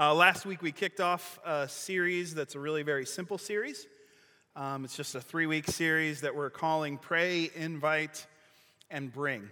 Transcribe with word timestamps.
Uh, 0.00 0.14
last 0.14 0.46
week 0.46 0.62
we 0.62 0.70
kicked 0.70 1.00
off 1.00 1.40
a 1.44 1.68
series 1.68 2.32
that's 2.32 2.54
a 2.54 2.60
really 2.60 2.84
very 2.84 3.04
simple 3.04 3.36
series. 3.36 3.88
Um, 4.54 4.84
it's 4.84 4.96
just 4.96 5.16
a 5.16 5.20
three 5.20 5.46
week 5.46 5.66
series 5.66 6.20
that 6.20 6.36
we're 6.36 6.50
calling 6.50 6.98
Pray, 6.98 7.50
Invite, 7.56 8.24
and 8.92 9.12
Bring. 9.12 9.50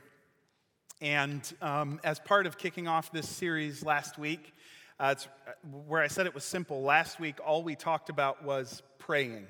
And 1.00 1.42
um, 1.60 1.98
as 2.04 2.20
part 2.20 2.46
of 2.46 2.58
kicking 2.58 2.86
off 2.86 3.10
this 3.10 3.28
series 3.28 3.84
last 3.84 4.18
week, 4.18 4.54
uh, 5.00 5.14
it's, 5.16 5.26
uh, 5.48 5.50
where 5.88 6.00
I 6.00 6.06
said 6.06 6.26
it 6.26 6.34
was 6.34 6.44
simple, 6.44 6.80
last 6.80 7.18
week 7.18 7.38
all 7.44 7.64
we 7.64 7.74
talked 7.74 8.08
about 8.08 8.44
was 8.44 8.84
praying, 9.00 9.48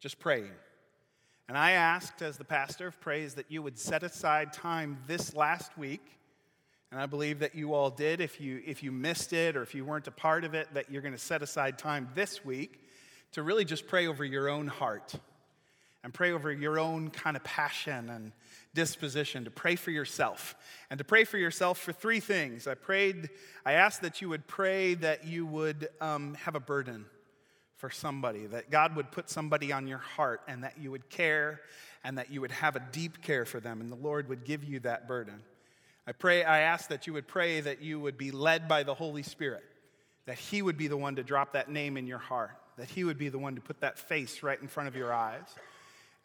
just 0.00 0.18
praying. 0.18 0.50
And 1.48 1.56
I 1.56 1.72
asked, 1.72 2.22
as 2.22 2.38
the 2.38 2.44
pastor 2.44 2.88
of 2.88 3.00
praise, 3.00 3.34
that 3.34 3.52
you 3.52 3.62
would 3.62 3.78
set 3.78 4.02
aside 4.02 4.52
time 4.52 4.98
this 5.06 5.36
last 5.36 5.78
week 5.78 6.18
and 6.92 7.00
I 7.00 7.06
believe 7.06 7.38
that 7.38 7.54
you 7.54 7.72
all 7.72 7.88
did. 7.88 8.20
If 8.20 8.38
you, 8.38 8.62
if 8.66 8.82
you 8.82 8.92
missed 8.92 9.32
it 9.32 9.56
or 9.56 9.62
if 9.62 9.74
you 9.74 9.82
weren't 9.82 10.06
a 10.08 10.12
part 10.12 10.44
of 10.44 10.52
it, 10.52 10.68
that 10.74 10.90
you're 10.90 11.00
going 11.00 11.14
to 11.14 11.18
set 11.18 11.42
aside 11.42 11.78
time 11.78 12.10
this 12.14 12.44
week 12.44 12.84
to 13.32 13.42
really 13.42 13.64
just 13.64 13.88
pray 13.88 14.06
over 14.06 14.22
your 14.26 14.50
own 14.50 14.66
heart 14.66 15.14
and 16.04 16.12
pray 16.12 16.32
over 16.32 16.52
your 16.52 16.78
own 16.78 17.08
kind 17.08 17.34
of 17.34 17.42
passion 17.44 18.10
and 18.10 18.32
disposition 18.74 19.44
to 19.44 19.50
pray 19.50 19.74
for 19.74 19.90
yourself 19.90 20.54
and 20.90 20.98
to 20.98 21.04
pray 21.04 21.24
for 21.24 21.38
yourself 21.38 21.78
for 21.78 21.92
three 21.92 22.20
things 22.20 22.66
i 22.66 22.74
prayed 22.74 23.28
i 23.66 23.72
asked 23.72 24.00
that 24.00 24.22
you 24.22 24.28
would 24.30 24.46
pray 24.46 24.94
that 24.94 25.26
you 25.26 25.44
would 25.44 25.88
um, 26.00 26.34
have 26.34 26.54
a 26.54 26.60
burden 26.60 27.04
for 27.76 27.90
somebody 27.90 28.46
that 28.46 28.70
god 28.70 28.96
would 28.96 29.10
put 29.10 29.28
somebody 29.28 29.72
on 29.72 29.86
your 29.86 29.98
heart 29.98 30.40
and 30.48 30.64
that 30.64 30.78
you 30.78 30.90
would 30.90 31.08
care 31.10 31.60
and 32.02 32.16
that 32.16 32.30
you 32.30 32.40
would 32.40 32.50
have 32.50 32.76
a 32.76 32.82
deep 32.92 33.20
care 33.20 33.44
for 33.44 33.60
them 33.60 33.80
and 33.82 33.92
the 33.92 33.96
lord 33.96 34.26
would 34.28 34.44
give 34.44 34.64
you 34.64 34.80
that 34.80 35.06
burden 35.06 35.42
I 36.06 36.12
pray, 36.12 36.42
I 36.42 36.60
ask 36.60 36.88
that 36.88 37.06
you 37.06 37.12
would 37.12 37.28
pray 37.28 37.60
that 37.60 37.80
you 37.80 38.00
would 38.00 38.18
be 38.18 38.32
led 38.32 38.66
by 38.66 38.82
the 38.82 38.94
Holy 38.94 39.22
Spirit, 39.22 39.62
that 40.26 40.38
He 40.38 40.60
would 40.60 40.76
be 40.76 40.88
the 40.88 40.96
one 40.96 41.16
to 41.16 41.22
drop 41.22 41.52
that 41.52 41.70
name 41.70 41.96
in 41.96 42.06
your 42.06 42.18
heart, 42.18 42.56
that 42.76 42.90
He 42.90 43.04
would 43.04 43.18
be 43.18 43.28
the 43.28 43.38
one 43.38 43.54
to 43.54 43.60
put 43.60 43.80
that 43.80 43.98
face 43.98 44.42
right 44.42 44.60
in 44.60 44.66
front 44.66 44.88
of 44.88 44.96
your 44.96 45.12
eyes. 45.12 45.54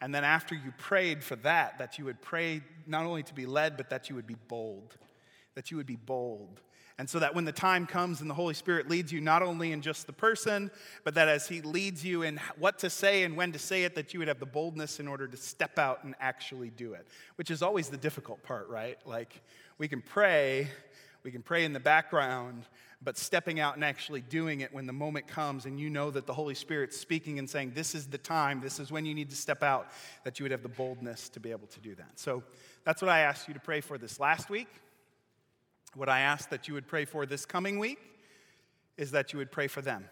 And 0.00 0.14
then 0.14 0.24
after 0.24 0.54
you 0.54 0.72
prayed 0.78 1.22
for 1.22 1.36
that, 1.36 1.78
that 1.78 1.98
you 1.98 2.04
would 2.04 2.20
pray 2.20 2.62
not 2.86 3.04
only 3.04 3.22
to 3.24 3.34
be 3.34 3.46
led, 3.46 3.76
but 3.76 3.90
that 3.90 4.08
you 4.08 4.16
would 4.16 4.26
be 4.26 4.36
bold, 4.48 4.96
that 5.54 5.70
you 5.70 5.76
would 5.76 5.86
be 5.86 5.96
bold. 5.96 6.60
And 7.00 7.08
so 7.08 7.20
that 7.20 7.32
when 7.32 7.44
the 7.44 7.52
time 7.52 7.86
comes 7.86 8.20
and 8.20 8.28
the 8.28 8.34
Holy 8.34 8.54
Spirit 8.54 8.88
leads 8.90 9.12
you 9.12 9.20
not 9.20 9.40
only 9.40 9.70
in 9.70 9.82
just 9.82 10.08
the 10.08 10.12
person, 10.12 10.68
but 11.04 11.14
that 11.14 11.28
as 11.28 11.46
He 11.46 11.60
leads 11.60 12.04
you 12.04 12.22
in 12.22 12.40
what 12.58 12.80
to 12.80 12.90
say 12.90 13.22
and 13.22 13.36
when 13.36 13.52
to 13.52 13.58
say 13.58 13.84
it, 13.84 13.94
that 13.94 14.12
you 14.12 14.18
would 14.18 14.26
have 14.26 14.40
the 14.40 14.46
boldness 14.46 14.98
in 14.98 15.06
order 15.06 15.28
to 15.28 15.36
step 15.36 15.78
out 15.78 16.02
and 16.02 16.16
actually 16.18 16.70
do 16.70 16.94
it, 16.94 17.06
which 17.36 17.52
is 17.52 17.62
always 17.62 17.88
the 17.88 17.96
difficult 17.96 18.42
part, 18.42 18.68
right? 18.68 18.98
Like, 19.06 19.40
we 19.78 19.88
can 19.88 20.02
pray, 20.02 20.68
we 21.22 21.30
can 21.30 21.42
pray 21.42 21.64
in 21.64 21.72
the 21.72 21.80
background, 21.80 22.64
but 23.00 23.16
stepping 23.16 23.60
out 23.60 23.76
and 23.76 23.84
actually 23.84 24.20
doing 24.20 24.60
it 24.60 24.74
when 24.74 24.86
the 24.86 24.92
moment 24.92 25.28
comes 25.28 25.66
and 25.66 25.78
you 25.78 25.88
know 25.88 26.10
that 26.10 26.26
the 26.26 26.34
Holy 26.34 26.54
Spirit's 26.54 26.96
speaking 26.96 27.38
and 27.38 27.48
saying, 27.48 27.72
This 27.74 27.94
is 27.94 28.08
the 28.08 28.18
time, 28.18 28.60
this 28.60 28.80
is 28.80 28.90
when 28.90 29.06
you 29.06 29.14
need 29.14 29.30
to 29.30 29.36
step 29.36 29.62
out, 29.62 29.88
that 30.24 30.38
you 30.38 30.44
would 30.44 30.50
have 30.50 30.62
the 30.62 30.68
boldness 30.68 31.28
to 31.30 31.40
be 31.40 31.52
able 31.52 31.68
to 31.68 31.80
do 31.80 31.94
that. 31.94 32.18
So 32.18 32.42
that's 32.84 33.00
what 33.00 33.08
I 33.08 33.20
asked 33.20 33.46
you 33.46 33.54
to 33.54 33.60
pray 33.60 33.80
for 33.80 33.98
this 33.98 34.18
last 34.18 34.50
week. 34.50 34.68
What 35.94 36.08
I 36.08 36.20
ask 36.20 36.50
that 36.50 36.68
you 36.68 36.74
would 36.74 36.88
pray 36.88 37.04
for 37.04 37.24
this 37.24 37.46
coming 37.46 37.78
week 37.78 37.98
is 38.96 39.12
that 39.12 39.32
you 39.32 39.38
would 39.38 39.52
pray 39.52 39.68
for 39.68 39.80
them. 39.80 40.04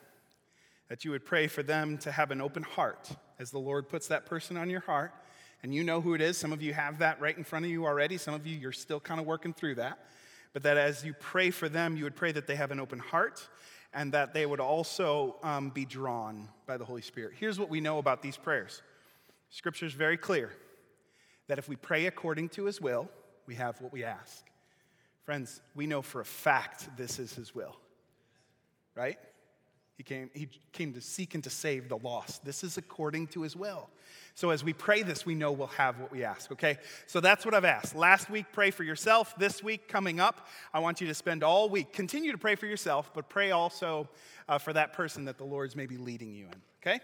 That 0.89 1.05
you 1.05 1.11
would 1.11 1.25
pray 1.25 1.49
for 1.49 1.65
them 1.65 1.99
to 1.99 2.13
have 2.13 2.31
an 2.31 2.41
open 2.41 2.63
heart 2.63 3.11
as 3.41 3.51
the 3.51 3.59
Lord 3.59 3.89
puts 3.89 4.07
that 4.09 4.27
person 4.27 4.57
on 4.57 4.71
your 4.71 4.81
heart 4.81 5.13
and 5.67 5.75
you 5.75 5.83
know 5.83 6.01
who 6.01 6.15
it 6.15 6.21
is. 6.21 6.39
Some 6.39 6.53
of 6.53 6.63
you 6.63 6.73
have 6.75 7.01
that 7.01 7.21
right 7.21 7.37
in 7.37 7.43
front 7.43 7.65
of 7.65 7.73
you 7.73 7.87
already. 7.87 8.19
Some 8.19 8.35
of 8.35 8.47
you, 8.47 8.57
you're 8.57 8.71
still 8.71 9.01
kind 9.01 9.19
of 9.19 9.27
working 9.27 9.53
through 9.53 9.75
that. 9.75 9.99
But 10.53 10.63
that 10.63 10.77
as 10.77 11.05
you 11.05 11.13
pray 11.13 11.51
for 11.51 11.69
them, 11.69 11.97
you 11.97 12.05
would 12.05 12.15
pray 12.15 12.31
that 12.31 12.47
they 12.47 12.55
have 12.55 12.71
an 12.71 12.79
open 12.79 13.01
heart 13.01 13.49
and 13.93 14.13
that 14.13 14.33
they 14.33 14.47
would 14.47 14.61
also 14.61 15.35
um, 15.43 15.71
be 15.71 15.85
drawn 15.85 16.49
by 16.69 16.77
the 16.77 16.85
Holy 16.85 17.03
Spirit. 17.03 17.33
Here's 17.37 17.59
what 17.59 17.69
we 17.69 17.81
know 17.81 17.99
about 17.99 18.23
these 18.23 18.37
prayers 18.37 18.81
Scripture 19.51 19.87
is 19.87 19.93
very 19.93 20.17
clear 20.17 20.53
that 21.49 21.59
if 21.59 21.69
we 21.69 21.75
pray 21.75 22.07
according 22.07 22.51
to 22.51 22.67
His 22.67 22.81
will, 22.81 23.11
we 23.47 23.57
have 23.57 23.81
what 23.81 23.93
we 23.93 24.05
ask. 24.05 24.45
Friends, 25.25 25.61
we 25.75 25.89
know 25.89 26.01
for 26.01 26.21
a 26.21 26.25
fact 26.25 26.97
this 26.97 27.19
is 27.19 27.35
His 27.35 27.57
will, 27.57 27.75
right? 28.95 29.19
He 29.97 30.03
came, 30.03 30.31
he 30.35 30.49
came 30.73 30.93
to 30.93 31.01
seek 31.01 31.35
and 31.35 31.43
to 31.45 31.51
save 31.51 31.89
the 31.89 31.97
lost. 31.97 32.45
This 32.45 32.63
is 32.63 32.77
according 32.77 33.29
to 33.29 33.43
his 33.43 33.57
will. 33.57 33.89
So 34.35 34.51
as 34.51 34.63
we 34.63 34.75
pray 34.75 35.03
this, 35.03 35.25
we 35.25 35.35
know 35.35 35.51
we'll 35.53 35.69
have 35.69 35.99
what 35.99 36.13
we 36.13 36.23
ask, 36.23 36.53
okay? 36.53 36.77
So 37.07 37.21
that's 37.21 37.47
what 37.47 37.55
I've 37.55 37.65
asked. 37.65 37.95
Last 37.95 38.29
week, 38.29 38.45
pray 38.53 38.71
for 38.71 38.85
yourself. 38.85 39.35
This 39.39 39.63
week, 39.63 39.89
coming 39.89 40.21
up, 40.21 40.47
I 40.75 40.81
want 40.81 41.01
you 41.01 41.07
to 41.07 41.15
spend 41.15 41.43
all 41.43 41.71
week, 41.71 41.95
continue 41.95 42.33
to 42.33 42.39
pray 42.39 42.55
for 42.55 42.67
yourself, 42.67 43.11
but 43.15 43.31
pray 43.31 43.53
also 43.53 44.11
uh, 44.47 44.59
for 44.59 44.75
that 44.75 44.93
person 44.93 45.25
that 45.25 45.39
the 45.39 45.45
Lord's 45.45 45.75
maybe 45.75 45.97
leading 45.97 46.35
you 46.35 46.45
in, 46.45 46.63
okay? 46.83 47.01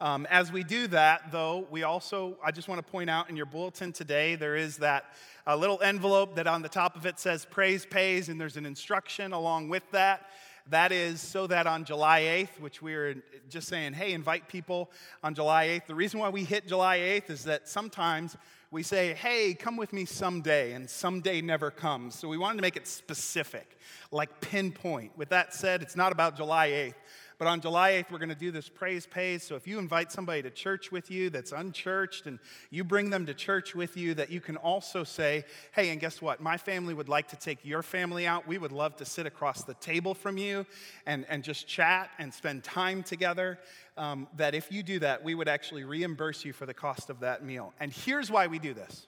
Um, 0.00 0.26
as 0.28 0.50
we 0.50 0.64
do 0.64 0.88
that, 0.88 1.30
though, 1.30 1.66
we 1.70 1.84
also, 1.84 2.36
I 2.44 2.50
just 2.50 2.68
want 2.68 2.84
to 2.84 2.90
point 2.90 3.08
out 3.08 3.30
in 3.30 3.36
your 3.36 3.46
bulletin 3.46 3.92
today, 3.92 4.34
there 4.34 4.56
is 4.56 4.78
that 4.78 5.04
uh, 5.46 5.56
little 5.56 5.80
envelope 5.80 6.34
that 6.34 6.48
on 6.48 6.60
the 6.60 6.68
top 6.68 6.96
of 6.96 7.06
it 7.06 7.20
says 7.20 7.46
praise 7.48 7.86
pays, 7.86 8.28
and 8.28 8.40
there's 8.40 8.56
an 8.56 8.66
instruction 8.66 9.32
along 9.32 9.68
with 9.68 9.88
that. 9.92 10.28
That 10.70 10.90
is 10.90 11.20
so 11.20 11.46
that 11.46 11.68
on 11.68 11.84
July 11.84 12.22
8th, 12.22 12.60
which 12.60 12.82
we 12.82 12.94
are 12.94 13.14
just 13.48 13.68
saying, 13.68 13.92
hey, 13.92 14.12
invite 14.12 14.48
people 14.48 14.90
on 15.22 15.32
July 15.32 15.68
8th. 15.68 15.86
The 15.86 15.94
reason 15.94 16.18
why 16.18 16.28
we 16.28 16.42
hit 16.42 16.66
July 16.66 16.98
8th 16.98 17.30
is 17.30 17.44
that 17.44 17.68
sometimes 17.68 18.36
we 18.72 18.82
say, 18.82 19.14
hey, 19.14 19.54
come 19.54 19.76
with 19.76 19.92
me 19.92 20.04
someday, 20.04 20.72
and 20.72 20.90
someday 20.90 21.40
never 21.40 21.70
comes. 21.70 22.16
So 22.16 22.26
we 22.26 22.36
wanted 22.36 22.56
to 22.56 22.62
make 22.62 22.76
it 22.76 22.88
specific, 22.88 23.78
like 24.10 24.40
pinpoint. 24.40 25.16
With 25.16 25.28
that 25.28 25.54
said, 25.54 25.82
it's 25.82 25.94
not 25.94 26.10
about 26.10 26.36
July 26.36 26.70
8th. 26.70 26.94
But 27.38 27.48
on 27.48 27.60
July 27.60 27.92
8th, 27.92 28.10
we're 28.10 28.18
going 28.18 28.30
to 28.30 28.34
do 28.34 28.50
this 28.50 28.68
praise 28.68 29.06
pays. 29.06 29.42
So 29.42 29.56
if 29.56 29.66
you 29.66 29.78
invite 29.78 30.10
somebody 30.10 30.42
to 30.42 30.50
church 30.50 30.90
with 30.90 31.10
you 31.10 31.28
that's 31.28 31.52
unchurched 31.52 32.26
and 32.26 32.38
you 32.70 32.82
bring 32.82 33.10
them 33.10 33.26
to 33.26 33.34
church 33.34 33.74
with 33.74 33.94
you, 33.96 34.14
that 34.14 34.30
you 34.30 34.40
can 34.40 34.56
also 34.56 35.04
say, 35.04 35.44
hey, 35.72 35.90
and 35.90 36.00
guess 36.00 36.22
what? 36.22 36.40
My 36.40 36.56
family 36.56 36.94
would 36.94 37.10
like 37.10 37.28
to 37.28 37.36
take 37.36 37.58
your 37.62 37.82
family 37.82 38.26
out. 38.26 38.48
We 38.48 38.56
would 38.56 38.72
love 38.72 38.96
to 38.96 39.04
sit 39.04 39.26
across 39.26 39.64
the 39.64 39.74
table 39.74 40.14
from 40.14 40.38
you 40.38 40.64
and, 41.04 41.26
and 41.28 41.44
just 41.44 41.66
chat 41.66 42.10
and 42.18 42.32
spend 42.32 42.64
time 42.64 43.02
together. 43.02 43.58
Um, 43.98 44.28
that 44.36 44.54
if 44.54 44.72
you 44.72 44.82
do 44.82 44.98
that, 45.00 45.22
we 45.22 45.34
would 45.34 45.48
actually 45.48 45.84
reimburse 45.84 46.44
you 46.44 46.52
for 46.52 46.64
the 46.64 46.74
cost 46.74 47.10
of 47.10 47.20
that 47.20 47.44
meal. 47.44 47.74
And 47.80 47.92
here's 47.92 48.30
why 48.30 48.46
we 48.46 48.58
do 48.58 48.72
this 48.72 49.06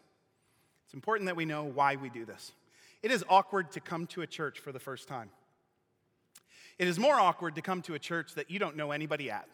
it's 0.84 0.94
important 0.94 1.26
that 1.26 1.36
we 1.36 1.44
know 1.44 1.64
why 1.64 1.96
we 1.96 2.10
do 2.10 2.24
this. 2.24 2.52
It 3.02 3.10
is 3.10 3.24
awkward 3.28 3.72
to 3.72 3.80
come 3.80 4.06
to 4.08 4.22
a 4.22 4.26
church 4.26 4.58
for 4.58 4.72
the 4.72 4.80
first 4.80 5.08
time. 5.08 5.30
It 6.78 6.86
is 6.86 6.98
more 6.98 7.14
awkward 7.14 7.56
to 7.56 7.62
come 7.62 7.82
to 7.82 7.94
a 7.94 7.98
church 7.98 8.34
that 8.34 8.50
you 8.50 8.58
don't 8.58 8.76
know 8.76 8.92
anybody 8.92 9.30
at. 9.30 9.48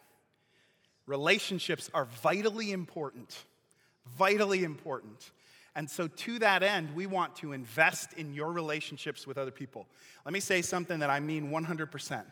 Relationships 1.07 1.89
are 1.93 2.05
vitally 2.05 2.71
important, 2.71 3.45
vitally 4.17 4.63
important. 4.63 5.31
And 5.75 5.89
so, 5.89 6.07
to 6.07 6.39
that 6.39 6.63
end, 6.63 6.95
we 6.95 7.05
want 7.05 7.35
to 7.37 7.51
invest 7.51 8.13
in 8.13 8.33
your 8.33 8.51
relationships 8.51 9.27
with 9.27 9.37
other 9.37 9.51
people. 9.51 9.87
Let 10.23 10.33
me 10.33 10.39
say 10.39 10.61
something 10.61 10.99
that 10.99 11.09
I 11.09 11.19
mean 11.19 11.49
100%. 11.49 12.23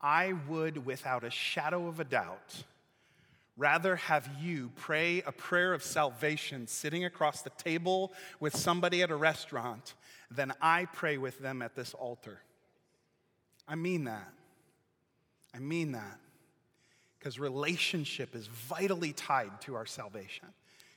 I 0.00 0.32
would, 0.48 0.86
without 0.86 1.24
a 1.24 1.30
shadow 1.30 1.86
of 1.86 2.00
a 2.00 2.04
doubt, 2.04 2.64
rather 3.58 3.96
have 3.96 4.28
you 4.40 4.70
pray 4.76 5.22
a 5.26 5.32
prayer 5.32 5.74
of 5.74 5.82
salvation 5.82 6.66
sitting 6.66 7.04
across 7.04 7.42
the 7.42 7.50
table 7.50 8.10
with 8.40 8.56
somebody 8.56 9.02
at 9.02 9.10
a 9.10 9.16
restaurant 9.16 9.94
than 10.30 10.54
I 10.62 10.86
pray 10.86 11.18
with 11.18 11.38
them 11.40 11.60
at 11.60 11.74
this 11.74 11.92
altar. 11.92 12.40
I 13.70 13.76
mean 13.76 14.04
that. 14.04 14.28
I 15.54 15.60
mean 15.60 15.92
that. 15.92 16.18
Because 17.18 17.38
relationship 17.38 18.34
is 18.34 18.48
vitally 18.48 19.12
tied 19.12 19.60
to 19.62 19.76
our 19.76 19.86
salvation. 19.86 20.48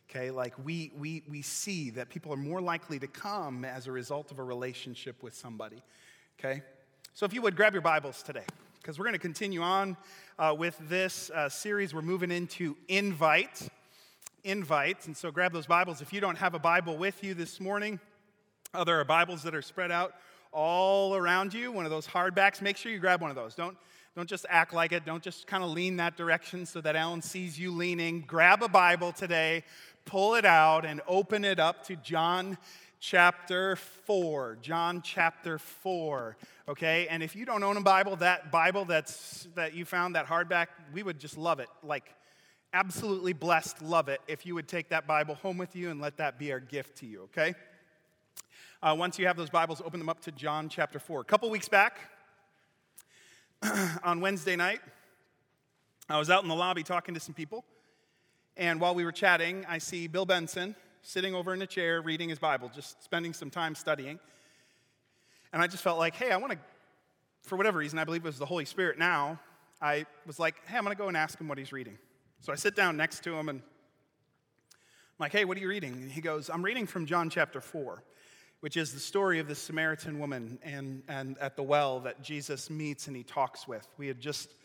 Okay, 0.09 0.31
like 0.31 0.53
we, 0.63 0.91
we, 0.97 1.23
we 1.29 1.41
see 1.43 1.91
that 1.91 2.09
people 2.09 2.33
are 2.33 2.37
more 2.37 2.61
likely 2.61 2.99
to 2.99 3.07
come 3.07 3.63
as 3.63 3.87
a 3.87 3.91
result 3.91 4.31
of 4.31 4.39
a 4.39 4.43
relationship 4.43 5.21
with 5.21 5.35
somebody. 5.35 5.81
Okay, 6.39 6.63
so 7.13 7.25
if 7.25 7.33
you 7.33 7.41
would 7.43 7.55
grab 7.55 7.73
your 7.73 7.81
Bibles 7.81 8.23
today, 8.23 8.45
because 8.81 8.97
we're 8.97 9.05
going 9.05 9.13
to 9.13 9.19
continue 9.19 9.61
on 9.61 9.95
uh, 10.37 10.55
with 10.57 10.77
this 10.89 11.29
uh, 11.29 11.47
series. 11.47 11.93
We're 11.93 12.01
moving 12.01 12.31
into 12.31 12.75
invite. 12.87 13.69
Invite. 14.43 15.07
And 15.07 15.15
so 15.15 15.31
grab 15.31 15.53
those 15.53 15.67
Bibles. 15.67 16.01
If 16.01 16.11
you 16.11 16.19
don't 16.19 16.37
have 16.37 16.53
a 16.53 16.59
Bible 16.59 16.97
with 16.97 17.23
you 17.23 17.33
this 17.33 17.61
morning, 17.61 17.99
uh, 18.73 18.83
there 18.83 18.99
are 18.99 19.05
Bibles 19.05 19.43
that 19.43 19.55
are 19.55 19.61
spread 19.61 19.91
out 19.91 20.15
all 20.53 21.15
around 21.15 21.53
you, 21.53 21.71
one 21.71 21.85
of 21.85 21.91
those 21.91 22.07
hardbacks, 22.07 22.61
make 22.61 22.77
sure 22.77 22.91
you 22.91 22.99
grab 22.99 23.21
one 23.21 23.29
of 23.29 23.35
those. 23.35 23.55
Don't, 23.55 23.77
don't 24.15 24.29
just 24.29 24.45
act 24.49 24.73
like 24.73 24.91
it. 24.91 25.05
Don't 25.05 25.23
just 25.23 25.47
kind 25.47 25.63
of 25.63 25.71
lean 25.71 25.97
that 25.97 26.15
direction 26.15 26.65
so 26.65 26.81
that 26.81 26.95
Alan 26.95 27.21
sees 27.21 27.59
you 27.59 27.71
leaning. 27.71 28.21
Grab 28.27 28.61
a 28.61 28.69
Bible 28.69 29.11
today, 29.11 29.63
pull 30.05 30.35
it 30.35 30.45
out, 30.45 30.85
and 30.85 31.01
open 31.07 31.43
it 31.43 31.59
up 31.59 31.85
to 31.87 31.95
John 31.97 32.57
chapter 32.99 33.75
4. 33.75 34.59
John 34.61 35.01
chapter 35.01 35.57
4. 35.57 36.37
Okay? 36.69 37.07
And 37.09 37.23
if 37.23 37.35
you 37.35 37.45
don't 37.45 37.63
own 37.63 37.75
a 37.77 37.81
Bible, 37.81 38.15
that 38.17 38.51
Bible 38.51 38.85
that's, 38.85 39.47
that 39.55 39.73
you 39.73 39.83
found, 39.83 40.15
that 40.15 40.27
hardback, 40.27 40.67
we 40.93 41.03
would 41.03 41.19
just 41.19 41.37
love 41.37 41.59
it. 41.59 41.67
Like, 41.81 42.13
absolutely 42.73 43.33
blessed, 43.33 43.81
love 43.81 44.09
it 44.09 44.19
if 44.27 44.45
you 44.45 44.55
would 44.55 44.67
take 44.67 44.89
that 44.89 45.05
Bible 45.05 45.35
home 45.35 45.57
with 45.57 45.75
you 45.75 45.89
and 45.89 46.01
let 46.01 46.17
that 46.17 46.39
be 46.39 46.51
our 46.51 46.59
gift 46.59 46.97
to 46.97 47.05
you, 47.05 47.23
okay? 47.23 47.53
Uh, 48.83 48.93
once 48.93 49.17
you 49.17 49.25
have 49.25 49.37
those 49.37 49.49
Bibles, 49.49 49.81
open 49.85 49.97
them 49.97 50.09
up 50.09 50.19
to 50.19 50.31
John 50.33 50.67
chapter 50.67 50.99
4. 50.99 51.21
A 51.21 51.23
couple 51.23 51.49
weeks 51.49 51.69
back, 51.69 51.99
on 54.03 54.19
Wednesday 54.19 54.57
night, 54.57 54.81
I 56.09 56.19
was 56.19 56.29
out 56.29 56.43
in 56.43 56.49
the 56.49 56.55
lobby 56.55 56.83
talking 56.83 57.13
to 57.13 57.19
some 57.21 57.33
people. 57.33 57.63
And 58.57 58.81
while 58.81 58.93
we 58.93 59.05
were 59.05 59.13
chatting, 59.13 59.65
I 59.69 59.77
see 59.77 60.07
Bill 60.07 60.25
Benson 60.25 60.75
sitting 61.01 61.33
over 61.33 61.53
in 61.53 61.61
a 61.61 61.65
chair 61.65 62.01
reading 62.01 62.27
his 62.27 62.39
Bible, 62.39 62.69
just 62.75 63.01
spending 63.01 63.31
some 63.31 63.49
time 63.49 63.73
studying. 63.73 64.19
And 65.53 65.61
I 65.61 65.67
just 65.67 65.81
felt 65.81 65.97
like, 65.97 66.17
hey, 66.17 66.31
I 66.31 66.35
want 66.35 66.51
to, 66.51 66.59
for 67.41 67.55
whatever 67.55 67.79
reason, 67.79 67.99
I 67.99 68.03
believe 68.03 68.25
it 68.25 68.27
was 68.27 68.37
the 68.37 68.45
Holy 68.45 68.65
Spirit 68.65 68.99
now, 68.99 69.39
I 69.81 70.05
was 70.27 70.39
like, 70.39 70.55
hey, 70.67 70.75
I'm 70.75 70.83
going 70.83 70.93
to 70.93 71.01
go 71.01 71.07
and 71.07 71.15
ask 71.15 71.39
him 71.39 71.47
what 71.47 71.57
he's 71.57 71.71
reading. 71.71 71.97
So 72.41 72.51
I 72.51 72.57
sit 72.57 72.75
down 72.75 72.97
next 72.97 73.23
to 73.23 73.33
him 73.33 73.47
and 73.47 73.61
I'm 73.61 74.75
like, 75.19 75.31
hey, 75.31 75.45
what 75.45 75.55
are 75.55 75.61
you 75.61 75.69
reading? 75.69 75.93
And 75.93 76.11
he 76.11 76.19
goes, 76.19 76.49
I'm 76.49 76.65
reading 76.65 76.85
from 76.85 77.05
John 77.05 77.29
chapter 77.29 77.61
4, 77.61 78.03
which 78.63 78.77
is 78.77 78.93
the 78.93 78.99
story 78.99 79.39
of 79.39 79.49
the 79.49 79.55
Samaritan 79.55 80.17
woman 80.19 80.57
and, 80.63 81.03
and 81.09 81.37
at 81.39 81.57
the 81.57 81.63
well 81.63 81.99
that 81.99 82.23
Jesus 82.23 82.69
meets 82.69 83.07
and 83.07 83.15
he 83.17 83.21
talks 83.21 83.67
with. 83.67 83.85
We 83.97 84.07
had 84.07 84.21
just 84.21 84.55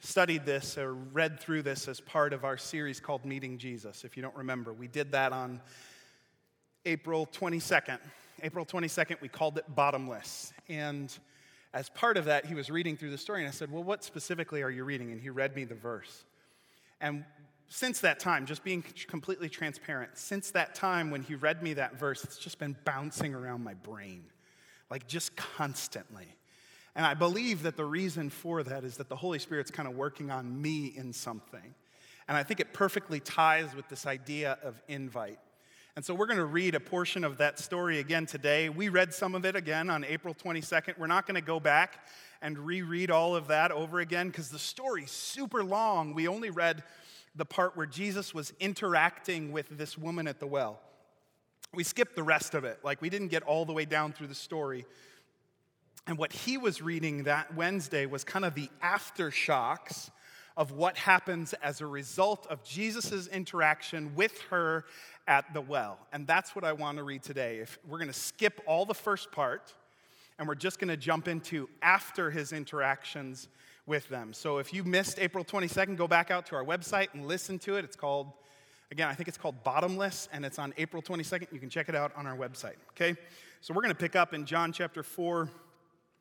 studied 0.00 0.44
this 0.44 0.76
or 0.76 0.92
read 0.92 1.40
through 1.40 1.62
this 1.62 1.88
as 1.88 1.98
part 1.98 2.34
of 2.34 2.44
our 2.44 2.58
series 2.58 3.00
called 3.00 3.24
Meeting 3.24 3.56
Jesus. 3.56 4.04
If 4.04 4.14
you 4.14 4.22
don't 4.22 4.36
remember, 4.36 4.74
we 4.74 4.88
did 4.88 5.10
that 5.12 5.32
on 5.32 5.62
April 6.84 7.26
22nd. 7.32 7.96
April 8.42 8.66
22nd, 8.66 9.22
we 9.22 9.28
called 9.28 9.56
it 9.56 9.64
Bottomless. 9.74 10.52
And 10.68 11.10
as 11.72 11.88
part 11.88 12.18
of 12.18 12.26
that, 12.26 12.44
he 12.44 12.54
was 12.54 12.68
reading 12.68 12.94
through 12.94 13.10
the 13.10 13.16
story, 13.16 13.40
and 13.40 13.48
I 13.48 13.52
said, 13.52 13.72
Well, 13.72 13.82
what 13.82 14.04
specifically 14.04 14.62
are 14.62 14.70
you 14.70 14.84
reading? 14.84 15.12
And 15.12 15.18
he 15.18 15.30
read 15.30 15.56
me 15.56 15.64
the 15.64 15.74
verse. 15.74 16.26
And 17.00 17.24
since 17.68 18.00
that 18.00 18.20
time, 18.20 18.46
just 18.46 18.62
being 18.62 18.84
completely 19.08 19.48
transparent, 19.48 20.16
since 20.16 20.50
that 20.52 20.74
time 20.74 21.10
when 21.10 21.22
he 21.22 21.34
read 21.34 21.62
me 21.62 21.74
that 21.74 21.98
verse, 21.98 22.22
it's 22.24 22.38
just 22.38 22.58
been 22.58 22.76
bouncing 22.84 23.34
around 23.34 23.64
my 23.64 23.74
brain, 23.74 24.24
like 24.90 25.06
just 25.06 25.34
constantly. 25.36 26.26
And 26.94 27.04
I 27.04 27.14
believe 27.14 27.62
that 27.64 27.76
the 27.76 27.84
reason 27.84 28.30
for 28.30 28.62
that 28.62 28.84
is 28.84 28.96
that 28.96 29.08
the 29.08 29.16
Holy 29.16 29.38
Spirit's 29.38 29.70
kind 29.70 29.88
of 29.88 29.96
working 29.96 30.30
on 30.30 30.62
me 30.62 30.94
in 30.96 31.12
something. 31.12 31.74
And 32.28 32.36
I 32.36 32.42
think 32.42 32.60
it 32.60 32.72
perfectly 32.72 33.20
ties 33.20 33.74
with 33.74 33.88
this 33.88 34.06
idea 34.06 34.58
of 34.62 34.80
invite. 34.88 35.38
And 35.96 36.04
so 36.04 36.14
we're 36.14 36.26
going 36.26 36.38
to 36.38 36.44
read 36.44 36.74
a 36.74 36.80
portion 36.80 37.24
of 37.24 37.38
that 37.38 37.58
story 37.58 38.00
again 38.00 38.26
today. 38.26 38.68
We 38.68 38.90
read 38.90 39.14
some 39.14 39.34
of 39.34 39.44
it 39.44 39.56
again 39.56 39.88
on 39.88 40.04
April 40.04 40.34
22nd. 40.34 40.98
We're 40.98 41.06
not 41.06 41.26
going 41.26 41.36
to 41.36 41.46
go 41.46 41.58
back 41.58 42.06
and 42.42 42.58
reread 42.58 43.10
all 43.10 43.34
of 43.34 43.48
that 43.48 43.72
over 43.72 44.00
again 44.00 44.28
because 44.28 44.50
the 44.50 44.58
story's 44.58 45.10
super 45.10 45.64
long. 45.64 46.12
We 46.12 46.28
only 46.28 46.50
read 46.50 46.82
the 47.36 47.44
part 47.44 47.76
where 47.76 47.86
Jesus 47.86 48.34
was 48.34 48.52
interacting 48.58 49.52
with 49.52 49.68
this 49.76 49.96
woman 49.98 50.26
at 50.26 50.40
the 50.40 50.46
well. 50.46 50.80
We 51.74 51.84
skipped 51.84 52.16
the 52.16 52.22
rest 52.22 52.54
of 52.54 52.64
it. 52.64 52.78
Like, 52.82 53.02
we 53.02 53.10
didn't 53.10 53.28
get 53.28 53.42
all 53.42 53.64
the 53.64 53.72
way 53.72 53.84
down 53.84 54.12
through 54.12 54.28
the 54.28 54.34
story. 54.34 54.86
And 56.06 56.16
what 56.16 56.32
he 56.32 56.56
was 56.56 56.80
reading 56.80 57.24
that 57.24 57.54
Wednesday 57.54 58.06
was 58.06 58.24
kind 58.24 58.44
of 58.44 58.54
the 58.54 58.70
aftershocks 58.82 60.10
of 60.56 60.72
what 60.72 60.96
happens 60.96 61.52
as 61.62 61.80
a 61.80 61.86
result 61.86 62.46
of 62.48 62.64
Jesus' 62.64 63.26
interaction 63.26 64.14
with 64.14 64.40
her 64.50 64.84
at 65.28 65.52
the 65.52 65.60
well. 65.60 65.98
And 66.12 66.26
that's 66.26 66.54
what 66.54 66.64
I 66.64 66.72
want 66.72 66.96
to 66.96 67.04
read 67.04 67.22
today. 67.22 67.58
If 67.58 67.78
we're 67.86 67.98
going 67.98 68.08
to 68.08 68.14
skip 68.14 68.62
all 68.66 68.86
the 68.86 68.94
first 68.94 69.30
part 69.32 69.74
and 70.38 70.48
we're 70.48 70.54
just 70.54 70.78
going 70.78 70.88
to 70.88 70.96
jump 70.96 71.28
into 71.28 71.68
after 71.82 72.30
his 72.30 72.52
interactions 72.52 73.48
with 73.86 74.08
them. 74.08 74.32
So 74.32 74.58
if 74.58 74.74
you 74.74 74.84
missed 74.84 75.18
April 75.18 75.44
22nd, 75.44 75.96
go 75.96 76.08
back 76.08 76.30
out 76.30 76.46
to 76.46 76.56
our 76.56 76.64
website 76.64 77.08
and 77.14 77.26
listen 77.26 77.58
to 77.60 77.76
it. 77.76 77.84
It's 77.84 77.96
called, 77.96 78.32
again, 78.90 79.08
I 79.08 79.14
think 79.14 79.28
it's 79.28 79.38
called 79.38 79.62
Bottomless, 79.62 80.28
and 80.32 80.44
it's 80.44 80.58
on 80.58 80.74
April 80.76 81.02
22nd. 81.02 81.52
You 81.52 81.60
can 81.60 81.70
check 81.70 81.88
it 81.88 81.94
out 81.94 82.12
on 82.16 82.26
our 82.26 82.36
website, 82.36 82.74
okay? 82.90 83.14
So 83.60 83.72
we're 83.72 83.82
going 83.82 83.94
to 83.94 84.00
pick 84.00 84.16
up 84.16 84.34
in 84.34 84.44
John 84.44 84.72
chapter 84.72 85.02
4. 85.02 85.48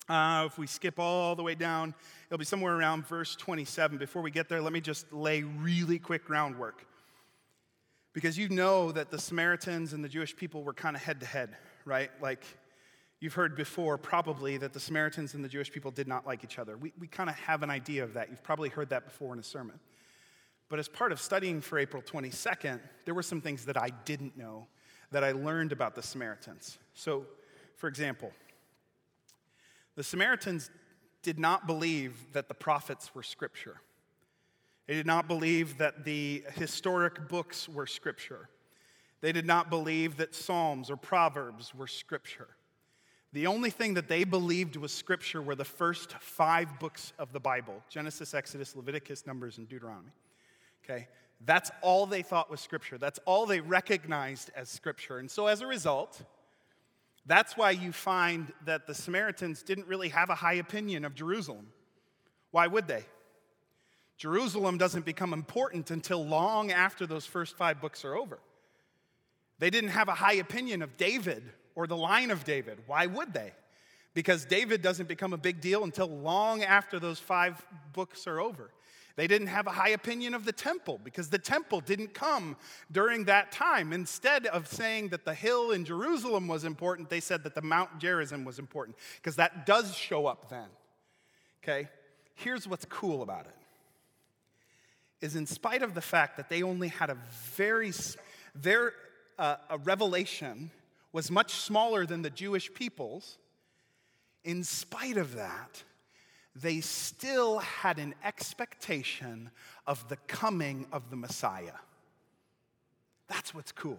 Uh, 0.07 0.43
if 0.45 0.59
we 0.59 0.67
skip 0.67 0.99
all 0.99 1.35
the 1.35 1.41
way 1.41 1.55
down, 1.55 1.95
it'll 2.27 2.37
be 2.37 2.45
somewhere 2.45 2.77
around 2.77 3.07
verse 3.07 3.35
27. 3.35 3.97
Before 3.97 4.21
we 4.21 4.29
get 4.29 4.47
there, 4.47 4.61
let 4.61 4.71
me 4.71 4.81
just 4.81 5.11
lay 5.11 5.41
really 5.41 5.97
quick 5.97 6.25
groundwork. 6.25 6.85
Because 8.13 8.37
you 8.37 8.47
know 8.47 8.91
that 8.91 9.09
the 9.09 9.19
Samaritans 9.19 9.93
and 9.93 10.03
the 10.03 10.07
Jewish 10.07 10.35
people 10.35 10.63
were 10.63 10.73
kind 10.73 10.95
of 10.95 11.01
head 11.01 11.19
to 11.21 11.25
head, 11.25 11.57
right? 11.83 12.11
Like, 12.21 12.45
You've 13.19 13.33
heard 13.33 13.55
before, 13.55 13.97
probably, 13.97 14.57
that 14.57 14.73
the 14.73 14.79
Samaritans 14.79 15.33
and 15.33 15.43
the 15.43 15.49
Jewish 15.49 15.71
people 15.71 15.91
did 15.91 16.07
not 16.07 16.27
like 16.27 16.43
each 16.43 16.59
other. 16.59 16.77
We, 16.77 16.93
we 16.99 17.07
kind 17.07 17.29
of 17.29 17.35
have 17.35 17.63
an 17.63 17.69
idea 17.69 18.03
of 18.03 18.13
that. 18.13 18.29
You've 18.29 18.43
probably 18.43 18.69
heard 18.69 18.89
that 18.89 19.05
before 19.05 19.33
in 19.33 19.39
a 19.39 19.43
sermon. 19.43 19.79
But 20.67 20.79
as 20.79 20.87
part 20.87 21.11
of 21.11 21.21
studying 21.21 21.61
for 21.61 21.79
April 21.79 22.01
22nd, 22.01 22.79
there 23.05 23.13
were 23.13 23.23
some 23.23 23.39
things 23.39 23.65
that 23.65 23.81
I 23.81 23.89
didn't 24.03 24.37
know 24.37 24.67
that 25.11 25.23
I 25.23 25.31
learned 25.31 25.71
about 25.71 25.95
the 25.95 26.01
Samaritans. 26.01 26.77
So, 26.93 27.25
for 27.77 27.87
example, 27.87 28.31
the 29.95 30.03
Samaritans 30.03 30.69
did 31.21 31.39
not 31.39 31.67
believe 31.67 32.33
that 32.33 32.47
the 32.47 32.53
prophets 32.53 33.15
were 33.15 33.23
scripture. 33.23 33.81
They 34.87 34.93
did 34.93 35.07
not 35.07 35.27
believe 35.27 35.77
that 35.77 36.05
the 36.05 36.43
historic 36.55 37.27
books 37.27 37.69
were 37.69 37.87
scripture. 37.87 38.49
They 39.21 39.31
did 39.31 39.45
not 39.45 39.69
believe 39.69 40.17
that 40.17 40.35
Psalms 40.35 40.91
or 40.91 40.97
Proverbs 40.97 41.73
were 41.73 41.87
scripture. 41.87 42.49
The 43.35 43.47
only 43.47 43.69
thing 43.69 43.95
that 43.95 44.07
they 44.07 44.23
believed 44.23 44.77
was 44.77 44.93
scripture 44.93 45.41
were 45.41 45.55
the 45.55 45.65
first 45.65 46.13
five 46.21 46.79
books 46.79 47.11
of 47.19 47.33
the 47.33 47.39
Bible 47.41 47.83
Genesis, 47.89 48.33
Exodus, 48.33 48.77
Leviticus, 48.77 49.27
Numbers, 49.27 49.57
and 49.57 49.67
Deuteronomy. 49.67 50.13
Okay? 50.85 51.09
That's 51.43 51.69
all 51.81 52.05
they 52.05 52.21
thought 52.21 52.49
was 52.49 52.61
scripture. 52.61 52.97
That's 52.97 53.19
all 53.25 53.45
they 53.45 53.59
recognized 53.59 54.51
as 54.55 54.69
scripture. 54.69 55.17
And 55.17 55.29
so 55.29 55.47
as 55.47 55.59
a 55.59 55.67
result, 55.67 56.21
that's 57.25 57.57
why 57.57 57.71
you 57.71 57.91
find 57.91 58.53
that 58.63 58.87
the 58.87 58.95
Samaritans 58.95 59.63
didn't 59.63 59.87
really 59.87 60.09
have 60.09 60.29
a 60.29 60.35
high 60.35 60.53
opinion 60.53 61.03
of 61.03 61.13
Jerusalem. 61.13 61.67
Why 62.51 62.67
would 62.67 62.87
they? 62.87 63.03
Jerusalem 64.15 64.77
doesn't 64.77 65.03
become 65.03 65.33
important 65.33 65.91
until 65.91 66.25
long 66.25 66.71
after 66.71 67.05
those 67.05 67.25
first 67.25 67.57
five 67.57 67.81
books 67.81 68.05
are 68.05 68.15
over. 68.15 68.39
They 69.59 69.69
didn't 69.69 69.89
have 69.89 70.07
a 70.07 70.13
high 70.13 70.35
opinion 70.35 70.81
of 70.81 70.95
David 70.95 71.43
or 71.75 71.87
the 71.87 71.97
line 71.97 72.31
of 72.31 72.43
David. 72.43 72.79
Why 72.87 73.05
would 73.05 73.33
they? 73.33 73.51
Because 74.13 74.45
David 74.45 74.81
doesn't 74.81 75.07
become 75.07 75.33
a 75.33 75.37
big 75.37 75.59
deal 75.59 75.83
until 75.83 76.07
long 76.07 76.63
after 76.63 76.99
those 76.99 77.19
five 77.19 77.63
books 77.93 78.27
are 78.27 78.39
over. 78.39 78.71
They 79.17 79.27
didn't 79.27 79.47
have 79.47 79.67
a 79.67 79.71
high 79.71 79.89
opinion 79.89 80.33
of 80.33 80.43
the 80.43 80.51
temple 80.51 80.99
because 81.03 81.29
the 81.29 81.39
temple 81.39 81.79
didn't 81.79 82.13
come 82.13 82.57
during 82.91 83.25
that 83.25 83.51
time. 83.51 83.93
Instead 83.93 84.45
of 84.47 84.67
saying 84.67 85.09
that 85.09 85.23
the 85.23 85.33
hill 85.33 85.71
in 85.71 85.85
Jerusalem 85.85 86.47
was 86.47 86.65
important, 86.65 87.09
they 87.09 87.21
said 87.21 87.43
that 87.43 87.55
the 87.55 87.61
Mount 87.61 87.97
Gerizim 87.99 88.43
was 88.43 88.59
important 88.59 88.97
because 89.21 89.37
that 89.37 89.65
does 89.65 89.95
show 89.95 90.25
up 90.25 90.49
then. 90.49 90.67
Okay? 91.63 91.87
Here's 92.35 92.67
what's 92.67 92.85
cool 92.85 93.21
about 93.21 93.45
it. 93.45 93.55
Is 95.25 95.37
in 95.37 95.45
spite 95.45 95.81
of 95.81 95.93
the 95.93 96.01
fact 96.01 96.35
that 96.35 96.49
they 96.49 96.61
only 96.61 96.89
had 96.89 97.09
a 97.09 97.17
very 97.55 97.93
their 98.53 98.93
uh, 99.39 99.55
a 99.69 99.77
revelation 99.79 100.71
was 101.15 101.31
much 101.31 101.53
smaller 101.53 102.05
than 102.05 102.23
the 102.23 102.29
Jewish 102.29 102.73
people's, 102.73 103.37
in 104.43 104.65
spite 104.65 105.15
of 105.15 105.35
that, 105.35 105.81
they 106.53 106.81
still 106.81 107.59
had 107.59 107.99
an 107.99 108.13
expectation 108.21 109.49
of 109.87 110.09
the 110.09 110.17
coming 110.27 110.85
of 110.91 111.09
the 111.09 111.15
Messiah. 111.15 111.79
That's 113.29 113.55
what's 113.55 113.71
cool. 113.71 113.97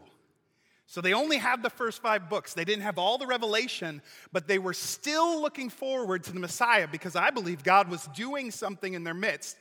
So 0.87 1.01
they 1.01 1.15
only 1.15 1.39
had 1.39 1.63
the 1.63 1.71
first 1.71 2.03
five 2.03 2.29
books. 2.29 2.53
They 2.53 2.67
didn't 2.67 2.83
have 2.83 2.99
all 2.99 3.17
the 3.17 3.27
revelation, 3.27 4.03
but 4.31 4.47
they 4.47 4.59
were 4.59 4.75
still 4.75 5.41
looking 5.41 5.71
forward 5.71 6.23
to 6.25 6.35
the 6.35 6.39
Messiah 6.39 6.87
because 6.87 7.17
I 7.17 7.31
believe 7.31 7.65
God 7.65 7.89
was 7.89 8.07
doing 8.15 8.51
something 8.51 8.93
in 8.93 9.05
their 9.05 9.15
midst 9.15 9.57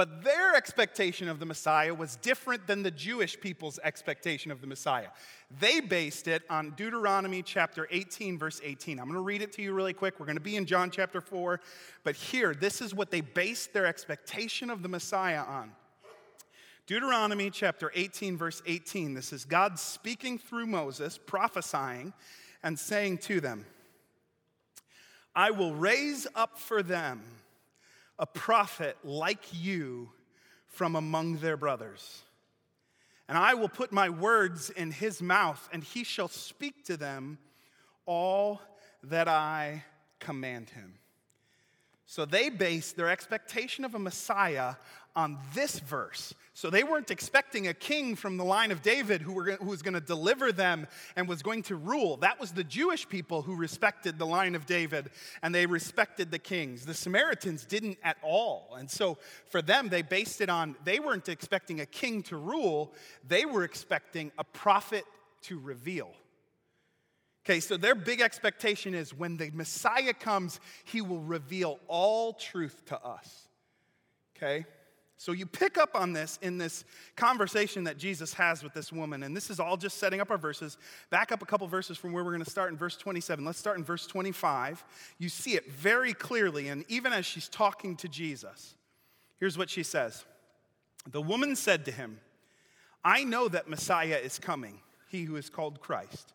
but 0.00 0.24
their 0.24 0.56
expectation 0.56 1.28
of 1.28 1.40
the 1.40 1.44
Messiah 1.44 1.92
was 1.92 2.16
different 2.16 2.66
than 2.66 2.82
the 2.82 2.90
Jewish 2.90 3.38
people's 3.38 3.78
expectation 3.84 4.50
of 4.50 4.62
the 4.62 4.66
Messiah. 4.66 5.08
They 5.58 5.80
based 5.80 6.26
it 6.26 6.42
on 6.48 6.70
Deuteronomy 6.74 7.42
chapter 7.42 7.86
18, 7.90 8.38
verse 8.38 8.62
18. 8.64 8.98
I'm 8.98 9.04
going 9.04 9.16
to 9.16 9.20
read 9.20 9.42
it 9.42 9.52
to 9.52 9.62
you 9.62 9.74
really 9.74 9.92
quick. 9.92 10.18
We're 10.18 10.24
going 10.24 10.38
to 10.38 10.42
be 10.42 10.56
in 10.56 10.64
John 10.64 10.90
chapter 10.90 11.20
4. 11.20 11.60
But 12.02 12.16
here, 12.16 12.54
this 12.54 12.80
is 12.80 12.94
what 12.94 13.10
they 13.10 13.20
based 13.20 13.74
their 13.74 13.84
expectation 13.84 14.70
of 14.70 14.82
the 14.82 14.88
Messiah 14.88 15.42
on. 15.42 15.72
Deuteronomy 16.86 17.50
chapter 17.50 17.92
18, 17.94 18.38
verse 18.38 18.62
18. 18.64 19.12
This 19.12 19.34
is 19.34 19.44
God 19.44 19.78
speaking 19.78 20.38
through 20.38 20.64
Moses, 20.64 21.18
prophesying, 21.18 22.14
and 22.62 22.78
saying 22.78 23.18
to 23.18 23.42
them, 23.42 23.66
I 25.34 25.50
will 25.50 25.74
raise 25.74 26.26
up 26.34 26.58
for 26.58 26.82
them 26.82 27.20
a 28.20 28.26
prophet 28.26 28.98
like 29.02 29.42
you 29.52 30.10
from 30.66 30.94
among 30.94 31.38
their 31.38 31.56
brothers. 31.56 32.22
And 33.28 33.38
I 33.38 33.54
will 33.54 33.68
put 33.68 33.92
my 33.92 34.10
words 34.10 34.70
in 34.70 34.90
his 34.90 35.22
mouth, 35.22 35.68
and 35.72 35.82
he 35.82 36.04
shall 36.04 36.28
speak 36.28 36.84
to 36.84 36.96
them 36.96 37.38
all 38.04 38.60
that 39.04 39.26
I 39.26 39.84
command 40.18 40.68
him. 40.70 40.94
So 42.04 42.24
they 42.24 42.50
based 42.50 42.96
their 42.96 43.08
expectation 43.08 43.84
of 43.84 43.94
a 43.94 43.98
Messiah 43.98 44.74
on 45.16 45.38
this 45.54 45.78
verse. 45.78 46.34
So 46.52 46.68
they 46.68 46.84
weren't 46.84 47.10
expecting 47.10 47.68
a 47.68 47.74
king 47.74 48.16
from 48.16 48.36
the 48.36 48.44
line 48.44 48.70
of 48.70 48.82
David 48.82 49.22
who, 49.22 49.32
were, 49.32 49.52
who 49.52 49.68
was 49.68 49.82
going 49.82 49.94
to 49.94 50.00
deliver 50.00 50.52
them 50.52 50.86
and 51.16 51.26
was 51.26 51.42
going 51.42 51.62
to 51.64 51.76
rule. 51.76 52.18
That 52.18 52.38
was 52.38 52.52
the 52.52 52.64
Jewish 52.64 53.08
people 53.08 53.42
who 53.42 53.54
respected 53.54 54.18
the 54.18 54.26
line 54.26 54.54
of 54.54 54.66
David 54.66 55.10
and 55.42 55.54
they 55.54 55.66
respected 55.66 56.30
the 56.30 56.38
kings. 56.38 56.84
The 56.84 56.94
Samaritans 56.94 57.64
didn't 57.64 57.98
at 58.02 58.18
all. 58.22 58.76
And 58.78 58.90
so 58.90 59.18
for 59.48 59.62
them, 59.62 59.88
they 59.88 60.02
based 60.02 60.40
it 60.40 60.50
on, 60.50 60.76
they 60.84 61.00
weren't 61.00 61.28
expecting 61.28 61.80
a 61.80 61.86
king 61.86 62.22
to 62.24 62.36
rule, 62.36 62.92
they 63.26 63.46
were 63.46 63.64
expecting 63.64 64.30
a 64.38 64.44
prophet 64.44 65.04
to 65.42 65.58
reveal. 65.58 66.12
Okay, 67.46 67.60
so 67.60 67.76
their 67.76 67.94
big 67.94 68.20
expectation 68.20 68.94
is 68.94 69.14
when 69.14 69.38
the 69.38 69.50
Messiah 69.50 70.12
comes, 70.12 70.60
he 70.84 71.00
will 71.00 71.22
reveal 71.22 71.80
all 71.88 72.34
truth 72.34 72.84
to 72.86 73.02
us. 73.02 73.48
Okay? 74.36 74.66
So 75.20 75.32
you 75.32 75.44
pick 75.44 75.76
up 75.76 75.90
on 75.94 76.14
this 76.14 76.38
in 76.40 76.56
this 76.56 76.82
conversation 77.14 77.84
that 77.84 77.98
Jesus 77.98 78.32
has 78.32 78.62
with 78.62 78.72
this 78.72 78.90
woman, 78.90 79.22
and 79.22 79.36
this 79.36 79.50
is 79.50 79.60
all 79.60 79.76
just 79.76 79.98
setting 79.98 80.18
up 80.18 80.30
our 80.30 80.38
verses. 80.38 80.78
Back 81.10 81.30
up 81.30 81.42
a 81.42 81.44
couple 81.44 81.66
verses 81.66 81.98
from 81.98 82.14
where 82.14 82.24
we're 82.24 82.30
going 82.30 82.42
to 82.42 82.50
start 82.50 82.72
in 82.72 82.78
verse 82.78 82.96
27. 82.96 83.44
Let's 83.44 83.58
start 83.58 83.76
in 83.76 83.84
verse 83.84 84.06
25. 84.06 84.82
You 85.18 85.28
see 85.28 85.56
it 85.56 85.70
very 85.70 86.14
clearly, 86.14 86.68
and 86.68 86.86
even 86.88 87.12
as 87.12 87.26
she's 87.26 87.50
talking 87.50 87.96
to 87.96 88.08
Jesus, 88.08 88.76
here's 89.38 89.58
what 89.58 89.68
she 89.68 89.82
says 89.82 90.24
The 91.10 91.20
woman 91.20 91.54
said 91.54 91.84
to 91.84 91.92
him, 91.92 92.18
I 93.04 93.22
know 93.22 93.46
that 93.48 93.68
Messiah 93.68 94.16
is 94.16 94.38
coming, 94.38 94.80
he 95.10 95.24
who 95.24 95.36
is 95.36 95.50
called 95.50 95.82
Christ. 95.82 96.32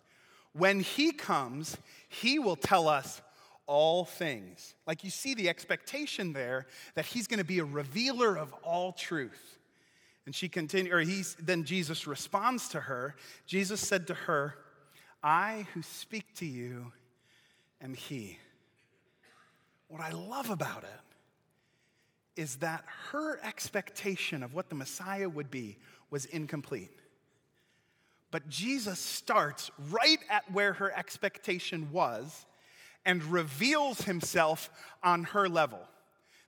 When 0.54 0.82
he 0.82 1.12
comes, 1.12 1.76
he 2.08 2.38
will 2.38 2.56
tell 2.56 2.88
us 2.88 3.20
all 3.68 4.06
things. 4.06 4.76
Like 4.86 5.04
you 5.04 5.10
see 5.10 5.34
the 5.34 5.50
expectation 5.50 6.34
there 6.34 6.68
that 6.96 7.06
he's 7.06 7.28
going 7.28 7.40
to 7.40 7.46
be 7.46 7.60
a 7.60 7.66
revealer 7.66 8.38
of 8.38 8.54
all 8.64 8.92
truth. 8.92 9.58
And 10.26 10.34
she 10.34 10.50
continued, 10.50 10.94
or 10.94 11.00
he's, 11.00 11.36
then 11.36 11.64
Jesus 11.64 12.08
responds 12.08 12.70
to 12.70 12.80
her. 12.82 13.16
Jesus 13.46 13.80
said 13.80 14.08
to 14.08 14.14
her, 14.14 14.56
I 15.24 15.68
who 15.74 15.82
speak 15.82 16.34
to 16.36 16.46
you 16.46 16.92
am 17.82 17.94
he. 17.94 18.40
What 19.88 20.02
I 20.02 20.12
love 20.12 20.50
about 20.50 20.84
it 20.84 22.42
is 22.42 22.58
that 22.58 22.84
her 23.12 23.40
expectation 23.44 24.44
of 24.44 24.54
what 24.54 24.70
the 24.70 24.76
Messiah 24.76 25.30
would 25.30 25.50
be 25.50 25.78
was 26.10 26.26
incomplete. 26.26 26.92
But 28.32 28.50
Jesus 28.50 29.00
starts 29.00 29.72
right 29.90 30.20
at 30.30 30.52
where 30.52 30.74
her 30.74 30.92
expectation 30.92 31.90
was 31.92 32.46
and 33.06 33.24
reveals 33.24 34.02
himself 34.02 34.70
on 35.04 35.26
her 35.26 35.48
level. 35.48 35.80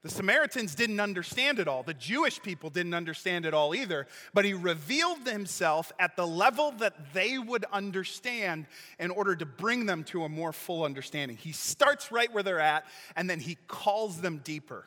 The 0.03 0.09
Samaritans 0.09 0.75
didn't 0.75 0.99
understand 0.99 1.59
it 1.59 1.67
all. 1.67 1.83
The 1.83 1.93
Jewish 1.93 2.41
people 2.41 2.69
didn't 2.69 2.93
understand 2.93 3.45
it 3.45 3.53
all 3.53 3.75
either. 3.75 4.07
But 4.33 4.45
he 4.45 4.53
revealed 4.53 5.27
himself 5.27 5.91
at 5.99 6.15
the 6.15 6.25
level 6.25 6.71
that 6.77 7.13
they 7.13 7.37
would 7.37 7.65
understand 7.73 8.67
in 8.99 9.11
order 9.11 9.35
to 9.35 9.45
bring 9.45 9.85
them 9.85 10.03
to 10.05 10.23
a 10.23 10.29
more 10.29 10.53
full 10.53 10.85
understanding. 10.85 11.35
He 11.35 11.51
starts 11.51 12.11
right 12.11 12.31
where 12.31 12.43
they're 12.43 12.59
at 12.59 12.85
and 13.15 13.29
then 13.29 13.39
he 13.39 13.57
calls 13.67 14.21
them 14.21 14.39
deeper. 14.43 14.85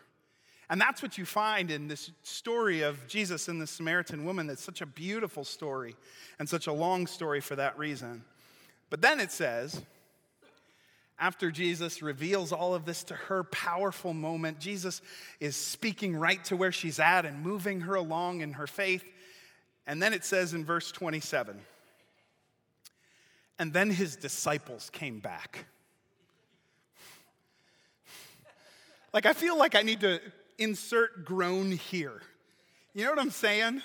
And 0.70 0.80
that's 0.80 1.02
what 1.02 1.18
you 1.18 1.26
find 1.26 1.70
in 1.72 1.88
this 1.88 2.12
story 2.22 2.82
of 2.82 3.06
Jesus 3.08 3.48
and 3.48 3.60
the 3.60 3.66
Samaritan 3.66 4.24
woman. 4.24 4.46
That's 4.46 4.62
such 4.62 4.80
a 4.80 4.86
beautiful 4.86 5.44
story 5.44 5.96
and 6.38 6.48
such 6.48 6.68
a 6.68 6.72
long 6.72 7.08
story 7.08 7.40
for 7.40 7.56
that 7.56 7.76
reason. 7.76 8.24
But 8.88 9.02
then 9.02 9.18
it 9.18 9.32
says, 9.32 9.82
after 11.20 11.52
Jesus 11.52 12.02
reveals 12.02 12.50
all 12.50 12.74
of 12.74 12.84
this 12.84 13.04
to 13.04 13.14
her, 13.14 13.44
powerful 13.44 14.14
moment, 14.14 14.58
Jesus 14.58 15.02
is 15.38 15.54
speaking 15.54 16.16
right 16.16 16.42
to 16.46 16.56
where 16.56 16.72
she's 16.72 16.98
at 16.98 17.26
and 17.26 17.42
moving 17.42 17.82
her 17.82 17.94
along 17.94 18.40
in 18.40 18.54
her 18.54 18.66
faith. 18.66 19.04
And 19.86 20.02
then 20.02 20.12
it 20.12 20.24
says 20.24 20.54
in 20.54 20.64
verse 20.64 20.90
27 20.90 21.60
and 23.60 23.74
then 23.74 23.90
his 23.90 24.16
disciples 24.16 24.88
came 24.90 25.18
back. 25.18 25.66
Like, 29.12 29.26
I 29.26 29.34
feel 29.34 29.58
like 29.58 29.74
I 29.74 29.82
need 29.82 30.00
to 30.00 30.18
insert 30.56 31.26
groan 31.26 31.72
here. 31.72 32.22
You 32.94 33.04
know 33.04 33.10
what 33.10 33.18
I'm 33.18 33.30
saying? 33.30 33.82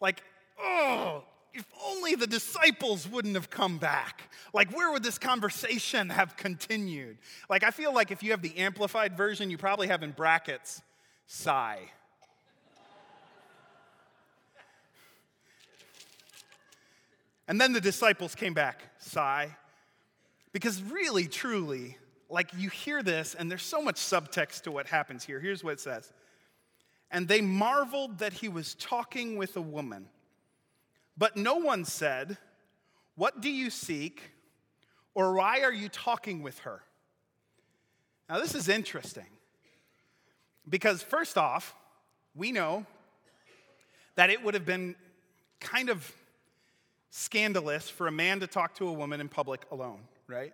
Like, 0.00 0.22
oh, 0.62 1.24
if 1.52 1.64
only 1.84 2.14
the 2.14 2.26
disciples 2.26 3.08
wouldn't 3.08 3.34
have 3.34 3.50
come 3.50 3.78
back. 3.78 4.22
Like, 4.52 4.74
where 4.76 4.90
would 4.92 5.02
this 5.02 5.18
conversation 5.18 6.08
have 6.10 6.36
continued? 6.36 7.18
Like, 7.48 7.62
I 7.64 7.70
feel 7.70 7.94
like 7.94 8.10
if 8.10 8.22
you 8.22 8.30
have 8.32 8.42
the 8.42 8.56
amplified 8.58 9.16
version, 9.16 9.50
you 9.50 9.58
probably 9.58 9.88
have 9.88 10.02
in 10.02 10.12
brackets, 10.12 10.82
sigh. 11.26 11.90
And 17.48 17.60
then 17.60 17.72
the 17.72 17.80
disciples 17.80 18.36
came 18.36 18.54
back, 18.54 18.80
sigh. 18.98 19.56
Because 20.52 20.80
really, 20.82 21.26
truly, 21.26 21.98
like 22.28 22.50
you 22.56 22.70
hear 22.70 23.02
this, 23.02 23.34
and 23.34 23.50
there's 23.50 23.64
so 23.64 23.82
much 23.82 23.96
subtext 23.96 24.62
to 24.62 24.70
what 24.70 24.86
happens 24.86 25.24
here. 25.24 25.40
Here's 25.40 25.64
what 25.64 25.74
it 25.74 25.80
says 25.80 26.12
And 27.10 27.26
they 27.26 27.40
marveled 27.40 28.18
that 28.18 28.32
he 28.32 28.48
was 28.48 28.74
talking 28.76 29.36
with 29.36 29.56
a 29.56 29.60
woman. 29.60 30.06
But 31.16 31.36
no 31.36 31.56
one 31.56 31.84
said, 31.84 32.38
What 33.14 33.40
do 33.40 33.50
you 33.50 33.70
seek? 33.70 34.22
Or 35.14 35.34
why 35.34 35.62
are 35.62 35.72
you 35.72 35.88
talking 35.88 36.42
with 36.42 36.60
her? 36.60 36.82
Now, 38.28 38.38
this 38.38 38.54
is 38.54 38.68
interesting 38.68 39.26
because, 40.68 41.02
first 41.02 41.36
off, 41.36 41.74
we 42.34 42.52
know 42.52 42.86
that 44.14 44.30
it 44.30 44.44
would 44.44 44.54
have 44.54 44.64
been 44.64 44.94
kind 45.58 45.90
of 45.90 46.12
scandalous 47.10 47.90
for 47.90 48.06
a 48.06 48.12
man 48.12 48.38
to 48.40 48.46
talk 48.46 48.76
to 48.76 48.86
a 48.86 48.92
woman 48.92 49.20
in 49.20 49.28
public 49.28 49.66
alone, 49.72 49.98
right? 50.28 50.52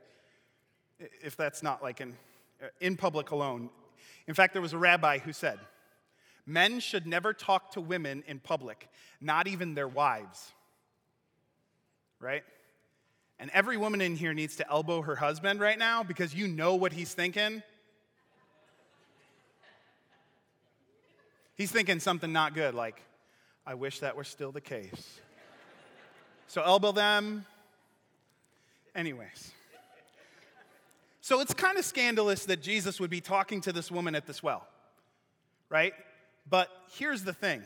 if 0.98 1.36
that's 1.36 1.62
not 1.62 1.82
like 1.82 2.00
in, 2.00 2.14
uh, 2.62 2.68
in 2.80 2.96
public 2.96 3.30
alone. 3.30 3.70
In 4.26 4.34
fact, 4.34 4.52
there 4.52 4.62
was 4.62 4.72
a 4.72 4.78
rabbi 4.78 5.18
who 5.18 5.32
said, 5.32 5.58
Men 6.46 6.78
should 6.80 7.06
never 7.06 7.32
talk 7.32 7.72
to 7.72 7.80
women 7.80 8.22
in 8.26 8.38
public, 8.38 8.88
not 9.20 9.48
even 9.48 9.74
their 9.74 9.88
wives. 9.88 10.52
Right? 12.20 12.44
And 13.38 13.50
every 13.52 13.76
woman 13.76 14.00
in 14.00 14.16
here 14.16 14.32
needs 14.32 14.56
to 14.56 14.70
elbow 14.70 15.02
her 15.02 15.16
husband 15.16 15.60
right 15.60 15.78
now 15.78 16.02
because 16.02 16.34
you 16.34 16.46
know 16.46 16.76
what 16.76 16.92
he's 16.92 17.12
thinking. 17.12 17.62
He's 21.56 21.72
thinking 21.72 22.00
something 22.00 22.32
not 22.32 22.54
good, 22.54 22.74
like, 22.74 23.02
I 23.66 23.74
wish 23.74 24.00
that 24.00 24.14
were 24.14 24.24
still 24.24 24.52
the 24.52 24.60
case. 24.60 25.20
So 26.46 26.62
elbow 26.62 26.92
them. 26.92 27.44
Anyways. 28.94 29.52
So 31.20 31.40
it's 31.40 31.52
kind 31.52 31.76
of 31.76 31.84
scandalous 31.84 32.44
that 32.44 32.62
Jesus 32.62 33.00
would 33.00 33.10
be 33.10 33.20
talking 33.20 33.60
to 33.62 33.72
this 33.72 33.90
woman 33.90 34.14
at 34.14 34.26
this 34.26 34.42
well, 34.42 34.66
right? 35.68 35.92
But 36.48 36.68
here's 36.98 37.24
the 37.24 37.32
thing 37.32 37.62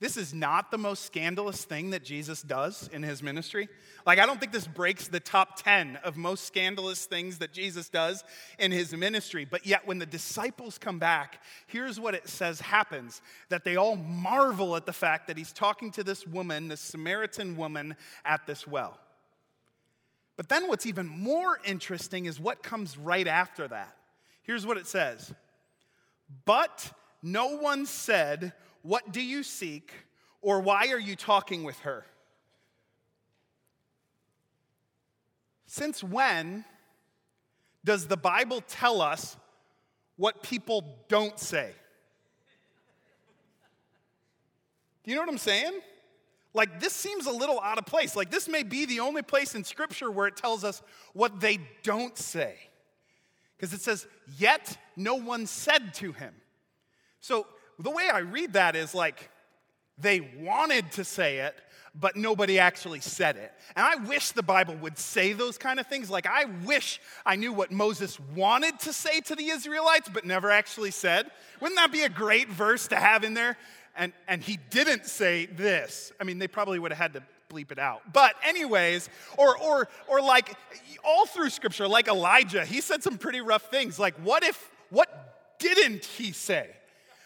this 0.00 0.16
is 0.16 0.32
not 0.32 0.70
the 0.70 0.78
most 0.78 1.04
scandalous 1.04 1.62
thing 1.62 1.90
that 1.90 2.02
Jesus 2.02 2.40
does 2.40 2.88
in 2.90 3.02
his 3.02 3.22
ministry. 3.22 3.68
Like, 4.06 4.18
I 4.18 4.24
don't 4.24 4.40
think 4.40 4.50
this 4.50 4.66
breaks 4.66 5.08
the 5.08 5.20
top 5.20 5.62
10 5.62 5.96
of 6.02 6.16
most 6.16 6.46
scandalous 6.46 7.04
things 7.04 7.36
that 7.38 7.52
Jesus 7.52 7.90
does 7.90 8.24
in 8.58 8.72
his 8.72 8.96
ministry. 8.96 9.44
But 9.44 9.66
yet, 9.66 9.86
when 9.86 9.98
the 9.98 10.06
disciples 10.06 10.78
come 10.78 10.98
back, 10.98 11.42
here's 11.66 12.00
what 12.00 12.14
it 12.14 12.30
says 12.30 12.62
happens 12.62 13.20
that 13.50 13.62
they 13.62 13.76
all 13.76 13.96
marvel 13.96 14.74
at 14.74 14.86
the 14.86 14.92
fact 14.94 15.26
that 15.26 15.36
he's 15.36 15.52
talking 15.52 15.90
to 15.92 16.02
this 16.02 16.26
woman, 16.26 16.68
this 16.68 16.80
Samaritan 16.80 17.58
woman, 17.58 17.94
at 18.24 18.46
this 18.46 18.66
well. 18.66 18.98
But 20.38 20.48
then 20.48 20.66
what's 20.66 20.86
even 20.86 21.06
more 21.06 21.58
interesting 21.66 22.24
is 22.24 22.40
what 22.40 22.62
comes 22.62 22.96
right 22.96 23.28
after 23.28 23.68
that. 23.68 23.94
Here's 24.44 24.64
what 24.64 24.78
it 24.78 24.86
says 24.86 25.34
But 26.46 26.90
no 27.22 27.56
one 27.56 27.86
said, 27.86 28.52
What 28.82 29.12
do 29.12 29.22
you 29.22 29.42
seek? 29.42 29.92
or 30.42 30.60
Why 30.60 30.88
are 30.88 30.98
you 30.98 31.16
talking 31.16 31.64
with 31.64 31.78
her? 31.80 32.04
Since 35.66 36.02
when 36.02 36.64
does 37.84 38.06
the 38.06 38.16
Bible 38.16 38.62
tell 38.66 39.00
us 39.00 39.36
what 40.16 40.42
people 40.42 40.98
don't 41.08 41.38
say? 41.38 41.72
Do 45.04 45.10
you 45.10 45.16
know 45.16 45.22
what 45.22 45.30
I'm 45.30 45.38
saying? 45.38 45.80
Like, 46.52 46.80
this 46.80 46.92
seems 46.92 47.26
a 47.26 47.30
little 47.30 47.60
out 47.60 47.78
of 47.78 47.86
place. 47.86 48.16
Like, 48.16 48.30
this 48.30 48.48
may 48.48 48.64
be 48.64 48.84
the 48.84 49.00
only 49.00 49.22
place 49.22 49.54
in 49.54 49.62
Scripture 49.62 50.10
where 50.10 50.26
it 50.26 50.36
tells 50.36 50.64
us 50.64 50.82
what 51.12 51.40
they 51.40 51.58
don't 51.84 52.18
say. 52.18 52.56
Because 53.56 53.72
it 53.72 53.80
says, 53.80 54.06
Yet 54.36 54.76
no 54.96 55.14
one 55.14 55.46
said 55.46 55.94
to 55.94 56.12
him. 56.12 56.34
So, 57.20 57.46
the 57.78 57.90
way 57.90 58.08
I 58.12 58.18
read 58.18 58.54
that 58.54 58.76
is 58.76 58.94
like, 58.94 59.30
they 59.98 60.20
wanted 60.20 60.92
to 60.92 61.04
say 61.04 61.38
it, 61.38 61.54
but 61.94 62.16
nobody 62.16 62.58
actually 62.58 63.00
said 63.00 63.36
it. 63.36 63.52
And 63.74 63.84
I 63.84 63.96
wish 63.96 64.30
the 64.30 64.42
Bible 64.42 64.74
would 64.76 64.98
say 64.98 65.32
those 65.32 65.58
kind 65.58 65.80
of 65.80 65.86
things. 65.86 66.10
Like, 66.10 66.26
I 66.26 66.44
wish 66.64 67.00
I 67.26 67.36
knew 67.36 67.52
what 67.52 67.70
Moses 67.70 68.18
wanted 68.34 68.78
to 68.80 68.92
say 68.92 69.20
to 69.22 69.34
the 69.34 69.48
Israelites, 69.48 70.08
but 70.12 70.24
never 70.24 70.50
actually 70.50 70.90
said. 70.90 71.30
Wouldn't 71.60 71.78
that 71.78 71.92
be 71.92 72.02
a 72.02 72.08
great 72.08 72.48
verse 72.48 72.88
to 72.88 72.96
have 72.96 73.24
in 73.24 73.34
there? 73.34 73.56
And, 73.96 74.12
and 74.28 74.42
he 74.42 74.58
didn't 74.70 75.06
say 75.06 75.46
this. 75.46 76.12
I 76.20 76.24
mean, 76.24 76.38
they 76.38 76.48
probably 76.48 76.78
would 76.78 76.92
have 76.92 76.98
had 76.98 77.12
to 77.14 77.22
bleep 77.50 77.72
it 77.72 77.78
out. 77.78 78.12
But 78.12 78.34
anyways, 78.44 79.10
or 79.36 79.58
or 79.58 79.88
or 80.06 80.22
like 80.22 80.54
all 81.04 81.26
through 81.26 81.50
scripture, 81.50 81.88
like 81.88 82.06
Elijah, 82.06 82.64
he 82.64 82.80
said 82.80 83.02
some 83.02 83.18
pretty 83.18 83.40
rough 83.40 83.70
things. 83.70 83.98
Like, 83.98 84.14
what 84.22 84.44
if 84.44 84.70
what 84.90 85.58
didn't 85.58 86.04
he 86.04 86.30
say? 86.30 86.70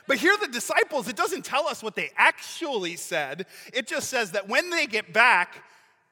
But 0.07 0.19
here, 0.19 0.37
the 0.41 0.49
disciples, 0.49 1.09
it 1.09 1.17
doesn't 1.17 1.45
tell 1.45 1.67
us 1.67 1.83
what 1.83 1.95
they 1.95 2.11
actually 2.17 2.97
said. 2.97 3.47
It 3.73 3.87
just 3.87 4.11
says 4.11 4.33
that 4.33 4.49
when 4.49 4.71
they 4.71 4.87
get 4.87 5.13
back, 5.13 5.63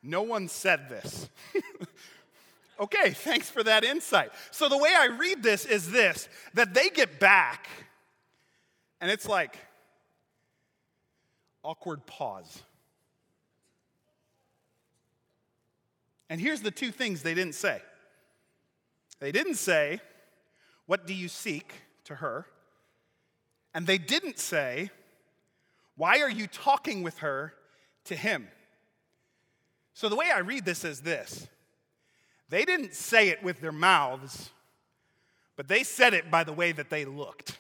no 0.03 0.23
one 0.23 0.49
said 0.49 0.89
this. 0.89 1.29
okay, 2.81 3.11
thanks 3.11 3.51
for 3.51 3.63
that 3.63 3.85
insight. 3.85 4.33
So, 4.51 4.69
the 4.69 4.79
way 4.79 4.91
I 4.97 5.07
read 5.07 5.43
this 5.43 5.67
is 5.67 5.91
this 5.91 6.29
that 6.55 6.75
they 6.75 6.89
get 6.89 7.21
back, 7.21 7.69
and 9.01 9.11
it's 9.11 9.29
like 9.29 9.57
awkward 11.63 12.07
pause. 12.07 12.63
And 16.31 16.41
here's 16.41 16.63
the 16.63 16.71
two 16.71 16.91
things 16.91 17.23
they 17.23 17.35
didn't 17.35 17.55
say 17.55 17.83
they 19.21 19.33
didn't 19.33 19.57
say, 19.57 20.01
What 20.87 21.07
do 21.07 21.15
you 21.15 21.29
seek 21.29 21.75
to 22.05 22.17
her? 22.17 22.47
And 23.75 23.87
they 23.87 23.99
didn't 23.99 24.39
say, 24.39 24.91
Why 25.97 26.21
are 26.21 26.31
you 26.31 26.47
talking 26.47 27.03
with 27.03 27.19
her 27.19 27.55
to 28.05 28.17
him? 28.17 28.49
So 29.95 30.09
the 30.09 30.17
way 30.17 30.31
I 30.35 30.41
read 30.41 30.65
this 30.65 30.85
is 30.85 31.01
this 31.01 31.47
they 32.49 32.67
didn't 32.67 32.95
say 32.95 33.31
it 33.31 33.43
with 33.43 33.61
their 33.61 33.73
mouths, 33.73 34.51
but 35.57 35.69
they 35.69 35.85
said 35.85 36.13
it 36.13 36.31
by 36.31 36.45
the 36.45 36.53
way 36.53 36.73
that 36.73 36.91
they 36.91 37.07
looked. 37.07 37.59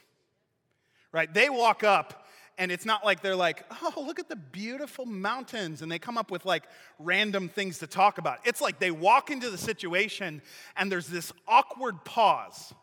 Right? 1.13 1.33
They 1.33 1.49
walk 1.49 1.83
up, 1.83 2.27
and 2.59 2.71
it's 2.71 2.85
not 2.85 3.05
like 3.05 3.23
they're 3.23 3.37
like, 3.37 3.65
oh, 3.83 4.03
look 4.07 4.19
at 4.19 4.29
the 4.29 4.37
beautiful 4.37 5.07
mountains, 5.07 5.81
and 5.83 5.91
they 5.91 5.99
come 5.99 6.19
up 6.19 6.31
with 6.31 6.45
like 6.45 6.65
random 6.99 7.49
things 7.49 7.79
to 7.79 7.87
talk 7.87 8.19
about. 8.19 8.39
It's 8.45 8.61
like 8.61 8.79
they 8.79 8.91
walk 8.91 9.31
into 9.31 9.49
the 9.49 9.59
situation, 9.59 10.43
and 10.77 10.93
there's 10.93 11.07
this 11.07 11.33
awkward 11.49 12.05
pause. 12.05 12.75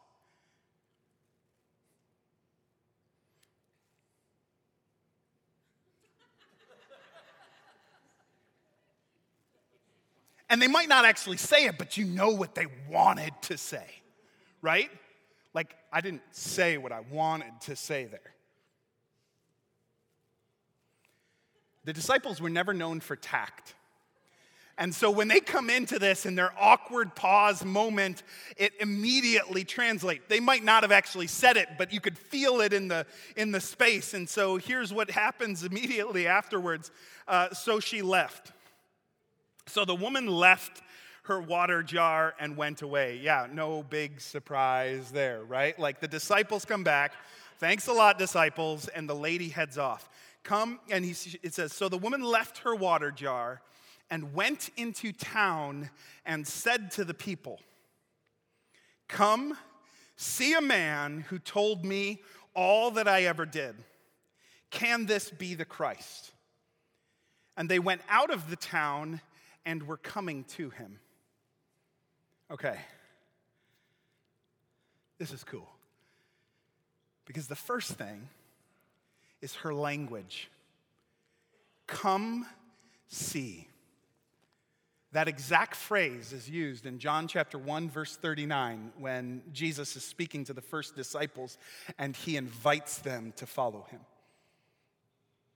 And 10.50 10.62
they 10.62 10.68
might 10.68 10.89
not 10.89 11.06
actually 11.06 11.38
say 11.38 11.65
it, 11.65 11.77
but 11.77 11.98
you 11.98 12.06
know 12.06 12.29
what 12.29 12.56
they 12.56 12.65
wanted 12.89 13.34
to 13.44 13.58
say, 13.58 13.86
right? 14.62 14.89
Like, 15.53 15.75
I 15.94 16.01
didn't 16.01 16.24
say 16.32 16.77
what 16.77 16.91
I 16.91 17.01
wanted 17.12 17.51
to 17.62 17.75
say 17.75 18.06
there. 18.06 18.20
The 21.86 21.94
disciples 21.94 22.41
were 22.41 22.50
never 22.50 22.74
known 22.74 23.00
for 23.00 23.15
tact. 23.15 23.75
And 24.77 24.96
so 24.96 25.12
when 25.12 25.27
they 25.27 25.41
come 25.41 25.70
into 25.70 26.00
this 26.00 26.25
in 26.25 26.36
their 26.36 26.53
awkward 26.58 27.13
pause 27.13 27.65
moment, 27.65 28.24
it 28.56 28.72
immediately 28.79 29.65
translates. 29.65 30.24
They 30.29 30.39
might 30.39 30.63
not 30.63 30.84
have 30.84 30.91
actually 30.91 31.27
said 31.27 31.58
it, 31.58 31.68
but 31.77 31.91
you 31.91 32.00
could 32.00 32.18
feel 32.18 32.62
it 32.62 32.72
in 32.72 32.88
the, 32.88 33.06
in 33.36 33.51
the 33.51 33.60
space. 33.60 34.13
And 34.13 34.27
so 34.27 34.56
here's 34.56 34.94
what 34.94 35.12
happens 35.12 35.63
immediately 35.63 36.27
afterwards. 36.27 36.91
Uh, 37.27 37.53
so 37.53 37.82
she 37.82 38.01
left. 38.01 38.53
So 39.70 39.86
the 39.86 39.96
woman 39.96 40.28
left 40.28 40.82
her 41.24 41.40
water 41.40 41.84
jar 41.84 42.34
and 42.40 42.58
went 42.58 42.82
away. 42.82 43.20
Yeah, 43.22 43.48
no 43.52 43.84
big 43.84 44.20
surprise 44.20 45.12
there, 45.12 45.44
right? 45.44 45.78
Like 45.78 46.00
the 46.00 46.08
disciples 46.08 46.66
come 46.66 46.84
back. 46.84 47.14
Thanks 47.60 47.88
a 47.88 47.94
lot, 47.94 48.18
disciples. 48.18 48.88
And 48.88 49.08
the 49.08 49.16
lady 49.16 49.50
heads 49.50 49.78
off. 49.78 50.10
Come, 50.44 50.80
and 50.90 51.06
he, 51.06 51.12
it 51.44 51.54
says, 51.54 51.72
So 51.72 51.88
the 51.88 51.98
woman 51.98 52.24
left 52.24 52.60
her 52.60 52.74
water 52.74 53.12
jar 53.12 53.62
and 54.10 54.34
went 54.34 54.72
into 54.76 55.12
town 55.12 55.92
and 56.26 56.48
said 56.48 56.90
to 56.92 57.06
the 57.06 57.14
people, 57.14 57.60
Come, 59.08 59.56
see 60.16 60.54
a 60.54 60.62
man 60.62 61.26
who 61.30 61.38
told 61.38 61.86
me 61.86 62.22
all 62.56 62.90
that 62.92 63.08
I 63.08 63.24
ever 63.24 63.46
did. 63.46 63.76
Can 64.72 65.06
this 65.06 65.30
be 65.30 65.54
the 65.54 65.66
Christ? 65.66 66.32
And 67.55 67.70
they 67.70 67.79
went 67.79 68.01
out 68.10 68.32
of 68.32 68.50
the 68.50 68.55
town 68.55 69.22
and 69.70 69.84
we're 69.84 69.98
coming 69.98 70.46
to 70.46 70.72
him. 70.72 70.98
Okay. 72.50 72.75
This 75.20 75.32
is 75.32 75.44
cool. 75.44 75.70
Because 77.27 77.46
the 77.46 77.55
first 77.55 77.92
thing 77.92 78.29
is 79.44 79.53
her 79.58 79.72
language. 79.72 80.50
Come 81.86 82.48
see. 83.10 83.68
That 85.12 85.27
exact 85.27 85.75
phrase 85.75 86.34
is 86.34 86.50
used 86.50 86.88
in 86.88 86.98
John 86.98 87.27
chapter 87.27 87.60
1, 87.60 87.92
verse 87.92 88.16
39, 88.16 88.94
when 88.98 89.44
Jesus 89.53 89.96
is 89.96 90.03
speaking 90.03 90.46
to 90.46 90.53
the 90.53 90.62
first 90.62 90.96
disciples 90.96 91.60
and 92.00 92.16
he 92.16 92.38
invites 92.38 92.98
them 92.98 93.34
to 93.36 93.46
follow 93.46 93.86
him. 93.92 94.00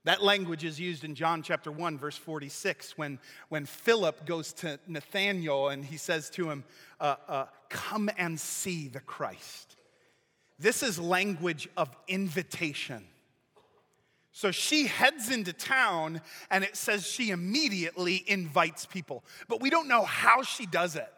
That 0.04 0.22
language 0.22 0.64
is 0.64 0.78
used 0.78 1.02
in 1.02 1.14
John 1.14 1.42
chapter 1.42 1.72
1, 1.72 1.96
verse 1.96 2.16
46, 2.16 2.98
when, 2.98 3.18
when 3.48 3.64
Philip 3.64 4.26
goes 4.26 4.52
to 4.54 4.78
Nathanael 4.86 5.68
and 5.68 5.82
he 5.82 5.96
says 5.96 6.28
to 6.30 6.50
him, 6.50 6.64
uh, 7.00 7.16
uh, 7.26 7.46
Come 7.70 8.10
and 8.18 8.38
see 8.38 8.88
the 8.88 9.00
Christ. 9.00 9.76
This 10.58 10.82
is 10.82 10.98
language 10.98 11.68
of 11.76 11.94
invitation. 12.06 13.04
So 14.30 14.50
she 14.50 14.86
heads 14.86 15.30
into 15.30 15.52
town 15.52 16.20
and 16.50 16.64
it 16.64 16.76
says 16.76 17.06
she 17.06 17.30
immediately 17.30 18.22
invites 18.26 18.84
people. 18.84 19.24
But 19.48 19.60
we 19.60 19.70
don't 19.70 19.88
know 19.88 20.02
how 20.02 20.42
she 20.42 20.66
does 20.66 20.96
it. 20.96 21.12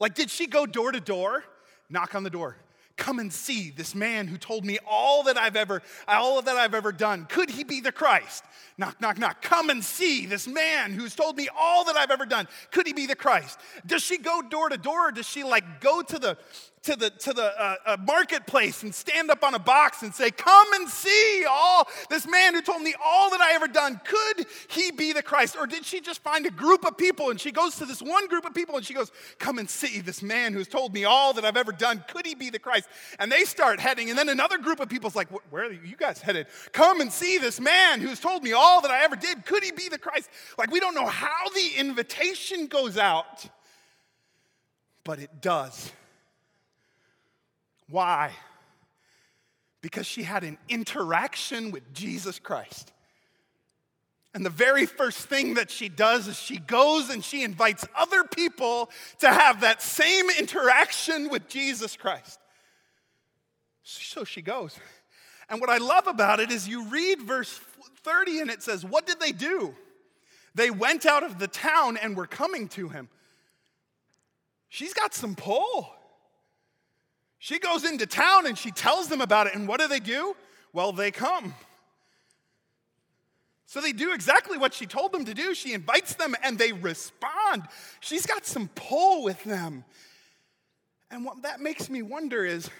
Like, 0.00 0.14
did 0.14 0.30
she 0.30 0.46
go 0.46 0.66
door 0.66 0.92
to 0.92 1.00
door? 1.00 1.44
Knock 1.90 2.14
on 2.14 2.22
the 2.22 2.30
door. 2.30 2.56
Come 2.96 3.18
and 3.18 3.32
see 3.32 3.70
this 3.70 3.94
man 3.94 4.28
who 4.28 4.38
told 4.38 4.64
me 4.64 4.78
all 4.88 5.24
that 5.24 5.36
I've 5.36 5.56
ever, 5.56 5.82
all 6.06 6.40
that 6.42 6.56
I've 6.56 6.74
ever 6.74 6.92
done. 6.92 7.26
Could 7.28 7.50
he 7.50 7.64
be 7.64 7.80
the 7.80 7.90
Christ? 7.90 8.44
Knock, 8.78 9.00
knock, 9.00 9.18
knock. 9.18 9.42
Come 9.42 9.68
and 9.68 9.84
see 9.84 10.26
this 10.26 10.46
man 10.46 10.92
who's 10.92 11.14
told 11.14 11.36
me 11.36 11.48
all 11.56 11.84
that 11.84 11.96
I've 11.96 12.12
ever 12.12 12.24
done. 12.24 12.46
Could 12.70 12.86
he 12.86 12.92
be 12.92 13.06
the 13.06 13.16
Christ? 13.16 13.58
Does 13.84 14.02
she 14.02 14.18
go 14.18 14.42
door 14.42 14.68
to 14.68 14.76
door 14.76 15.08
or 15.08 15.12
does 15.12 15.26
she 15.26 15.42
like 15.42 15.80
go 15.80 16.02
to 16.02 16.18
the 16.18 16.38
to 16.84 16.96
the, 16.96 17.10
to 17.10 17.32
the 17.32 17.60
uh, 17.60 17.76
uh, 17.86 17.96
marketplace 18.06 18.82
and 18.82 18.94
stand 18.94 19.30
up 19.30 19.42
on 19.42 19.54
a 19.54 19.58
box 19.58 20.02
and 20.02 20.14
say, 20.14 20.30
Come 20.30 20.72
and 20.74 20.88
see 20.88 21.44
all 21.48 21.88
this 22.10 22.28
man 22.28 22.54
who 22.54 22.60
told 22.60 22.82
me 22.82 22.94
all 23.04 23.30
that 23.30 23.40
I 23.40 23.54
ever 23.54 23.66
done. 23.66 24.00
Could 24.04 24.46
he 24.68 24.90
be 24.90 25.12
the 25.12 25.22
Christ? 25.22 25.56
Or 25.58 25.66
did 25.66 25.84
she 25.84 26.00
just 26.00 26.22
find 26.22 26.44
a 26.44 26.50
group 26.50 26.86
of 26.86 26.96
people 26.98 27.30
and 27.30 27.40
she 27.40 27.52
goes 27.52 27.76
to 27.76 27.86
this 27.86 28.02
one 28.02 28.28
group 28.28 28.44
of 28.44 28.54
people 28.54 28.76
and 28.76 28.84
she 28.84 28.92
goes, 28.92 29.10
Come 29.38 29.58
and 29.58 29.68
see 29.68 30.00
this 30.00 30.22
man 30.22 30.52
who's 30.52 30.68
told 30.68 30.92
me 30.92 31.04
all 31.04 31.32
that 31.32 31.44
I've 31.44 31.56
ever 31.56 31.72
done. 31.72 32.04
Could 32.06 32.26
he 32.26 32.34
be 32.34 32.50
the 32.50 32.58
Christ? 32.58 32.88
And 33.18 33.32
they 33.32 33.44
start 33.44 33.80
heading. 33.80 34.10
And 34.10 34.18
then 34.18 34.28
another 34.28 34.58
group 34.58 34.80
of 34.80 34.90
people's 34.90 35.16
like, 35.16 35.28
Where 35.50 35.64
are 35.64 35.72
you 35.72 35.96
guys 35.96 36.20
headed? 36.20 36.48
Come 36.72 37.00
and 37.00 37.10
see 37.10 37.38
this 37.38 37.60
man 37.60 38.02
who's 38.02 38.20
told 38.20 38.42
me 38.42 38.52
all 38.52 38.82
that 38.82 38.90
I 38.90 39.04
ever 39.04 39.16
did. 39.16 39.46
Could 39.46 39.64
he 39.64 39.72
be 39.72 39.88
the 39.88 39.98
Christ? 39.98 40.28
Like, 40.58 40.70
we 40.70 40.80
don't 40.80 40.94
know 40.94 41.06
how 41.06 41.48
the 41.54 41.78
invitation 41.78 42.66
goes 42.66 42.98
out, 42.98 43.46
but 45.02 45.18
it 45.18 45.40
does. 45.40 45.90
Why? 47.88 48.32
Because 49.80 50.06
she 50.06 50.22
had 50.22 50.44
an 50.44 50.58
interaction 50.68 51.70
with 51.70 51.92
Jesus 51.92 52.38
Christ. 52.38 52.92
And 54.34 54.44
the 54.44 54.50
very 54.50 54.84
first 54.84 55.28
thing 55.28 55.54
that 55.54 55.70
she 55.70 55.88
does 55.88 56.26
is 56.26 56.36
she 56.36 56.58
goes 56.58 57.08
and 57.08 57.24
she 57.24 57.44
invites 57.44 57.86
other 57.96 58.24
people 58.24 58.90
to 59.20 59.28
have 59.28 59.60
that 59.60 59.80
same 59.80 60.28
interaction 60.30 61.28
with 61.28 61.48
Jesus 61.48 61.96
Christ. 61.96 62.40
So 63.84 64.24
she 64.24 64.42
goes. 64.42 64.76
And 65.48 65.60
what 65.60 65.70
I 65.70 65.78
love 65.78 66.08
about 66.08 66.40
it 66.40 66.50
is 66.50 66.66
you 66.66 66.88
read 66.88 67.22
verse 67.22 67.60
30 68.02 68.40
and 68.40 68.50
it 68.50 68.62
says, 68.62 68.84
What 68.84 69.06
did 69.06 69.20
they 69.20 69.30
do? 69.30 69.74
They 70.54 70.70
went 70.70 71.06
out 71.06 71.22
of 71.22 71.38
the 71.38 71.48
town 71.48 71.96
and 71.96 72.16
were 72.16 72.26
coming 72.26 72.68
to 72.70 72.88
him. 72.88 73.08
She's 74.68 74.94
got 74.94 75.14
some 75.14 75.36
pull. 75.36 75.94
She 77.44 77.58
goes 77.58 77.84
into 77.84 78.06
town 78.06 78.46
and 78.46 78.56
she 78.56 78.70
tells 78.70 79.08
them 79.08 79.20
about 79.20 79.48
it. 79.48 79.54
And 79.54 79.68
what 79.68 79.78
do 79.78 79.86
they 79.86 80.00
do? 80.00 80.34
Well, 80.72 80.92
they 80.92 81.10
come. 81.10 81.54
So 83.66 83.82
they 83.82 83.92
do 83.92 84.14
exactly 84.14 84.56
what 84.56 84.72
she 84.72 84.86
told 84.86 85.12
them 85.12 85.26
to 85.26 85.34
do. 85.34 85.54
She 85.54 85.74
invites 85.74 86.14
them 86.14 86.34
and 86.42 86.56
they 86.56 86.72
respond. 86.72 87.64
She's 88.00 88.24
got 88.24 88.46
some 88.46 88.68
pull 88.68 89.24
with 89.24 89.44
them. 89.44 89.84
And 91.10 91.22
what 91.22 91.42
that 91.42 91.60
makes 91.60 91.90
me 91.90 92.00
wonder 92.00 92.46
is 92.46 92.70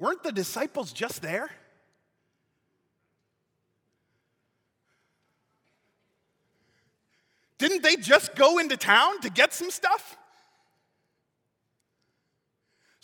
weren't 0.00 0.24
the 0.24 0.32
disciples 0.32 0.92
just 0.92 1.22
there? 1.22 1.48
Didn't 7.58 7.84
they 7.84 7.94
just 7.94 8.34
go 8.34 8.58
into 8.58 8.76
town 8.76 9.20
to 9.20 9.30
get 9.30 9.54
some 9.54 9.70
stuff? 9.70 10.16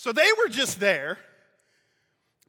So 0.02 0.10
they 0.10 0.26
were 0.36 0.48
just 0.48 0.80
there. 0.80 1.16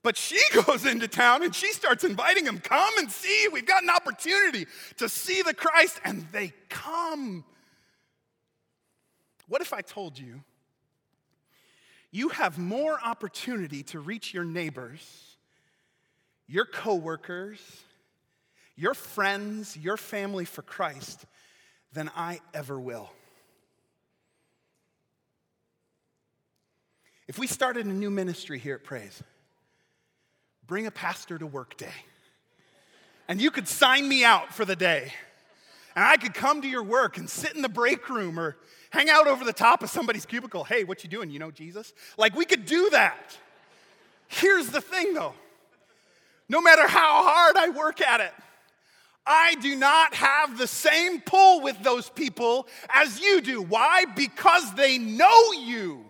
But 0.02 0.18
she 0.18 0.40
goes 0.66 0.88
into 0.88 1.08
town 1.08 1.44
and 1.44 1.54
she 1.54 1.72
starts 1.72 2.04
inviting 2.04 2.46
them, 2.46 2.58
come 2.58 2.98
and 2.98 3.12
see. 3.12 3.48
We've 3.48 3.64
got 3.64 3.84
an 3.84 3.92
opportunity 3.92 4.66
to 4.98 5.08
see 5.08 5.44
the 5.44 5.54
Christ. 5.54 6.00
And 6.04 6.26
they 6.32 6.52
come. 6.70 7.46
What 9.48 9.62
if 9.62 9.72
I 9.72 9.82
told 9.82 10.18
you 10.18 10.42
you 12.10 12.30
have 12.30 12.58
more 12.58 12.98
opportunity 13.00 13.84
to 13.84 14.00
reach 14.00 14.34
your 14.34 14.46
neighbors, 14.46 15.38
your 16.48 16.66
coworkers, 16.66 17.60
your 18.76 18.96
friends, 18.96 19.78
your 19.78 19.98
family 19.98 20.46
for 20.46 20.64
Christ 20.64 21.24
than 21.94 22.10
I 22.16 22.40
ever 22.56 22.80
will? 22.80 23.12
If 27.28 27.40
we 27.40 27.48
started 27.48 27.86
a 27.86 27.90
new 27.90 28.10
ministry 28.10 28.60
here 28.60 28.76
at 28.76 28.84
Praise, 28.84 29.24
bring 30.68 30.86
a 30.88 30.92
pastor 30.92 31.38
to 31.38 31.48
work 31.48 31.78
day. 31.78 31.94
And 33.28 33.42
you 33.42 33.52
could 33.52 33.68
sign 33.68 34.08
me 34.08 34.26
out 34.26 34.54
for 34.54 34.66
the 34.66 34.76
day. 34.76 35.14
And 35.96 36.04
I 36.04 36.18
could 36.18 36.34
come 36.34 36.62
to 36.62 36.68
your 36.68 36.84
work 36.84 37.18
and 37.18 37.30
sit 37.30 37.56
in 37.56 37.62
the 37.62 37.70
break 37.70 38.10
room 38.10 38.40
or 38.40 38.58
hang 38.90 39.10
out 39.10 39.28
over 39.28 39.46
the 39.46 39.54
top 39.54 39.84
of 39.84 39.90
somebody's 39.90 40.26
cubicle. 40.26 40.64
Hey, 40.64 40.84
what 40.84 41.04
you 41.04 41.10
doing? 41.10 41.30
You 41.30 41.40
know 41.40 41.52
Jesus? 41.52 41.94
Like 42.18 42.36
we 42.36 42.46
could 42.46 42.66
do 42.66 42.90
that. 42.92 43.38
Here's 44.28 44.68
the 44.68 44.82
thing 44.82 45.14
though. 45.14 45.34
No 46.50 46.62
matter 46.62 46.88
how 46.88 47.24
hard 47.24 47.56
I 47.56 47.70
work 47.70 48.02
at 48.02 48.20
it, 48.20 48.34
I 49.26 49.56
do 49.56 49.76
not 49.76 50.14
have 50.16 50.58
the 50.58 50.68
same 50.68 51.22
pull 51.22 51.62
with 51.62 51.82
those 51.82 52.10
people 52.10 52.68
as 52.90 53.22
you 53.22 53.40
do. 53.40 53.62
Why? 53.62 54.06
Because 54.16 54.74
they 54.76 54.98
know 54.98 55.54
you. 55.54 56.03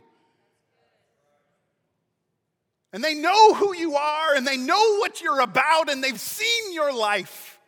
And 2.93 3.03
they 3.03 3.15
know 3.15 3.55
who 3.55 3.75
you 3.75 3.95
are 3.95 4.35
and 4.35 4.45
they 4.45 4.55
know 4.55 4.97
what 4.99 5.19
you're 5.19 5.41
about 5.41 5.89
and 5.89 6.03
they've 6.03 6.19
seen 6.19 6.71
your 6.71 6.93
life. 6.93 7.59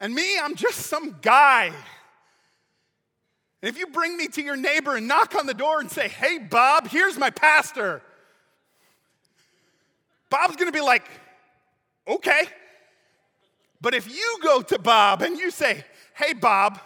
And 0.00 0.14
me, 0.14 0.38
I'm 0.38 0.54
just 0.54 0.78
some 0.86 1.16
guy. 1.20 1.66
And 3.62 3.68
if 3.68 3.76
you 3.76 3.88
bring 3.88 4.16
me 4.16 4.28
to 4.28 4.42
your 4.42 4.56
neighbor 4.56 4.96
and 4.96 5.08
knock 5.08 5.34
on 5.34 5.46
the 5.46 5.54
door 5.54 5.80
and 5.80 5.90
say, 5.90 6.08
Hey, 6.08 6.38
Bob, 6.38 6.86
here's 6.86 7.18
my 7.18 7.30
pastor, 7.30 8.00
Bob's 10.30 10.54
gonna 10.56 10.72
be 10.72 10.80
like, 10.80 11.04
Okay. 12.06 12.44
But 13.80 13.94
if 13.94 14.08
you 14.08 14.38
go 14.40 14.62
to 14.62 14.78
Bob 14.78 15.20
and 15.20 15.36
you 15.36 15.50
say, 15.50 15.84
Hey, 16.14 16.32
Bob, 16.32 16.78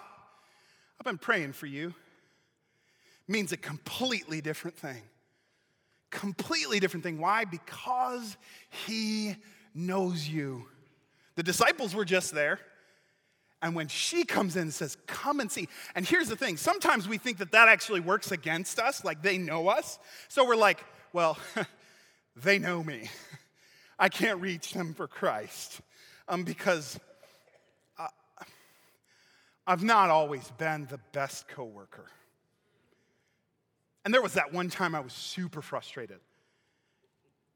I've 0.99 1.05
been 1.05 1.19
praying 1.19 1.53
for 1.53 1.67
you, 1.67 1.93
means 3.27 3.53
a 3.53 3.59
completely 3.59 4.41
different 4.41 4.79
thing. 4.79 5.03
Completely 6.11 6.81
different 6.81 7.05
thing. 7.05 7.19
Why? 7.19 7.45
Because 7.45 8.37
he 8.87 9.37
knows 9.75 10.27
you. 10.27 10.67
The 11.37 11.43
disciples 11.43 11.95
were 11.95 12.05
just 12.05 12.35
there. 12.35 12.59
And 13.61 13.75
when 13.75 13.89
she 13.89 14.25
comes 14.25 14.57
in 14.57 14.63
and 14.63 14.75
says, 14.75 14.97
Come 15.07 15.41
and 15.41 15.51
see. 15.51 15.69
And 15.95 16.07
here's 16.07 16.29
the 16.29 16.37
thing 16.37 16.57
sometimes 16.57 17.09
we 17.09 17.19
think 17.19 17.39
that 17.39 17.53
that 17.53 17.69
actually 17.69 18.01
works 18.01 18.31
against 18.33 18.79
us, 18.79 19.05
like 19.05 19.23
they 19.23 19.39
know 19.39 19.69
us. 19.69 19.99
So 20.29 20.47
we're 20.47 20.57
like, 20.57 20.85
Well, 21.13 21.39
they 22.37 22.59
know 22.59 22.83
me. 22.83 23.11
I 23.99 24.09
can't 24.09 24.41
reach 24.41 24.73
them 24.73 24.95
for 24.95 25.09
Christ 25.09 25.81
um, 26.29 26.45
because 26.45 27.01
uh, 27.99 28.07
I've 29.67 29.83
not 29.83 30.11
always 30.11 30.49
been 30.53 30.87
the 30.89 31.01
best 31.13 31.49
coworker. 31.49 32.07
And 34.05 34.15
there 34.15 34.23
was 34.23 34.35
that 34.35 34.53
one 34.53 34.71
time 34.71 34.95
I 34.95 35.01
was 35.01 35.13
super 35.13 35.61
frustrated. 35.61 36.21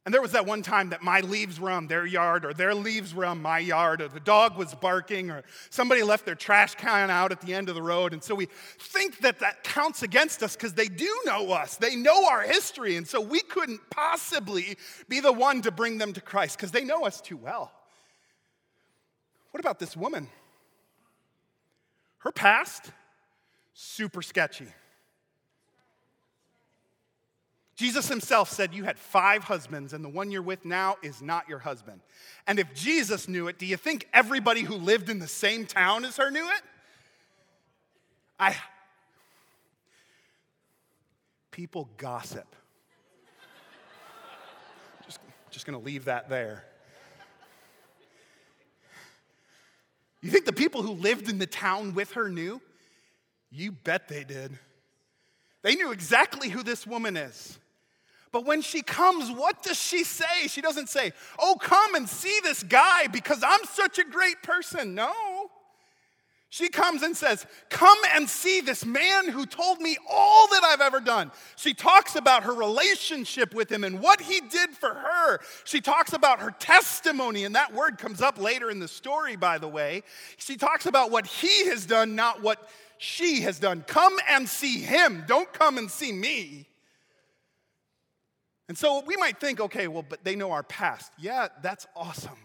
And 0.05 0.13
there 0.13 0.21
was 0.21 0.33
that 0.33 0.47
one 0.47 0.63
time 0.63 0.91
that 0.91 1.03
my 1.03 1.21
leaves 1.21 1.61
were 1.61 1.71
on 1.71 1.87
their 1.87 2.05
yard, 2.05 2.45
or 2.45 2.53
their 2.53 2.75
leaves 2.75 3.15
were 3.15 3.25
on 3.25 3.41
my 3.41 3.61
yard, 3.61 4.01
or 4.01 4.09
the 4.09 4.19
dog 4.19 4.57
was 4.57 4.75
barking, 4.75 5.31
or 5.31 5.45
somebody 5.71 6.03
left 6.03 6.27
their 6.27 6.35
trash 6.35 6.75
can 6.75 7.09
out 7.09 7.31
at 7.31 7.41
the 7.41 7.55
end 7.55 7.69
of 7.69 7.77
the 7.77 7.83
road. 7.83 8.13
And 8.13 8.23
so 8.23 8.35
we 8.35 8.49
think 8.81 9.21
that 9.21 9.39
that 9.39 9.63
counts 9.63 10.03
against 10.03 10.43
us 10.43 10.57
because 10.57 10.75
they 10.75 10.89
do 10.89 11.09
know 11.25 11.53
us. 11.53 11.77
They 11.77 11.95
know 11.95 12.29
our 12.29 12.43
history. 12.43 12.97
And 12.97 13.07
so 13.07 13.21
we 13.21 13.43
couldn't 13.43 13.81
possibly 13.91 14.77
be 15.09 15.21
the 15.21 15.33
one 15.33 15.63
to 15.63 15.71
bring 15.71 15.99
them 15.99 16.13
to 16.15 16.21
Christ 16.21 16.57
because 16.57 16.73
they 16.73 16.85
know 16.85 17.05
us 17.05 17.21
too 17.21 17.37
well. 17.37 17.71
What 19.53 19.61
about 19.61 19.79
this 19.79 19.97
woman? 19.97 20.27
Her 22.19 22.33
past, 22.33 22.91
super 23.73 24.23
sketchy. 24.23 24.67
Jesus 27.75 28.09
himself 28.09 28.51
said, 28.51 28.75
You 28.75 28.85
had 28.85 28.99
five 28.99 29.45
husbands, 29.45 29.93
and 29.93 30.05
the 30.05 30.09
one 30.09 30.31
you're 30.31 30.43
with 30.43 30.65
now 30.65 30.97
is 31.03 31.23
not 31.23 31.49
your 31.49 31.59
husband. 31.59 32.01
And 32.47 32.59
if 32.59 32.73
Jesus 32.75 33.29
knew 33.29 33.49
it, 33.49 33.59
do 33.59 33.67
you 33.67 33.77
think 33.77 34.09
everybody 34.13 34.61
who 34.61 34.75
lived 34.75 35.09
in 35.09 35.19
the 35.19 35.29
same 35.29 35.67
town 35.67 36.05
as 36.05 36.17
her 36.17 36.31
knew 36.31 36.45
it? 36.45 36.63
I. 38.39 38.57
People 41.51 41.89
gossip. 41.97 42.57
just, 45.07 45.21
just 45.51 45.67
gonna 45.67 45.79
leave 45.79 46.07
that 46.07 46.29
there. 46.29 46.65
You 50.21 50.31
think 50.31 50.45
the 50.45 50.53
people 50.53 50.83
who 50.83 50.93
lived 50.93 51.29
in 51.29 51.39
the 51.39 51.47
town 51.47 51.95
with 51.95 52.13
her 52.13 52.29
knew? 52.29 52.61
You 53.51 53.73
bet 53.73 54.09
they 54.09 54.25
did. 54.25 54.57
They 55.63 55.75
knew 55.75 55.91
exactly 55.91 56.49
who 56.49 56.63
this 56.63 56.87
woman 56.87 57.17
is. 57.17 57.59
But 58.33 58.47
when 58.47 58.63
she 58.63 58.81
comes, 58.81 59.31
what 59.31 59.63
does 59.63 59.81
she 59.81 60.05
say? 60.05 60.49
She 60.49 60.63
doesn't 60.63 60.89
say, 60.89 61.13
Oh, 61.39 61.57
come 61.61 61.95
and 61.95 62.09
see 62.09 62.39
this 62.43 62.63
guy 62.63 63.07
because 63.07 63.43
I'm 63.43 63.65
such 63.65 63.99
a 63.99 64.05
great 64.05 64.43
person. 64.43 64.95
No. 64.95 65.51
She 66.53 66.69
comes 66.69 67.03
and 67.03 67.17
says, 67.17 67.47
Come 67.71 67.97
and 68.15 68.29
see 68.29 68.61
this 68.61 68.85
man 68.85 69.29
who 69.29 69.45
told 69.47 69.81
me 69.81 69.97
all 70.11 70.49
that 70.49 70.65
I've 70.65 70.81
ever 70.81 71.01
done. 71.01 71.31
She 71.57 71.73
talks 71.73 72.15
about 72.15 72.43
her 72.45 72.53
relationship 72.55 73.55
with 73.55 73.71
him 73.71 73.85
and 73.85 74.01
what 74.01 74.21
he 74.21 74.41
did 74.41 74.71
for 74.71 74.93
her. 74.93 75.41
She 75.65 75.81
talks 75.81 76.13
about 76.13 76.41
her 76.41 76.51
testimony, 76.51 77.45
and 77.45 77.55
that 77.55 77.73
word 77.73 77.97
comes 77.97 78.21
up 78.21 78.39
later 78.39 78.71
in 78.71 78.81
the 78.81 78.89
story, 78.89 79.35
by 79.35 79.57
the 79.57 79.69
way. 79.69 80.03
She 80.37 80.57
talks 80.57 80.85
about 80.85 81.11
what 81.11 81.27
he 81.27 81.69
has 81.69 81.87
done, 81.87 82.17
not 82.17 82.43
what 82.43 82.69
she 82.99 83.41
has 83.41 83.59
done. 83.59 83.83
Come 83.87 84.19
and 84.29 84.47
see 84.47 84.81
him. 84.81 85.25
Don't 85.27 85.51
come 85.55 85.79
and 85.79 85.91
see 85.91 86.13
me. 86.13 86.67
And 88.73 88.79
so 88.79 89.03
we 89.05 89.19
might 89.19 89.39
think, 89.39 89.61
okay, 89.61 89.87
well, 89.87 90.03
but 90.03 90.25
they 90.25 90.35
know 90.35 90.53
our 90.53 90.63
past. 90.63 91.13
Yeah, 91.19 91.49
that's 91.61 91.87
awesome. 91.95 92.39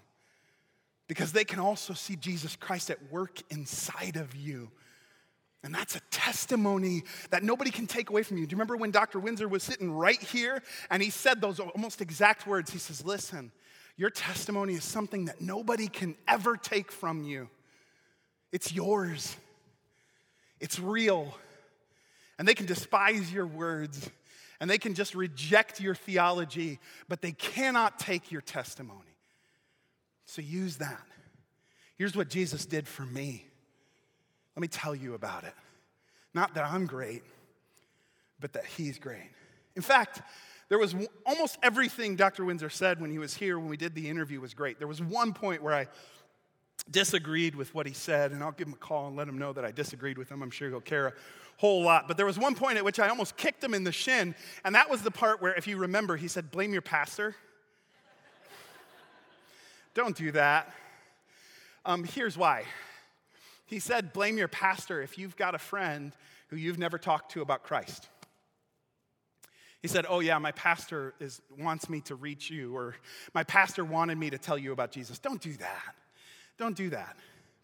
Because 1.07 1.31
they 1.31 1.45
can 1.45 1.57
also 1.57 1.93
see 1.93 2.17
Jesus 2.17 2.57
Christ 2.57 2.89
at 2.89 2.97
work 3.09 3.39
inside 3.49 4.17
of 4.17 4.35
you. 4.35 4.69
And 5.63 5.73
that's 5.73 5.95
a 5.95 6.01
testimony 6.11 7.03
that 7.29 7.43
nobody 7.43 7.71
can 7.71 7.87
take 7.87 8.09
away 8.09 8.23
from 8.23 8.35
you. 8.35 8.45
Do 8.45 8.51
you 8.51 8.57
remember 8.57 8.75
when 8.75 8.91
Dr. 8.91 9.21
Windsor 9.21 9.47
was 9.47 9.63
sitting 9.63 9.89
right 9.89 10.21
here 10.21 10.61
and 10.89 11.01
he 11.01 11.11
said 11.11 11.39
those 11.39 11.61
almost 11.61 12.01
exact 12.01 12.45
words? 12.45 12.71
He 12.71 12.77
says, 12.77 13.05
Listen, 13.05 13.49
your 13.95 14.09
testimony 14.09 14.73
is 14.73 14.83
something 14.83 15.23
that 15.27 15.39
nobody 15.39 15.87
can 15.87 16.13
ever 16.27 16.57
take 16.57 16.91
from 16.91 17.23
you. 17.23 17.47
It's 18.51 18.73
yours, 18.73 19.37
it's 20.59 20.77
real. 20.77 21.37
And 22.37 22.45
they 22.45 22.53
can 22.53 22.65
despise 22.65 23.31
your 23.31 23.47
words, 23.47 24.09
and 24.60 24.70
they 24.70 24.78
can 24.78 24.93
just 24.93 25.15
reject 25.15 25.80
your 25.80 25.96
theology, 25.96 26.80
but 27.08 27.22
they 27.22 27.32
cannot 27.32 28.00
take 28.00 28.32
your 28.32 28.41
testimony. 28.41 29.17
So 30.26 30.41
use 30.41 30.78
that. 30.78 31.06
Here's 31.98 32.15
what 32.15 32.30
Jesus 32.30 32.65
did 32.65 32.88
for 32.88 33.04
me. 33.04 33.46
Let 34.56 34.62
me 34.62 34.67
tell 34.67 34.96
you 34.96 35.13
about 35.13 35.43
it. 35.43 35.54
Not 36.34 36.56
that 36.56 36.65
I'm 36.65 36.86
great, 36.86 37.24
but 38.39 38.54
that 38.54 38.65
he's 38.65 39.00
great. 39.00 39.30
In 39.76 39.82
fact, 39.82 40.22
there 40.70 40.78
was 40.78 40.96
almost 41.26 41.58
everything 41.63 42.15
Dr. 42.15 42.43
Windsor 42.43 42.70
said 42.70 43.00
when 43.00 43.10
he 43.10 43.20
was 43.20 43.34
here, 43.34 43.58
when 43.58 43.70
we 43.70 43.78
did 43.78 43.96
the 43.96 44.10
interview, 44.10 44.41
was 44.41 44.54
great. 44.54 44.80
There 44.80 44.88
was 44.88 45.02
one 45.02 45.34
point 45.34 45.63
where 45.63 45.74
I 45.74 45.88
disagreed 46.91 47.56
with 47.56 47.74
what 47.74 47.86
he 47.86 47.93
said, 47.93 48.32
and 48.32 48.43
I'll 48.43 48.52
give 48.52 48.67
him 48.67 48.74
a 48.74 48.78
call 48.78 49.08
and 49.08 49.15
let 49.15 49.28
him 49.28 49.38
know 49.38 49.54
that 49.54 49.63
I 49.63 49.72
disagreed 49.72 50.17
with 50.17 50.30
him. 50.30 50.41
I'm 50.41 50.52
sure 50.52 50.70
he'll 50.70 50.82
care 50.82 51.13
whole 51.58 51.84
lot. 51.84 52.08
But 52.08 52.17
there 52.17 52.26
was 52.26 52.39
one 52.39 52.56
point 52.56 52.78
at 52.78 52.86
which 52.86 53.00
I 53.00 53.10
almost 53.10 53.36
kicked 53.36 53.63
him 53.63 53.74
in 53.74 53.84
the 53.84 53.91
shin, 53.91 54.34
and 54.63 54.74
that 54.76 54.89
was 54.89 55.02
the 55.02 55.12
part 55.12 55.41
where, 55.41 55.54
if 55.54 55.67
you 55.67 55.78
remember, 55.78 56.15
he 56.15 56.28
said, 56.28 56.50
Blame 56.52 56.72
your 56.72 56.82
pastor. 56.82 57.36
Don't 59.93 60.15
do 60.15 60.32
that. 60.32 60.74
Um, 61.86 62.04
here's 62.04 62.38
why. 62.38 62.63
He 63.65 63.80
said, 63.80 64.13
Blame 64.13 64.38
your 64.38 64.48
pastor 64.48 65.02
if 65.02 65.17
you've 65.17 65.36
got 65.36 65.56
a 65.56 65.60
friend 65.60 66.13
who 66.48 66.56
you've 66.56 66.80
never 66.80 66.98
talked 66.98 67.32
to 67.34 67.41
about 67.41 67.63
Christ. 67.63 68.08
He 69.82 69.88
said, 69.88 70.06
Oh, 70.08 70.20
yeah, 70.20 70.38
my 70.38 70.52
pastor 70.52 71.13
is, 71.20 71.41
wants 71.58 71.89
me 71.89 72.02
to 72.02 72.15
reach 72.15 72.50
you, 72.50 72.76
or 72.76 72.96
my 73.34 73.43
pastor 73.43 73.84
wanted 73.84 74.17
me 74.17 74.30
to 74.30 74.38
tell 74.38 74.58
you 74.58 74.72
about 74.72 74.91
Jesus. 74.91 75.20
Don't 75.20 75.41
do 75.41 75.54
that. 75.54 75.96
Don't 76.58 76.76
do 76.76 76.89
that. 76.89 77.17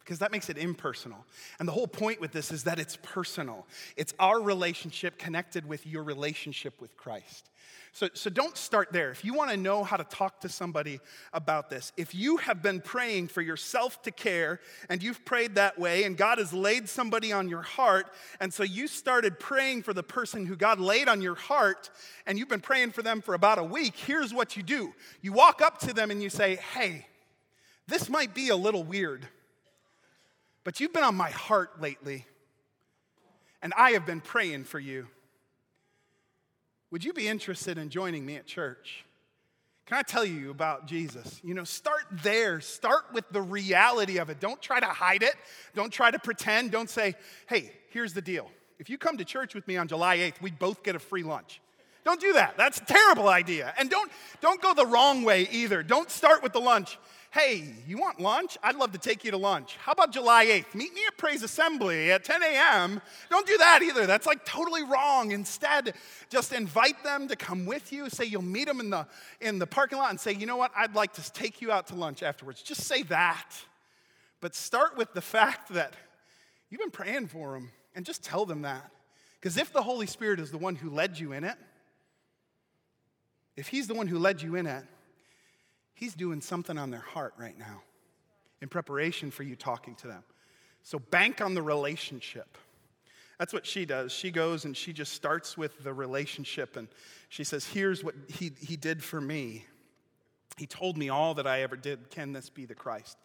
Because 0.04 0.20
that 0.20 0.32
makes 0.32 0.50
it 0.50 0.58
impersonal. 0.58 1.26
And 1.60 1.68
the 1.68 1.72
whole 1.72 1.88
point 1.88 2.20
with 2.20 2.32
this 2.32 2.52
is 2.52 2.64
that 2.66 2.80
it's 2.80 2.98
personal. 3.02 3.66
It's 3.96 4.14
our 4.20 4.42
relationship 4.42 5.18
connected 5.18 5.68
with 5.68 5.88
your 5.88 6.04
relationship 6.04 6.82
with 6.82 6.98
Christ. 6.98 7.50
So, 7.96 8.10
so 8.14 8.32
don't 8.32 8.58
start 8.58 8.92
there. 8.92 9.12
If 9.12 9.24
you 9.24 9.36
want 9.36 9.52
to 9.52 9.58
know 9.58 9.84
how 9.84 9.98
to 9.98 10.04
talk 10.04 10.42
to 10.42 10.50
somebody 10.50 11.00
about 11.32 11.70
this, 11.70 11.94
if 11.96 12.16
you 12.16 12.38
have 12.38 12.64
been 12.64 12.82
praying 12.82 13.28
for 13.28 13.42
yourself 13.42 14.02
to 14.02 14.12
care 14.12 14.60
and 14.90 15.02
you've 15.02 15.24
prayed 15.24 15.56
that 15.56 15.80
way 15.80 16.04
and 16.04 16.18
God 16.18 16.40
has 16.40 16.52
laid 16.52 16.90
somebody 16.90 17.32
on 17.32 17.48
your 17.48 17.62
heart, 17.62 18.08
and 18.40 18.52
so 18.52 18.64
you 18.64 18.88
started 18.88 19.40
praying 19.40 19.84
for 19.84 19.94
the 19.94 20.02
person 20.02 20.48
who 20.48 20.56
God 20.56 20.80
laid 20.80 21.08
on 21.08 21.22
your 21.22 21.36
heart 21.36 21.92
and 22.26 22.40
you've 22.40 22.50
been 22.50 22.62
praying 22.62 22.92
for 22.92 23.04
them 23.04 23.22
for 23.22 23.36
about 23.36 23.60
a 23.60 23.64
week, 23.64 23.96
here's 23.96 24.34
what 24.34 24.58
you 24.58 24.64
do 24.64 24.92
you 25.22 25.32
walk 25.32 25.62
up 25.62 25.78
to 25.82 25.94
them 25.94 26.10
and 26.10 26.22
you 26.22 26.32
say, 26.32 26.56
Hey, 26.56 27.06
this 27.88 28.10
might 28.10 28.34
be 28.34 28.50
a 28.50 28.56
little 28.56 28.84
weird, 28.84 29.28
but 30.64 30.80
you've 30.80 30.94
been 30.94 31.04
on 31.04 31.16
my 31.16 31.30
heart 31.30 31.82
lately, 31.82 32.26
and 33.62 33.74
I 33.78 33.92
have 33.92 34.06
been 34.06 34.22
praying 34.22 34.66
for 34.66 34.80
you. 34.80 35.08
Would 36.92 37.04
you 37.04 37.14
be 37.14 37.28
interested 37.28 37.78
in 37.78 37.90
joining 37.90 38.26
me 38.26 38.36
at 38.36 38.46
church? 38.46 39.04
Can 39.86 39.98
I 39.98 40.02
tell 40.02 40.24
you 40.24 40.50
about 40.50 40.88
Jesus? 40.88 41.42
You 41.44 41.54
know, 41.54 41.66
start 41.66 42.04
there. 42.24 42.62
Start 42.62 43.06
with 43.12 43.30
the 43.32 43.42
reality 43.42 44.18
of 44.18 44.30
it. 44.30 44.40
Don't 44.40 44.62
try 44.62 44.80
to 44.80 44.86
hide 44.86 45.24
it. 45.24 45.36
Don't 45.76 45.92
try 45.92 46.12
to 46.12 46.20
pretend. 46.20 46.72
Don't 46.72 46.90
say, 46.90 47.16
hey, 47.48 47.72
here's 47.90 48.14
the 48.14 48.22
deal. 48.22 48.50
If 48.80 48.90
you 48.90 48.98
come 48.98 49.18
to 49.18 49.26
church 49.26 49.54
with 49.54 49.68
me 49.68 49.76
on 49.76 49.88
July 49.88 50.18
8th, 50.20 50.42
we 50.42 50.52
both 50.52 50.84
get 50.84 50.96
a 50.96 51.00
free 51.00 51.24
lunch. 51.24 51.60
Don't 52.06 52.20
do 52.20 52.34
that. 52.34 52.58
That's 52.58 52.80
a 52.80 52.86
terrible 52.86 53.30
idea. 53.30 53.74
And 53.78 53.90
don't, 53.90 54.12
don't 54.42 54.62
go 54.62 54.74
the 54.74 54.86
wrong 54.86 55.24
way 55.24 55.48
either. 55.52 55.84
Don't 55.84 56.10
start 56.10 56.44
with 56.44 56.54
the 56.54 56.60
lunch 56.60 56.98
hey, 57.34 57.74
you 57.88 57.98
want 57.98 58.20
lunch? 58.20 58.60
I'd 58.62 58.76
love 58.76 58.92
to 58.92 59.00
take 59.00 59.24
you 59.24 59.32
to 59.32 59.38
lunch. 59.38 59.76
How 59.78 59.94
about 59.94 60.12
July 60.12 60.46
8th? 60.46 60.76
Meet 60.76 60.94
me 60.94 61.02
at 61.08 61.18
Praise 61.18 61.42
Assembly 61.42 62.12
at 62.12 62.24
10 62.24 62.44
a.m. 62.44 63.02
Don't 63.32 63.48
do 63.48 63.58
that 63.58 63.82
either. 63.82 64.06
That's 64.06 64.28
like 64.28 64.46
totally 64.46 64.84
wrong. 64.84 65.32
Instead, 65.32 65.96
just 66.30 66.54
invite 66.54 67.04
them 67.04 67.28
to 67.28 67.36
come 67.36 67.66
with 67.66 67.92
you. 67.92 68.08
Say 68.12 68.26
you'll 68.26 68.44
meet 68.44 68.68
them 68.68 68.80
in 68.80 68.92
the, 68.92 69.08
in 69.42 69.58
the 69.58 69.66
parking 69.66 69.98
lot 69.98 70.12
and 70.12 70.20
say, 70.20 70.32
you 70.32 70.46
know 70.46 70.58
what? 70.58 70.72
I'd 70.76 70.94
like 70.94 71.14
to 71.14 71.34
take 71.34 71.60
you 71.60 71.72
out 71.72 71.88
to 71.88 71.96
lunch 71.96 72.22
afterwards. 72.22 72.62
Just 72.62 72.82
say 72.82 73.02
that. 73.04 73.50
But 74.40 74.54
start 74.54 74.96
with 74.96 75.12
the 75.14 75.22
fact 75.22 75.74
that 75.74 75.96
you've 76.70 76.82
been 76.82 76.92
praying 76.92 77.28
for 77.28 77.54
them 77.54 77.72
and 77.96 78.06
just 78.06 78.24
tell 78.24 78.46
them 78.46 78.62
that. 78.62 78.92
Because 79.40 79.58
if 79.58 79.74
the 79.74 79.82
Holy 79.82 80.06
Spirit 80.06 80.40
is 80.40 80.52
the 80.52 80.60
one 80.60 80.76
who 80.76 80.92
led 80.92 81.18
you 81.18 81.32
in 81.32 81.44
it, 81.44 81.58
if 83.58 83.70
He's 83.70 83.88
the 83.88 83.96
one 83.96 84.06
who 84.06 84.20
led 84.20 84.40
you 84.44 84.54
in 84.54 84.68
it, 84.68 84.84
He's 86.04 86.16
doing 86.16 86.42
something 86.42 86.78
on 86.78 86.92
their 86.92 87.00
heart 87.00 87.34
right 87.38 87.58
now 87.58 87.82
in 88.62 88.68
preparation 88.68 89.32
for 89.32 89.44
you 89.44 89.56
talking 89.56 89.96
to 89.96 90.08
them. 90.08 90.22
So 90.82 91.00
bank 91.00 91.40
on 91.40 91.54
the 91.54 91.62
relationship. 91.62 92.58
That's 93.40 93.54
what 93.54 93.66
she 93.66 93.86
does. 93.86 94.12
She 94.12 94.30
goes 94.30 94.66
and 94.66 94.76
she 94.76 94.92
just 94.92 95.14
starts 95.14 95.58
with 95.58 95.82
the 95.82 95.94
relationship 95.94 96.76
and 96.76 96.90
she 97.30 97.46
says, 97.46 97.66
Here's 97.66 98.04
what 98.04 98.16
he, 98.28 98.52
he 98.60 98.76
did 98.76 99.02
for 99.02 99.22
me. 99.22 99.64
He 100.58 100.66
told 100.66 100.98
me 100.98 101.08
all 101.08 101.36
that 101.36 101.48
I 101.48 101.62
ever 101.62 101.78
did. 101.78 102.10
Can 102.10 102.34
this 102.34 102.50
be 102.50 102.66
the 102.66 102.76
Christ? 102.76 103.18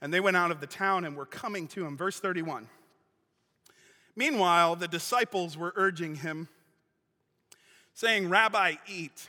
And 0.00 0.10
they 0.10 0.20
went 0.20 0.38
out 0.38 0.50
of 0.50 0.58
the 0.58 0.66
town 0.66 1.04
and 1.04 1.14
were 1.14 1.26
coming 1.26 1.68
to 1.68 1.84
him. 1.84 1.98
Verse 1.98 2.18
31. 2.18 2.66
Meanwhile, 4.16 4.76
the 4.76 4.88
disciples 4.88 5.58
were 5.58 5.74
urging 5.76 6.14
him, 6.14 6.48
saying, 7.92 8.30
Rabbi, 8.30 8.76
eat. 8.88 9.28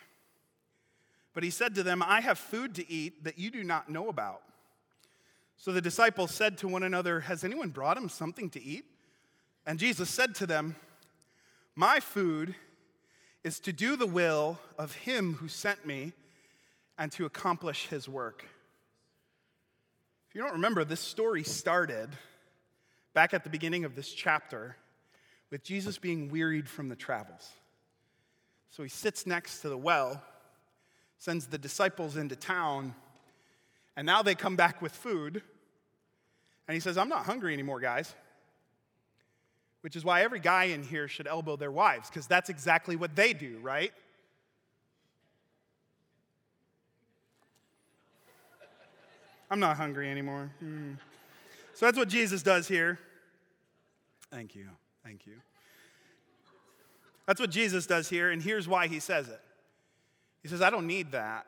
But 1.33 1.43
he 1.43 1.49
said 1.49 1.75
to 1.75 1.83
them, 1.83 2.03
I 2.03 2.21
have 2.21 2.37
food 2.37 2.75
to 2.75 2.89
eat 2.89 3.23
that 3.23 3.39
you 3.39 3.49
do 3.49 3.63
not 3.63 3.89
know 3.89 4.07
about. 4.07 4.41
So 5.57 5.71
the 5.71 5.81
disciples 5.81 6.33
said 6.33 6.57
to 6.59 6.67
one 6.67 6.83
another, 6.83 7.21
Has 7.21 7.43
anyone 7.43 7.69
brought 7.69 7.97
him 7.97 8.09
something 8.09 8.49
to 8.51 8.61
eat? 8.61 8.85
And 9.65 9.79
Jesus 9.79 10.09
said 10.09 10.35
to 10.35 10.45
them, 10.45 10.75
My 11.75 11.99
food 11.99 12.55
is 13.43 13.59
to 13.61 13.73
do 13.73 13.95
the 13.95 14.07
will 14.07 14.59
of 14.77 14.93
him 14.93 15.33
who 15.35 15.47
sent 15.47 15.85
me 15.85 16.13
and 16.97 17.11
to 17.13 17.25
accomplish 17.25 17.87
his 17.87 18.07
work. 18.07 18.45
If 20.29 20.35
you 20.35 20.41
don't 20.41 20.53
remember, 20.53 20.83
this 20.83 20.99
story 20.99 21.43
started 21.43 22.09
back 23.13 23.33
at 23.33 23.43
the 23.43 23.49
beginning 23.49 23.85
of 23.85 23.95
this 23.95 24.11
chapter 24.11 24.75
with 25.51 25.63
Jesus 25.63 25.97
being 25.97 26.29
wearied 26.29 26.67
from 26.67 26.89
the 26.89 26.95
travels. 26.95 27.49
So 28.71 28.81
he 28.81 28.89
sits 28.89 29.27
next 29.27 29.61
to 29.61 29.69
the 29.69 29.77
well 29.77 30.21
sends 31.23 31.45
the 31.45 31.57
disciples 31.57 32.17
into 32.17 32.35
town, 32.35 32.93
and 33.95 34.05
now 34.05 34.21
they 34.21 34.35
come 34.35 34.57
back 34.57 34.81
with 34.81 34.91
food. 34.91 35.41
And 36.67 36.75
he 36.75 36.81
says, 36.81 36.97
I'm 36.97 37.07
not 37.07 37.25
hungry 37.25 37.53
anymore, 37.53 37.79
guys. 37.79 38.13
Which 39.79 39.95
is 39.95 40.03
why 40.03 40.23
every 40.23 40.41
guy 40.41 40.65
in 40.65 40.83
here 40.83 41.07
should 41.07 41.25
elbow 41.25 41.55
their 41.55 41.71
wives, 41.71 42.09
because 42.09 42.27
that's 42.27 42.49
exactly 42.49 42.97
what 42.97 43.15
they 43.15 43.31
do, 43.31 43.57
right? 43.61 43.93
I'm 49.49 49.61
not 49.61 49.77
hungry 49.77 50.11
anymore. 50.11 50.51
Mm. 50.61 50.97
So 51.73 51.85
that's 51.85 51.97
what 51.97 52.09
Jesus 52.09 52.43
does 52.43 52.67
here. 52.67 52.99
Thank 54.29 54.55
you. 54.55 54.67
Thank 55.05 55.25
you. 55.25 55.35
That's 57.27 57.39
what 57.39 57.49
Jesus 57.49 57.85
does 57.85 58.09
here, 58.09 58.29
and 58.31 58.43
here's 58.43 58.67
why 58.67 58.87
he 58.87 58.99
says 58.99 59.29
it. 59.29 59.39
He 60.43 60.49
says, 60.49 60.61
I 60.61 60.69
don't 60.69 60.85
need 60.85 61.13
that 61.13 61.47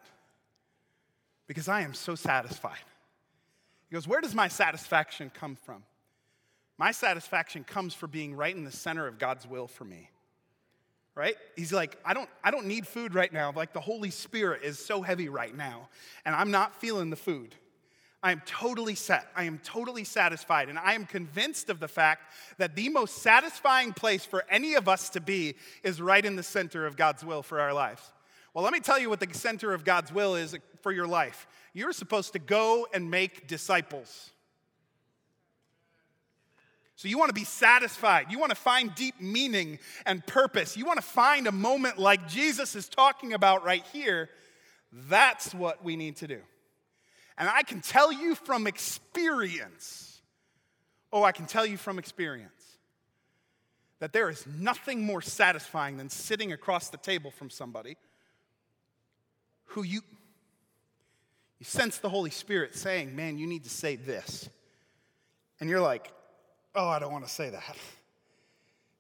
because 1.48 1.68
I 1.68 1.82
am 1.82 1.94
so 1.94 2.16
satisfied. 2.16 2.80
He 3.90 3.94
goes, 3.94 4.08
Where 4.08 4.22
does 4.22 4.34
my 4.34 4.48
satisfaction 4.48 5.30
come 5.34 5.56
from? 5.56 5.84
My 6.78 6.92
satisfaction 6.92 7.64
comes 7.64 7.94
from 7.94 8.10
being 8.10 8.36
right 8.36 8.56
in 8.56 8.64
the 8.64 8.72
center 8.72 9.06
of 9.08 9.20
God's 9.20 9.48
will 9.48 9.68
for 9.68 9.86
me. 9.86 10.10
Right? 11.14 11.36
He's 11.56 11.72
like, 11.72 11.98
I 12.04 12.14
don't, 12.14 12.30
I 12.44 12.52
don't 12.52 12.66
need 12.66 12.86
food 12.86 13.16
right 13.16 13.32
now. 13.32 13.54
Like 13.56 13.72
the 13.72 13.80
Holy 13.80 14.10
Spirit 14.10 14.64
is 14.64 14.80
so 14.80 15.02
heavy 15.02 15.30
right 15.30 15.56
now, 15.56 15.88
and 16.26 16.36
I'm 16.36 16.52
not 16.52 16.76
feeling 16.76 17.10
the 17.10 17.16
food. 17.16 17.56
I 18.26 18.32
am 18.32 18.42
totally 18.48 18.96
set. 18.96 19.28
I 19.36 19.44
am 19.44 19.60
totally 19.64 20.04
satisfied. 20.04 20.68
And 20.68 20.80
I 20.80 20.94
am 20.94 21.06
convinced 21.06 21.70
of 21.70 21.80
the 21.80 21.88
fact 21.88 22.34
that 22.58 22.76
the 22.76 22.90
most 22.90 23.20
satisfying 23.20 23.94
place 23.94 24.26
for 24.26 24.44
any 24.50 24.74
of 24.74 24.90
us 24.90 25.10
to 25.12 25.22
be 25.22 25.54
is 25.84 26.02
right 26.02 26.26
in 26.26 26.36
the 26.36 26.42
center 26.42 26.88
of 26.88 26.98
God's 26.98 27.24
will 27.24 27.44
for 27.44 27.60
our 27.60 27.72
lives. 27.72 28.02
Well, 28.56 28.64
let 28.64 28.72
me 28.72 28.80
tell 28.80 28.98
you 28.98 29.10
what 29.10 29.20
the 29.20 29.28
center 29.34 29.74
of 29.74 29.84
God's 29.84 30.14
will 30.14 30.36
is 30.36 30.58
for 30.82 30.94
your 30.94 31.08
life. 31.08 31.46
You're 31.74 31.92
supposed 31.92 32.32
to 32.34 32.40
go 32.40 32.88
and 32.94 33.12
make 33.12 33.48
disciples. 33.48 34.32
So, 36.96 37.10
you 37.10 37.18
want 37.18 37.28
to 37.28 37.36
be 37.36 37.44
satisfied. 37.44 38.28
You 38.30 38.40
want 38.40 38.52
to 38.52 38.56
find 38.56 38.96
deep 38.96 39.20
meaning 39.20 39.78
and 40.06 40.26
purpose. 40.26 40.78
You 40.78 40.86
want 40.86 41.02
to 41.02 41.06
find 41.06 41.48
a 41.48 41.52
moment 41.52 42.00
like 42.00 42.30
Jesus 42.30 42.78
is 42.78 42.88
talking 42.88 43.34
about 43.34 43.66
right 43.66 43.84
here. 43.92 44.30
That's 45.10 45.54
what 45.54 45.84
we 45.84 45.98
need 45.98 46.16
to 46.18 46.28
do. 46.28 46.40
And 47.38 47.50
I 47.50 47.64
can 47.64 47.82
tell 47.82 48.14
you 48.14 48.36
from 48.36 48.68
experience, 48.68 50.22
oh, 51.12 51.24
I 51.24 51.34
can 51.34 51.46
tell 51.46 51.66
you 51.66 51.76
from 51.76 52.00
experience, 52.00 52.78
that 54.00 54.14
there 54.14 54.30
is 54.30 54.48
nothing 54.58 55.06
more 55.06 55.22
satisfying 55.22 55.98
than 55.98 56.10
sitting 56.10 56.54
across 56.54 56.88
the 56.88 56.98
table 56.98 57.32
from 57.32 57.50
somebody 57.50 57.98
who 59.76 59.84
you, 59.84 60.02
you 61.60 61.66
sense 61.66 61.98
the 61.98 62.10
Holy 62.10 62.30
Spirit 62.32 62.76
saying, 62.76 63.14
Man, 63.14 63.38
you 63.38 63.46
need 63.46 63.66
to 63.66 63.70
say 63.70 63.98
this. 63.98 64.50
And 65.60 65.70
you're 65.70 65.82
like, 65.82 66.12
Oh, 66.74 66.88
I 66.88 66.98
don't 66.98 67.12
want 67.12 67.26
to 67.26 67.32
say 67.32 67.50
that. 67.50 67.78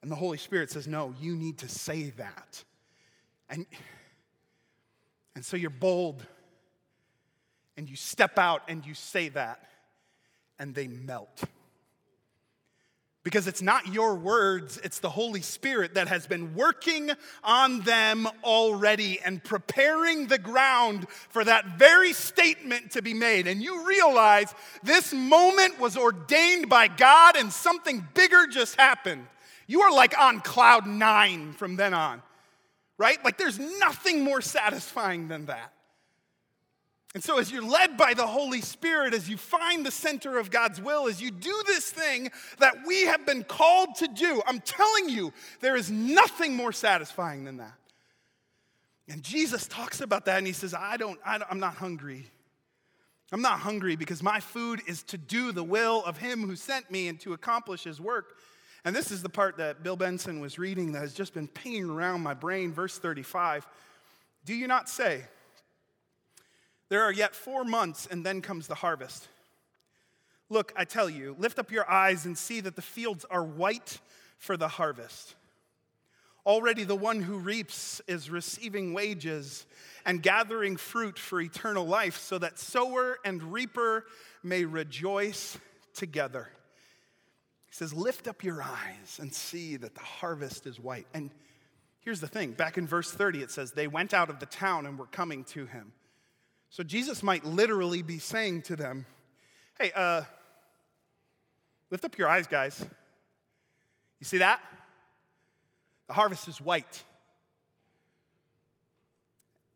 And 0.02 0.12
the 0.12 0.16
Holy 0.16 0.38
Spirit 0.38 0.70
says, 0.70 0.88
No, 0.88 1.16
you 1.20 1.36
need 1.36 1.60
to 1.60 1.70
say 1.70 2.12
that. 2.18 2.64
And, 3.50 3.66
and 5.34 5.46
so 5.46 5.56
you're 5.56 5.70
bold 5.70 6.26
and 7.78 7.90
you 7.90 7.96
step 7.96 8.38
out 8.38 8.64
and 8.68 8.86
you 8.86 8.94
say 8.94 9.30
that, 9.30 9.62
and 10.60 10.76
they 10.76 10.88
melt. 10.88 11.44
Because 13.26 13.48
it's 13.48 13.64
not 13.64 13.92
your 13.92 14.14
words, 14.14 14.80
it's 14.84 15.00
the 15.00 15.10
Holy 15.10 15.42
Spirit 15.42 15.96
that 15.96 16.08
has 16.08 16.28
been 16.28 16.54
working 16.54 17.10
on 17.44 17.82
them 17.82 18.28
already 18.44 19.20
and 19.20 19.44
preparing 19.44 20.28
the 20.28 20.38
ground 20.38 21.10
for 21.30 21.44
that 21.44 21.80
very 21.80 22.14
statement 22.14 22.92
to 22.92 23.02
be 23.02 23.16
made. 23.16 23.48
And 23.48 23.64
you 23.64 23.88
realize 23.88 24.54
this 24.84 25.12
moment 25.12 25.80
was 25.80 25.98
ordained 25.98 26.70
by 26.70 26.88
God 26.88 27.36
and 27.36 27.52
something 27.52 28.08
bigger 28.14 28.46
just 28.46 28.76
happened. 28.76 29.26
You 29.66 29.82
are 29.82 29.92
like 29.92 30.16
on 30.20 30.40
cloud 30.42 30.86
nine 30.86 31.54
from 31.54 31.78
then 31.78 31.96
on, 31.96 32.22
right? 33.00 33.18
Like 33.26 33.40
there's 33.40 33.58
nothing 33.58 34.24
more 34.24 34.40
satisfying 34.40 35.30
than 35.30 35.48
that. 35.48 35.74
And 37.16 37.24
so, 37.24 37.40
as 37.40 37.50
you're 37.50 37.64
led 37.64 37.96
by 37.96 38.14
the 38.14 38.28
Holy 38.28 38.60
Spirit, 38.60 39.14
as 39.14 39.30
you 39.30 39.38
find 39.38 39.86
the 39.86 39.92
center 39.92 40.38
of 40.38 40.52
God's 40.52 40.82
will, 40.82 41.08
as 41.08 41.22
you 41.22 41.32
do 41.32 41.64
this 41.66 41.90
thing 41.90 42.30
that 42.60 42.76
we 42.86 43.06
have 43.06 43.26
been 43.26 43.46
called 43.46 43.96
to 44.00 44.10
do, 44.10 44.42
I'm 44.46 44.60
telling 44.60 45.08
you, 45.08 45.32
there 45.62 45.78
is 45.78 45.90
nothing 45.90 46.58
more 46.58 46.74
satisfying 46.74 47.46
than 47.46 47.56
that. 47.58 47.72
And 49.08 49.24
Jesus 49.24 49.66
talks 49.66 50.02
about 50.02 50.26
that 50.26 50.40
and 50.40 50.46
he 50.46 50.52
says, 50.52 50.74
I 50.74 50.98
don't, 50.98 51.18
I 51.26 51.40
am 51.50 51.58
not 51.58 51.76
hungry. 51.76 52.30
I'm 53.32 53.42
not 53.42 53.60
hungry 53.60 53.96
because 53.96 54.22
my 54.22 54.42
food 54.42 54.82
is 54.86 55.02
to 55.04 55.18
do 55.18 55.54
the 55.54 55.64
will 55.64 56.04
of 56.04 56.18
him 56.18 56.46
who 56.46 56.58
sent 56.58 56.92
me 56.92 57.08
and 57.08 57.18
to 57.22 57.32
accomplish 57.32 57.86
his 57.86 58.02
work. 58.02 58.36
And 58.84 58.94
this 58.94 59.10
is 59.10 59.24
the 59.24 59.30
part 59.30 59.56
that 59.56 59.84
Bill 59.84 59.96
Benson 59.96 60.42
was 60.42 60.60
reading 60.60 60.92
that 60.92 61.00
has 61.00 61.14
just 61.14 61.34
been 61.34 61.48
pinging 61.48 61.90
around 61.90 62.24
my 62.24 62.34
brain. 62.34 62.74
Verse 62.74 62.98
35 62.98 63.66
Do 64.44 64.54
you 64.54 64.68
not 64.68 64.90
say, 64.90 65.24
There 66.90 67.04
are 67.04 67.12
yet 67.12 67.36
four 67.36 67.64
months 67.64 68.08
and 68.10 68.26
then 68.26 68.42
comes 68.42 68.68
the 68.68 68.76
harvest? 68.76 69.28
Look, 70.50 70.72
I 70.76 70.86
tell 70.86 71.10
you, 71.10 71.36
lift 71.40 71.58
up 71.58 71.72
your 71.72 71.90
eyes 71.90 72.26
and 72.26 72.38
see 72.38 72.62
that 72.62 72.76
the 72.76 72.82
fields 72.82 73.26
are 73.30 73.44
white 73.44 74.00
for 74.38 74.58
the 74.58 74.68
harvest. 74.68 75.36
Already 76.46 76.84
the 76.84 76.96
one 76.96 77.22
who 77.22 77.40
reaps 77.40 78.02
is 78.08 78.30
receiving 78.30 78.94
wages 78.94 79.66
and 80.06 80.22
gathering 80.22 80.78
fruit 80.78 81.18
for 81.18 81.42
eternal 81.42 81.88
life, 81.88 82.18
so 82.18 82.38
that 82.38 82.60
sower 82.60 83.18
and 83.26 83.42
reaper 83.42 84.06
may 84.44 84.64
rejoice 84.64 85.58
together. 85.96 86.50
He 87.66 87.74
says, 87.74 87.92
Lift 87.92 88.28
up 88.28 88.44
your 88.44 88.62
eyes 88.62 89.18
and 89.20 89.34
see 89.34 89.76
that 89.78 89.96
the 89.96 90.02
harvest 90.02 90.68
is 90.68 90.80
white. 90.80 91.08
And 91.16 91.32
here's 92.02 92.22
the 92.22 92.28
thing 92.28 92.52
back 92.52 92.78
in 92.78 92.86
verse 92.86 93.10
30, 93.10 93.42
it 93.42 93.50
says, 93.50 93.72
They 93.72 93.88
went 93.88 94.14
out 94.14 94.30
of 94.30 94.40
the 94.40 94.46
town 94.46 94.86
and 94.86 95.00
were 95.00 95.08
coming 95.08 95.44
to 95.46 95.66
him. 95.66 95.94
So 96.76 96.84
Jesus 96.84 97.24
might 97.24 97.46
literally 97.46 98.02
be 98.02 98.20
saying 98.20 98.64
to 98.64 98.76
them, 98.76 99.06
Hey, 99.80 99.94
uh, 99.96 100.24
lift 101.90 102.04
up 102.04 102.18
your 102.18 102.28
eyes, 102.28 102.48
guys. 102.48 102.86
You 104.20 104.26
see 104.26 104.40
that? 104.40 104.60
The 106.08 106.14
harvest 106.14 106.50
is 106.50 106.60
white. 106.60 107.02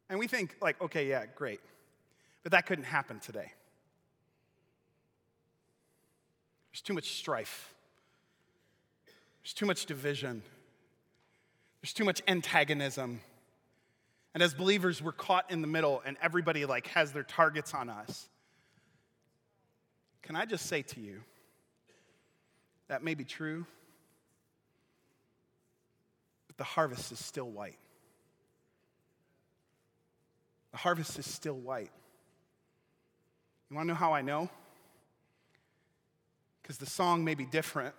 And 0.10 0.20
we 0.20 0.28
think, 0.28 0.58
like, 0.62 0.82
okay, 0.82 1.08
yeah, 1.08 1.24
great. 1.36 1.62
But 2.44 2.52
that 2.52 2.66
couldn't 2.66 2.84
happen 2.84 3.22
today. 3.22 3.54
There's 6.70 6.82
too 6.82 6.94
much 6.94 7.16
strife, 7.16 7.74
there's 9.42 9.54
too 9.54 9.66
much 9.66 9.86
division, 9.86 10.44
there's 11.82 11.94
too 11.94 12.04
much 12.04 12.22
antagonism. 12.28 13.22
And 14.34 14.44
as 14.44 14.54
believers, 14.54 15.02
we're 15.02 15.12
caught 15.12 15.50
in 15.52 15.62
the 15.62 15.68
middle 15.68 16.02
and 16.06 16.18
everybody 16.22 16.66
like 16.66 16.88
has 16.88 17.12
their 17.12 17.24
targets 17.24 17.74
on 17.74 17.90
us. 17.90 18.30
Can 20.22 20.36
I 20.36 20.46
just 20.46 20.68
say 20.68 20.84
to 20.84 21.00
you, 21.00 21.22
that 22.88 23.04
may 23.04 23.16
be 23.16 23.24
true, 23.24 23.66
but 26.48 26.58
the 26.58 26.64
harvest 26.64 27.12
is 27.12 27.24
still 27.24 27.50
white. 27.50 27.80
The 30.72 30.78
harvest 30.78 31.18
is 31.18 31.28
still 31.28 31.58
white. 31.58 31.92
You 33.70 33.76
want 33.76 33.88
to 33.88 33.94
know 33.94 33.98
how 33.98 34.14
I 34.14 34.22
know? 34.22 34.50
Because 36.62 36.78
the 36.78 36.86
song 36.86 37.24
may 37.24 37.34
be 37.34 37.46
different, 37.46 37.96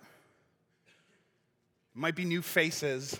it 1.93 1.99
might 1.99 2.15
be 2.15 2.23
new 2.23 2.41
faces, 2.41 3.19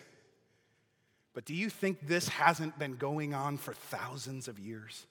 but 1.33 1.45
do 1.45 1.53
you 1.53 1.69
think 1.69 2.07
this 2.07 2.27
hasn't 2.27 2.77
been 2.77 2.95
going 2.95 3.33
on 3.33 3.57
for 3.57 3.73
thousands 3.73 4.47
of 4.47 4.59
years? 4.59 5.05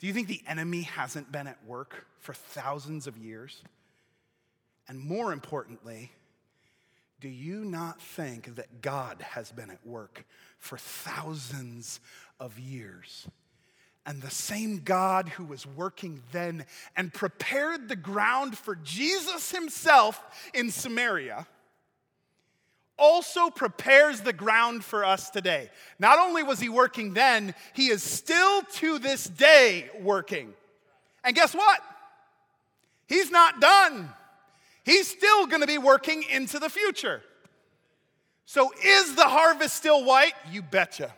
Do 0.00 0.06
you 0.06 0.12
think 0.12 0.28
the 0.28 0.42
enemy 0.48 0.82
hasn't 0.82 1.30
been 1.30 1.46
at 1.46 1.64
work 1.66 2.06
for 2.18 2.32
thousands 2.32 3.06
of 3.06 3.16
years? 3.16 3.62
And 4.88 4.98
more 4.98 5.32
importantly, 5.32 6.10
do 7.20 7.28
you 7.28 7.64
not 7.64 8.00
think 8.00 8.56
that 8.56 8.80
God 8.82 9.22
has 9.22 9.52
been 9.52 9.70
at 9.70 9.86
work 9.86 10.24
for 10.58 10.76
thousands 10.76 12.00
of 12.40 12.58
years? 12.58 13.28
And 14.04 14.20
the 14.20 14.30
same 14.30 14.78
God 14.78 15.28
who 15.28 15.44
was 15.44 15.64
working 15.64 16.20
then 16.32 16.66
and 16.96 17.14
prepared 17.14 17.88
the 17.88 17.94
ground 17.94 18.58
for 18.58 18.74
Jesus 18.74 19.52
himself 19.52 20.50
in 20.52 20.72
Samaria 20.72 21.46
also 22.98 23.50
prepares 23.50 24.20
the 24.20 24.32
ground 24.32 24.84
for 24.84 25.04
us 25.04 25.30
today. 25.30 25.70
Not 25.98 26.18
only 26.18 26.42
was 26.42 26.60
he 26.60 26.68
working 26.68 27.14
then, 27.14 27.54
he 27.72 27.88
is 27.88 28.02
still 28.02 28.62
to 28.74 28.98
this 28.98 29.24
day 29.24 29.90
working. 30.00 30.52
And 31.24 31.34
guess 31.34 31.54
what? 31.54 31.80
He's 33.06 33.30
not 33.30 33.60
done. 33.60 34.08
He's 34.84 35.08
still 35.08 35.46
going 35.46 35.60
to 35.60 35.66
be 35.66 35.78
working 35.78 36.24
into 36.24 36.58
the 36.58 36.68
future. 36.68 37.22
So, 38.44 38.72
is 38.84 39.14
the 39.14 39.28
harvest 39.28 39.76
still 39.76 40.04
white? 40.04 40.34
You 40.50 40.62
betcha. 40.62 41.14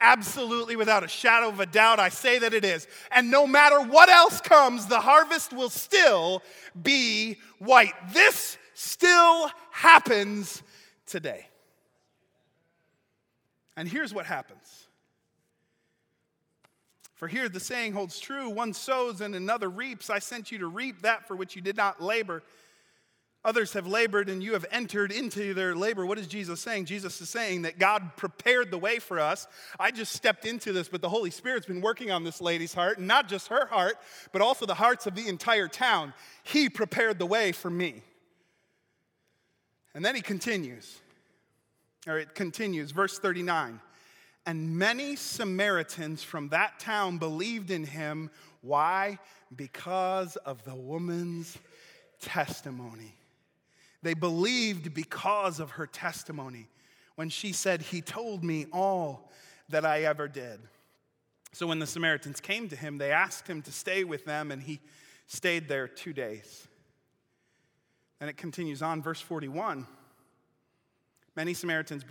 Absolutely, 0.00 0.76
without 0.76 1.02
a 1.02 1.08
shadow 1.08 1.48
of 1.48 1.58
a 1.58 1.66
doubt, 1.66 1.98
I 1.98 2.08
say 2.08 2.38
that 2.38 2.54
it 2.54 2.64
is. 2.64 2.86
And 3.10 3.30
no 3.30 3.46
matter 3.46 3.80
what 3.80 4.08
else 4.08 4.40
comes, 4.40 4.86
the 4.86 5.00
harvest 5.00 5.52
will 5.52 5.70
still 5.70 6.42
be 6.80 7.38
white. 7.58 7.94
This 8.12 8.58
still 8.74 9.50
happens 9.72 10.62
today. 11.08 11.48
And 13.76 13.88
here's 13.88 14.14
what 14.14 14.26
happens. 14.26 14.88
For 17.14 17.26
here 17.26 17.48
the 17.48 17.60
saying 17.60 17.94
holds 17.94 18.20
true 18.20 18.48
one 18.48 18.72
sows 18.72 19.20
and 19.20 19.34
another 19.34 19.68
reaps. 19.68 20.08
I 20.08 20.20
sent 20.20 20.52
you 20.52 20.58
to 20.58 20.68
reap 20.68 21.02
that 21.02 21.26
for 21.26 21.34
which 21.34 21.56
you 21.56 21.62
did 21.62 21.76
not 21.76 22.00
labor. 22.00 22.44
Others 23.44 23.72
have 23.72 23.86
labored 23.86 24.28
and 24.28 24.42
you 24.42 24.52
have 24.52 24.66
entered 24.70 25.10
into 25.10 25.54
their 25.54 25.74
labor. 25.74 26.04
What 26.04 26.18
is 26.18 26.26
Jesus 26.26 26.60
saying? 26.60 26.86
Jesus 26.86 27.20
is 27.20 27.28
saying 27.28 27.62
that 27.62 27.78
God 27.78 28.16
prepared 28.16 28.70
the 28.70 28.78
way 28.78 28.98
for 28.98 29.20
us. 29.20 29.46
I 29.78 29.90
just 29.90 30.12
stepped 30.12 30.44
into 30.44 30.72
this, 30.72 30.88
but 30.88 31.00
the 31.00 31.08
Holy 31.08 31.30
Spirit's 31.30 31.66
been 31.66 31.80
working 31.80 32.10
on 32.10 32.24
this 32.24 32.40
lady's 32.40 32.74
heart, 32.74 32.98
and 32.98 33.06
not 33.06 33.28
just 33.28 33.48
her 33.48 33.66
heart, 33.66 33.94
but 34.32 34.42
also 34.42 34.66
the 34.66 34.74
hearts 34.74 35.06
of 35.06 35.14
the 35.14 35.28
entire 35.28 35.68
town. 35.68 36.14
He 36.42 36.68
prepared 36.68 37.18
the 37.18 37.26
way 37.26 37.52
for 37.52 37.70
me. 37.70 38.02
And 39.94 40.04
then 40.04 40.14
he 40.14 40.20
continues, 40.20 40.98
or 42.06 42.18
it 42.18 42.34
continues, 42.34 42.90
verse 42.90 43.18
39. 43.18 43.80
And 44.46 44.78
many 44.78 45.16
Samaritans 45.16 46.22
from 46.22 46.48
that 46.50 46.78
town 46.78 47.18
believed 47.18 47.70
in 47.70 47.84
him. 47.84 48.30
Why? 48.62 49.18
Because 49.54 50.36
of 50.36 50.64
the 50.64 50.74
woman's 50.74 51.58
testimony. 52.20 53.14
They 54.02 54.14
believed 54.14 54.94
because 54.94 55.60
of 55.60 55.72
her 55.72 55.86
testimony 55.86 56.68
when 57.16 57.28
she 57.28 57.52
said, 57.52 57.82
He 57.82 58.00
told 58.00 58.44
me 58.44 58.66
all 58.72 59.30
that 59.68 59.84
I 59.84 60.04
ever 60.04 60.28
did. 60.28 60.60
So 61.52 61.66
when 61.66 61.78
the 61.78 61.86
Samaritans 61.86 62.40
came 62.40 62.68
to 62.68 62.76
him, 62.76 62.98
they 62.98 63.10
asked 63.10 63.48
him 63.48 63.62
to 63.62 63.72
stay 63.72 64.04
with 64.04 64.24
them, 64.24 64.50
and 64.50 64.62
he 64.62 64.80
stayed 65.26 65.68
there 65.68 65.88
two 65.88 66.12
days. 66.12 66.68
And 68.20 68.28
it 68.28 68.36
continues 68.36 68.82
on, 68.82 69.02
verse 69.02 69.20
41. 69.20 69.86
Many 71.36 71.54
Samaritans 71.54 72.04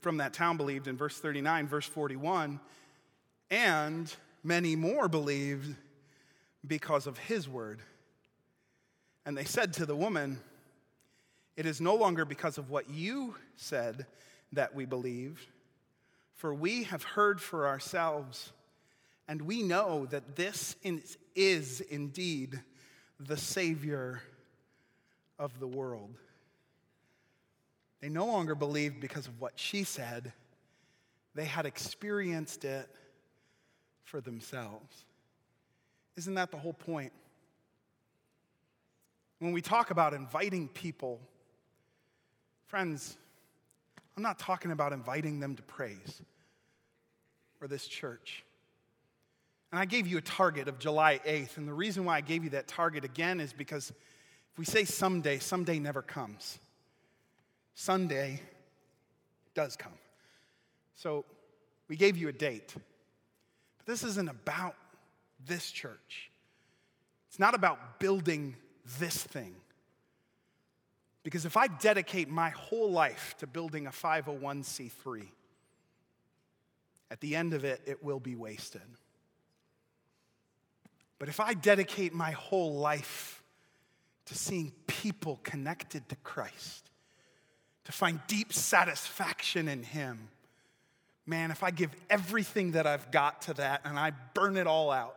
from 0.00 0.18
that 0.18 0.34
town 0.34 0.58
believed 0.58 0.88
in 0.88 0.96
verse 0.96 1.18
39, 1.18 1.68
verse 1.68 1.86
41, 1.86 2.60
and 3.50 4.14
many 4.42 4.76
more 4.76 5.08
believed 5.08 5.74
because 6.66 7.06
of 7.06 7.16
his 7.16 7.48
word. 7.48 7.80
And 9.24 9.36
they 9.36 9.44
said 9.44 9.72
to 9.74 9.86
the 9.86 9.96
woman, 9.96 10.38
It 11.56 11.64
is 11.64 11.80
no 11.80 11.94
longer 11.94 12.26
because 12.26 12.58
of 12.58 12.68
what 12.68 12.90
you 12.90 13.36
said 13.56 14.04
that 14.52 14.74
we 14.74 14.84
believe, 14.84 15.46
for 16.34 16.52
we 16.52 16.82
have 16.84 17.04
heard 17.04 17.40
for 17.40 17.66
ourselves, 17.66 18.52
and 19.26 19.40
we 19.40 19.62
know 19.62 20.04
that 20.10 20.36
this 20.36 20.76
is 21.34 21.80
indeed 21.80 22.60
the 23.18 23.38
Savior 23.38 24.20
of 25.38 25.58
the 25.60 25.66
world. 25.66 26.14
They 28.00 28.08
no 28.08 28.26
longer 28.26 28.54
believed 28.54 29.00
because 29.00 29.26
of 29.26 29.40
what 29.40 29.52
she 29.56 29.84
said, 29.84 30.32
they 31.34 31.44
had 31.44 31.66
experienced 31.66 32.64
it 32.64 32.88
for 34.04 34.20
themselves. 34.20 35.04
Isn't 36.16 36.34
that 36.34 36.50
the 36.50 36.56
whole 36.56 36.74
point? 36.74 37.12
When 39.40 39.52
we 39.52 39.60
talk 39.60 39.90
about 39.90 40.14
inviting 40.14 40.68
people, 40.68 41.20
friends, 42.66 43.16
I'm 44.16 44.22
not 44.22 44.38
talking 44.38 44.70
about 44.70 44.92
inviting 44.92 45.40
them 45.40 45.56
to 45.56 45.62
praise 45.62 46.22
or 47.60 47.66
this 47.66 47.86
church. 47.86 48.44
And 49.72 49.80
I 49.80 49.86
gave 49.86 50.06
you 50.06 50.18
a 50.18 50.22
target 50.22 50.68
of 50.68 50.78
July 50.78 51.20
8th. 51.26 51.56
And 51.56 51.66
the 51.66 51.74
reason 51.74 52.04
why 52.04 52.18
I 52.18 52.20
gave 52.20 52.44
you 52.44 52.50
that 52.50 52.68
target 52.68 53.04
again 53.04 53.40
is 53.40 53.52
because 53.52 53.92
if 54.54 54.58
we 54.58 54.64
say 54.64 54.84
someday, 54.84 55.40
someday 55.40 55.80
never 55.80 56.00
comes. 56.00 56.60
Sunday 57.74 58.40
does 59.52 59.74
come. 59.74 59.98
So 60.94 61.24
we 61.88 61.96
gave 61.96 62.16
you 62.16 62.28
a 62.28 62.32
date. 62.32 62.72
But 62.72 63.86
this 63.86 64.04
isn't 64.04 64.28
about 64.28 64.76
this 65.44 65.72
church. 65.72 66.30
It's 67.28 67.40
not 67.40 67.56
about 67.56 67.98
building 67.98 68.54
this 69.00 69.20
thing. 69.20 69.56
Because 71.24 71.44
if 71.44 71.56
I 71.56 71.66
dedicate 71.66 72.28
my 72.28 72.50
whole 72.50 72.92
life 72.92 73.34
to 73.38 73.48
building 73.48 73.88
a 73.88 73.90
501c3, 73.90 75.26
at 77.10 77.20
the 77.20 77.34
end 77.34 77.54
of 77.54 77.64
it, 77.64 77.80
it 77.86 78.04
will 78.04 78.20
be 78.20 78.36
wasted. 78.36 78.82
But 81.18 81.28
if 81.28 81.40
I 81.40 81.54
dedicate 81.54 82.14
my 82.14 82.30
whole 82.30 82.74
life 82.74 83.33
to 84.26 84.34
seeing 84.34 84.72
people 84.86 85.40
connected 85.42 86.08
to 86.08 86.16
Christ, 86.16 86.90
to 87.84 87.92
find 87.92 88.20
deep 88.26 88.52
satisfaction 88.52 89.68
in 89.68 89.82
Him, 89.82 90.28
man, 91.26 91.50
if 91.50 91.62
I 91.62 91.70
give 91.70 91.90
everything 92.08 92.72
that 92.72 92.86
I've 92.86 93.10
got 93.10 93.42
to 93.42 93.54
that 93.54 93.82
and 93.84 93.98
I 93.98 94.12
burn 94.34 94.56
it 94.56 94.66
all 94.66 94.90
out, 94.90 95.16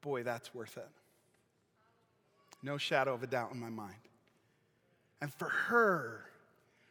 boy, 0.00 0.22
that's 0.22 0.54
worth 0.54 0.76
it. 0.76 0.88
No 2.62 2.78
shadow 2.78 3.14
of 3.14 3.22
a 3.22 3.26
doubt 3.26 3.52
in 3.52 3.60
my 3.60 3.70
mind. 3.70 3.94
And 5.20 5.32
for 5.32 5.48
her, 5.48 6.24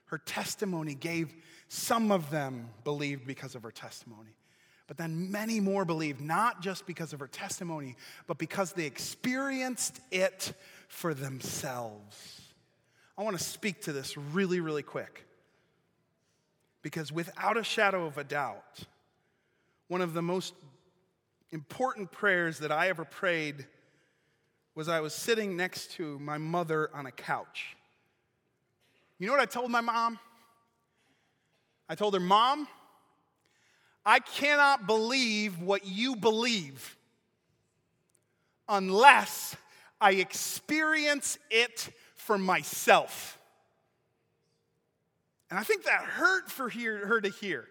her 0.05 0.17
testimony 0.17 0.95
gave 0.95 1.33
some 1.67 2.11
of 2.11 2.29
them 2.29 2.69
believed 2.83 3.25
because 3.25 3.55
of 3.55 3.63
her 3.63 3.71
testimony. 3.71 4.35
But 4.87 4.97
then 4.97 5.31
many 5.31 5.59
more 5.59 5.83
believed, 5.83 6.21
not 6.21 6.61
just 6.61 6.85
because 6.85 7.11
of 7.11 7.19
her 7.19 7.27
testimony, 7.27 7.95
but 8.27 8.37
because 8.37 8.73
they 8.73 8.85
experienced 8.85 9.99
it 10.11 10.53
for 10.87 11.13
themselves. 11.13 12.41
I 13.17 13.23
want 13.23 13.37
to 13.37 13.43
speak 13.43 13.81
to 13.83 13.93
this 13.93 14.17
really, 14.17 14.59
really 14.59 14.83
quick. 14.83 15.25
Because 16.81 17.11
without 17.11 17.57
a 17.57 17.63
shadow 17.63 18.05
of 18.05 18.17
a 18.17 18.23
doubt, 18.23 18.79
one 19.87 20.01
of 20.01 20.13
the 20.13 20.21
most 20.21 20.53
important 21.51 22.11
prayers 22.11 22.59
that 22.59 22.71
I 22.71 22.89
ever 22.89 23.05
prayed 23.05 23.65
was 24.75 24.89
I 24.89 24.99
was 24.99 25.13
sitting 25.13 25.55
next 25.55 25.91
to 25.93 26.19
my 26.19 26.37
mother 26.37 26.89
on 26.93 27.05
a 27.05 27.11
couch. 27.11 27.77
You 29.17 29.27
know 29.27 29.33
what 29.33 29.41
I 29.41 29.45
told 29.45 29.71
my 29.71 29.81
mom? 29.81 30.19
I 31.87 31.95
told 31.95 32.13
her, 32.13 32.19
Mom, 32.19 32.67
I 34.05 34.19
cannot 34.19 34.85
believe 34.85 35.61
what 35.61 35.85
you 35.85 36.15
believe 36.15 36.97
unless 38.67 39.55
I 40.05 40.11
experience 40.11 41.39
it 41.49 41.89
for 42.13 42.37
myself. 42.37 43.39
And 45.49 45.57
I 45.57 45.63
think 45.63 45.85
that 45.85 46.01
hurt 46.01 46.51
for 46.51 46.69
her 46.69 47.19
to 47.19 47.29
hear. 47.29 47.65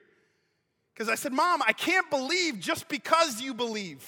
Because 0.92 1.08
I 1.08 1.14
said, 1.14 1.32
Mom, 1.32 1.62
I 1.64 1.72
can't 1.72 2.10
believe 2.10 2.58
just 2.58 2.88
because 2.88 3.40
you 3.40 3.54
believe. 3.54 4.04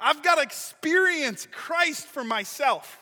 I've 0.00 0.22
got 0.22 0.36
to 0.36 0.40
experience 0.40 1.46
Christ 1.52 2.06
for 2.06 2.24
myself. 2.24 2.98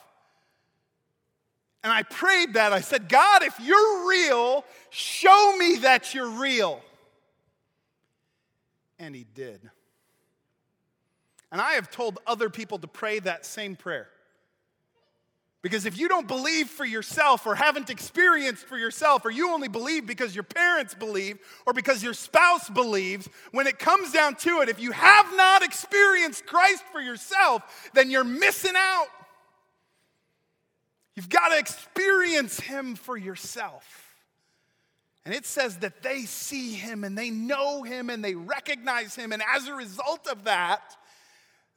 And 1.84 1.92
I 1.92 2.02
prayed 2.02 2.54
that. 2.54 2.72
I 2.72 2.80
said, 2.80 3.08
God, 3.08 3.44
if 3.44 3.60
you're 3.60 4.08
real, 4.08 4.64
show 4.90 5.56
me 5.56 5.76
that 5.82 6.14
you're 6.14 6.30
real. 6.30 6.82
And 8.98 9.14
He 9.14 9.24
did. 9.36 9.70
And 11.52 11.60
I 11.60 11.74
have 11.74 11.92
told 11.92 12.18
other 12.26 12.50
people 12.50 12.80
to 12.80 12.88
pray 12.88 13.20
that 13.20 13.46
same 13.46 13.76
prayer. 13.76 14.08
Because 15.62 15.86
if 15.86 15.96
you 15.96 16.08
don't 16.08 16.26
believe 16.26 16.68
for 16.68 16.84
yourself 16.84 17.46
or 17.46 17.54
haven't 17.54 17.88
experienced 17.88 18.66
for 18.66 18.76
yourself, 18.76 19.24
or 19.24 19.30
you 19.30 19.50
only 19.50 19.68
believe 19.68 20.06
because 20.06 20.34
your 20.34 20.42
parents 20.42 20.92
believe 20.92 21.38
or 21.66 21.72
because 21.72 22.02
your 22.02 22.14
spouse 22.14 22.68
believes, 22.68 23.28
when 23.52 23.68
it 23.68 23.78
comes 23.78 24.12
down 24.12 24.34
to 24.36 24.60
it, 24.62 24.68
if 24.68 24.80
you 24.80 24.90
have 24.90 25.26
not 25.36 25.62
experienced 25.62 26.46
Christ 26.46 26.82
for 26.90 27.00
yourself, 27.00 27.90
then 27.94 28.10
you're 28.10 28.24
missing 28.24 28.74
out. 28.76 29.06
You've 31.14 31.28
got 31.28 31.50
to 31.50 31.58
experience 31.58 32.58
Him 32.58 32.96
for 32.96 33.16
yourself. 33.16 34.16
And 35.24 35.32
it 35.32 35.46
says 35.46 35.76
that 35.78 36.02
they 36.02 36.22
see 36.22 36.72
Him 36.72 37.04
and 37.04 37.16
they 37.16 37.30
know 37.30 37.84
Him 37.84 38.10
and 38.10 38.24
they 38.24 38.34
recognize 38.34 39.14
Him. 39.14 39.30
And 39.30 39.42
as 39.54 39.68
a 39.68 39.74
result 39.74 40.26
of 40.26 40.42
that, 40.44 40.96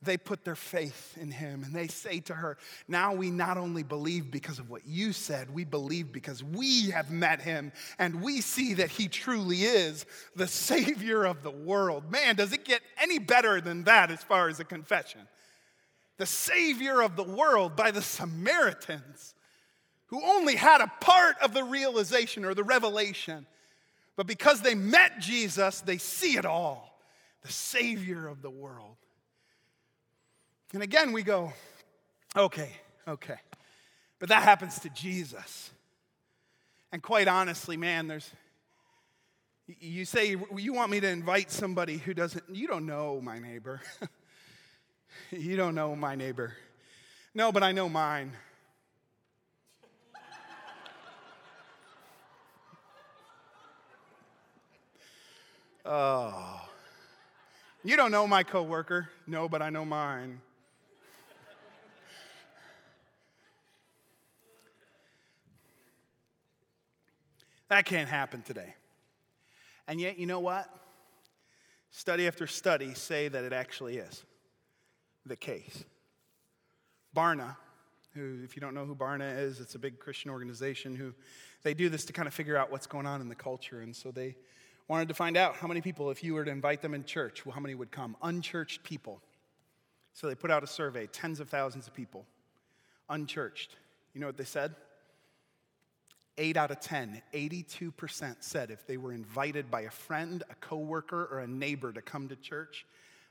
they 0.06 0.18
put 0.18 0.44
their 0.46 0.56
faith 0.56 1.18
in 1.20 1.32
him 1.32 1.64
and 1.64 1.74
they 1.74 1.88
say 1.88 2.20
to 2.22 2.34
her, 2.34 2.58
Now 2.88 3.14
we 3.14 3.32
not 3.32 3.58
only 3.58 3.84
believe 3.84 4.32
because 4.32 4.60
of 4.60 4.70
what 4.70 4.86
you 4.86 5.12
said, 5.12 5.54
we 5.54 5.64
believe 5.64 6.12
because 6.12 6.44
we 6.44 6.92
have 6.92 7.12
met 7.12 7.42
him 7.42 7.72
and 8.00 8.22
we 8.22 8.42
see 8.42 8.76
that 8.76 8.90
he 8.90 9.08
truly 9.08 9.64
is 9.64 10.06
the 10.36 10.48
Savior 10.48 11.26
of 11.26 11.44
the 11.44 11.52
world. 11.52 12.12
Man, 12.12 12.36
does 12.36 12.54
it 12.54 12.64
get 12.64 12.82
any 13.02 13.20
better 13.20 13.60
than 13.60 13.84
that 13.84 14.12
as 14.12 14.24
far 14.24 14.48
as 14.48 14.60
a 14.60 14.66
confession? 14.66 15.22
The 16.18 16.26
Savior 16.26 17.02
of 17.02 17.16
the 17.16 17.24
world 17.24 17.76
by 17.76 17.92
the 17.92 18.02
Samaritans 18.02 19.36
who 20.08 20.24
only 20.24 20.56
had 20.56 20.82
a 20.82 20.92
part 21.02 21.36
of 21.42 21.54
the 21.54 21.64
realization 21.64 22.46
or 22.46 22.54
the 22.54 22.64
revelation. 22.64 23.46
But 24.16 24.28
because 24.28 24.62
they 24.62 24.76
met 24.76 25.20
Jesus, 25.20 25.82
they 25.82 25.98
see 25.98 26.38
it 26.38 26.46
all. 26.46 27.00
The 27.42 27.52
Savior 27.52 28.28
of 28.28 28.42
the 28.42 28.50
world. 28.50 28.96
And 30.76 30.84
again, 30.84 31.14
we 31.14 31.24
go, 31.24 31.54
okay, 32.36 32.70
okay. 33.08 33.38
But 34.20 34.28
that 34.28 34.44
happens 34.44 34.78
to 34.82 34.90
Jesus. 34.90 35.72
And 36.92 37.02
quite 37.02 37.30
honestly, 37.30 37.78
man, 37.78 38.08
there's, 38.08 38.30
you 39.80 40.04
say 40.04 40.36
you 40.58 40.74
want 40.74 40.92
me 40.92 41.00
to 41.00 41.08
invite 41.08 41.50
somebody 41.50 41.98
who 41.98 42.14
doesn't, 42.14 42.44
you 42.52 42.68
don't 42.68 42.86
know 42.86 43.22
my 43.22 43.40
neighbor. 43.40 43.80
you 45.32 45.56
don't 45.56 45.76
know 45.76 45.96
my 45.96 46.14
neighbor. 46.14 46.54
No, 47.34 47.54
but 47.54 47.64
I 47.64 47.72
know 47.72 47.88
mine. 47.88 48.34
Oh. 55.86 56.62
You 57.82 57.96
don't 57.96 58.12
know 58.12 58.28
my 58.28 58.44
coworker. 58.44 59.08
No, 59.26 59.48
but 59.48 59.62
I 59.62 59.70
know 59.70 59.86
mine. 59.86 60.42
That 67.70 67.86
can't 67.86 68.10
happen 68.10 68.42
today. 68.42 68.76
And 69.88 70.00
yet, 70.00 70.18
you 70.18 70.26
know 70.26 70.40
what? 70.40 70.70
Study 71.92 72.28
after 72.28 72.48
study 72.48 72.94
say 72.94 73.28
that 73.28 73.44
it 73.44 73.54
actually 73.54 73.98
is 73.98 74.24
the 75.26 75.36
case. 75.36 75.84
Barna, 77.16 77.56
who, 78.14 78.42
if 78.44 78.56
you 78.56 78.62
don't 78.62 78.74
know 78.74 78.86
who 78.86 78.96
Barna 78.96 79.40
is, 79.40 79.60
it's 79.60 79.76
a 79.76 79.80
big 79.80 80.00
Christian 80.00 80.30
organization 80.30 80.96
who 80.96 81.14
they 81.64 81.74
do 81.74 81.90
this 81.90 82.06
to 82.06 82.14
kind 82.14 82.28
of 82.28 82.34
figure 82.34 82.58
out 82.58 82.72
what's 82.72 82.88
going 82.88 83.06
on 83.06 83.22
in 83.22 83.30
the 83.30 83.36
culture. 83.36 83.82
And 83.82 83.96
so 83.96 84.12
they 84.12 84.36
wanted 84.88 85.08
to 85.08 85.14
find 85.14 85.38
out 85.38 85.56
how 85.56 85.68
many 85.68 85.82
people, 85.82 86.12
if 86.12 86.24
you 86.24 86.34
were 86.34 86.46
to 86.46 86.52
invite 86.52 86.82
them 86.82 86.94
in 86.94 87.06
church, 87.06 87.46
well, 87.46 87.54
how 87.54 87.62
many 87.62 87.76
would 87.76 87.92
come? 87.92 88.16
Unchurched 88.22 88.84
people. 88.84 89.22
So 90.14 90.28
they 90.28 90.36
put 90.36 90.52
out 90.52 90.64
a 90.64 90.68
survey, 90.68 91.08
tens 91.08 91.40
of 91.40 91.50
thousands 91.50 91.88
of 91.88 91.94
people, 91.94 92.26
unchurched. 93.10 93.76
You 94.14 94.22
know 94.22 94.28
what 94.28 94.38
they 94.38 94.46
said? 94.46 94.76
Eight 96.38 96.58
out 96.58 96.70
of 96.70 96.82
10, 96.82 97.22
82% 97.34 98.36
said 98.42 98.70
if 98.70 98.86
they 98.86 98.98
were 98.98 99.14
invited 99.14 99.72
by 99.72 99.82
a 99.82 99.90
friend, 99.90 100.44
a 100.50 100.56
coworker, 100.56 101.30
or 101.32 101.40
a 101.40 101.48
neighbor 101.48 101.94
to 101.94 102.02
come 102.02 102.28
to 102.28 102.36
church, 102.36 102.86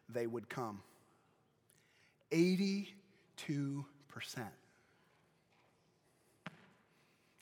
they 0.09 0.27
would 0.27 0.49
come. 0.49 0.81
82%. 2.33 2.87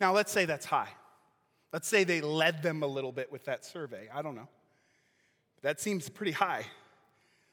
Now, 0.01 0.13
let's 0.13 0.33
say 0.33 0.47
that's 0.47 0.67
high. 0.67 0.89
Let's 1.73 1.87
say 1.87 2.03
they 2.03 2.21
led 2.21 2.63
them 2.63 2.83
a 2.83 2.87
little 2.87 3.13
bit 3.13 3.31
with 3.31 3.45
that 3.45 3.65
survey. 3.65 4.09
I 4.13 4.21
don't 4.21 4.35
know. 4.35 4.49
That 5.63 5.81
seems 5.81 6.09
pretty 6.09 6.33
high. 6.33 6.65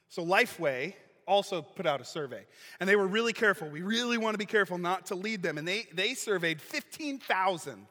So, 0.10 0.26
Lifeway 0.26 0.95
also 1.28 1.62
put 1.62 1.86
out 1.86 2.01
a 2.01 2.05
survey. 2.05 2.43
And 2.80 2.89
they 2.89 2.95
were 2.95 3.07
really 3.07 3.34
careful. 3.34 3.70
We 3.70 3.84
really 3.84 4.18
want 4.18 4.34
to 4.34 4.39
be 4.39 4.47
careful 4.47 4.80
not 4.80 5.05
to 5.07 5.16
lead 5.16 5.43
them. 5.43 5.60
And 5.60 5.68
they, 5.68 5.86
they 5.93 6.16
surveyed 6.16 6.60
15,000 6.60 7.86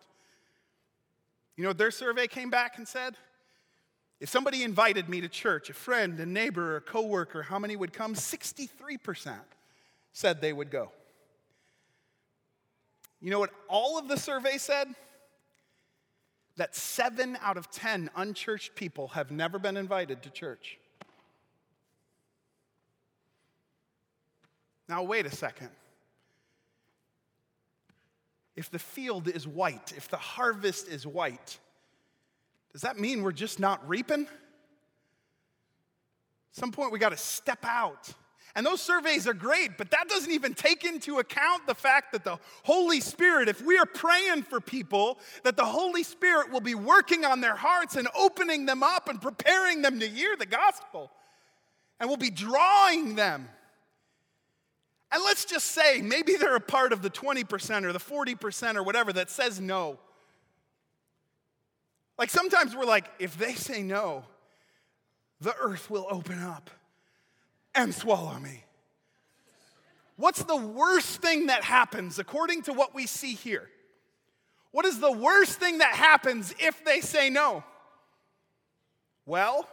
you 1.58 1.64
know 1.64 1.70
what 1.70 1.78
their 1.78 1.90
survey 1.90 2.28
came 2.28 2.50
back 2.50 2.78
and 2.78 2.86
said? 2.86 3.16
If 4.20 4.28
somebody 4.28 4.62
invited 4.62 5.08
me 5.08 5.20
to 5.20 5.28
church, 5.28 5.68
a 5.68 5.74
friend, 5.74 6.18
a 6.20 6.24
neighbor, 6.24 6.76
a 6.76 6.80
coworker, 6.80 7.42
how 7.42 7.58
many 7.58 7.74
would 7.74 7.92
come? 7.92 8.14
63% 8.14 9.34
said 10.12 10.40
they 10.40 10.52
would 10.52 10.70
go. 10.70 10.92
You 13.20 13.32
know 13.32 13.40
what 13.40 13.50
all 13.66 13.98
of 13.98 14.06
the 14.06 14.16
survey 14.16 14.56
said? 14.56 14.86
That 16.56 16.76
seven 16.76 17.36
out 17.42 17.56
of 17.56 17.72
10 17.72 18.10
unchurched 18.14 18.76
people 18.76 19.08
have 19.08 19.32
never 19.32 19.58
been 19.58 19.76
invited 19.76 20.22
to 20.22 20.30
church. 20.30 20.78
Now, 24.88 25.02
wait 25.02 25.26
a 25.26 25.34
second 25.34 25.70
if 28.58 28.70
the 28.70 28.78
field 28.78 29.28
is 29.28 29.46
white, 29.46 29.92
if 29.96 30.08
the 30.08 30.16
harvest 30.16 30.88
is 30.88 31.06
white, 31.06 31.58
does 32.72 32.82
that 32.82 32.98
mean 32.98 33.22
we're 33.22 33.30
just 33.30 33.60
not 33.60 33.88
reaping? 33.88 34.22
At 34.22 34.30
some 36.50 36.72
point, 36.72 36.90
we 36.90 36.98
got 36.98 37.10
to 37.10 37.16
step 37.16 37.64
out. 37.64 38.12
And 38.56 38.66
those 38.66 38.82
surveys 38.82 39.28
are 39.28 39.34
great, 39.34 39.78
but 39.78 39.92
that 39.92 40.08
doesn't 40.08 40.32
even 40.32 40.54
take 40.54 40.84
into 40.84 41.20
account 41.20 41.68
the 41.68 41.74
fact 41.74 42.10
that 42.12 42.24
the 42.24 42.40
Holy 42.64 43.00
Spirit, 43.00 43.48
if 43.48 43.62
we 43.62 43.78
are 43.78 43.86
praying 43.86 44.42
for 44.42 44.60
people, 44.60 45.20
that 45.44 45.56
the 45.56 45.64
Holy 45.64 46.02
Spirit 46.02 46.50
will 46.50 46.60
be 46.60 46.74
working 46.74 47.24
on 47.24 47.40
their 47.40 47.54
hearts 47.54 47.94
and 47.94 48.08
opening 48.18 48.66
them 48.66 48.82
up 48.82 49.08
and 49.08 49.22
preparing 49.22 49.82
them 49.82 50.00
to 50.00 50.08
hear 50.08 50.34
the 50.36 50.46
gospel. 50.46 51.12
And 52.00 52.10
will 52.10 52.16
be 52.16 52.30
drawing 52.30 53.14
them 53.14 53.48
And 55.10 55.22
let's 55.24 55.44
just 55.44 55.68
say 55.68 56.02
maybe 56.02 56.36
they're 56.36 56.56
a 56.56 56.60
part 56.60 56.92
of 56.92 57.02
the 57.02 57.10
20% 57.10 57.84
or 57.84 57.92
the 57.92 57.98
40% 57.98 58.76
or 58.76 58.82
whatever 58.82 59.12
that 59.14 59.30
says 59.30 59.60
no. 59.60 59.98
Like 62.18 62.30
sometimes 62.30 62.76
we're 62.76 62.84
like, 62.84 63.08
if 63.18 63.38
they 63.38 63.54
say 63.54 63.82
no, 63.82 64.24
the 65.40 65.54
earth 65.60 65.88
will 65.88 66.06
open 66.10 66.42
up 66.42 66.70
and 67.74 67.94
swallow 67.94 68.38
me. 68.38 68.64
What's 70.16 70.42
the 70.42 70.56
worst 70.56 71.22
thing 71.22 71.46
that 71.46 71.62
happens 71.62 72.18
according 72.18 72.62
to 72.62 72.72
what 72.72 72.94
we 72.94 73.06
see 73.06 73.34
here? 73.34 73.70
What 74.72 74.84
is 74.84 74.98
the 74.98 75.12
worst 75.12 75.60
thing 75.60 75.78
that 75.78 75.94
happens 75.94 76.52
if 76.58 76.84
they 76.84 77.00
say 77.00 77.30
no? 77.30 77.62
Well, 79.24 79.68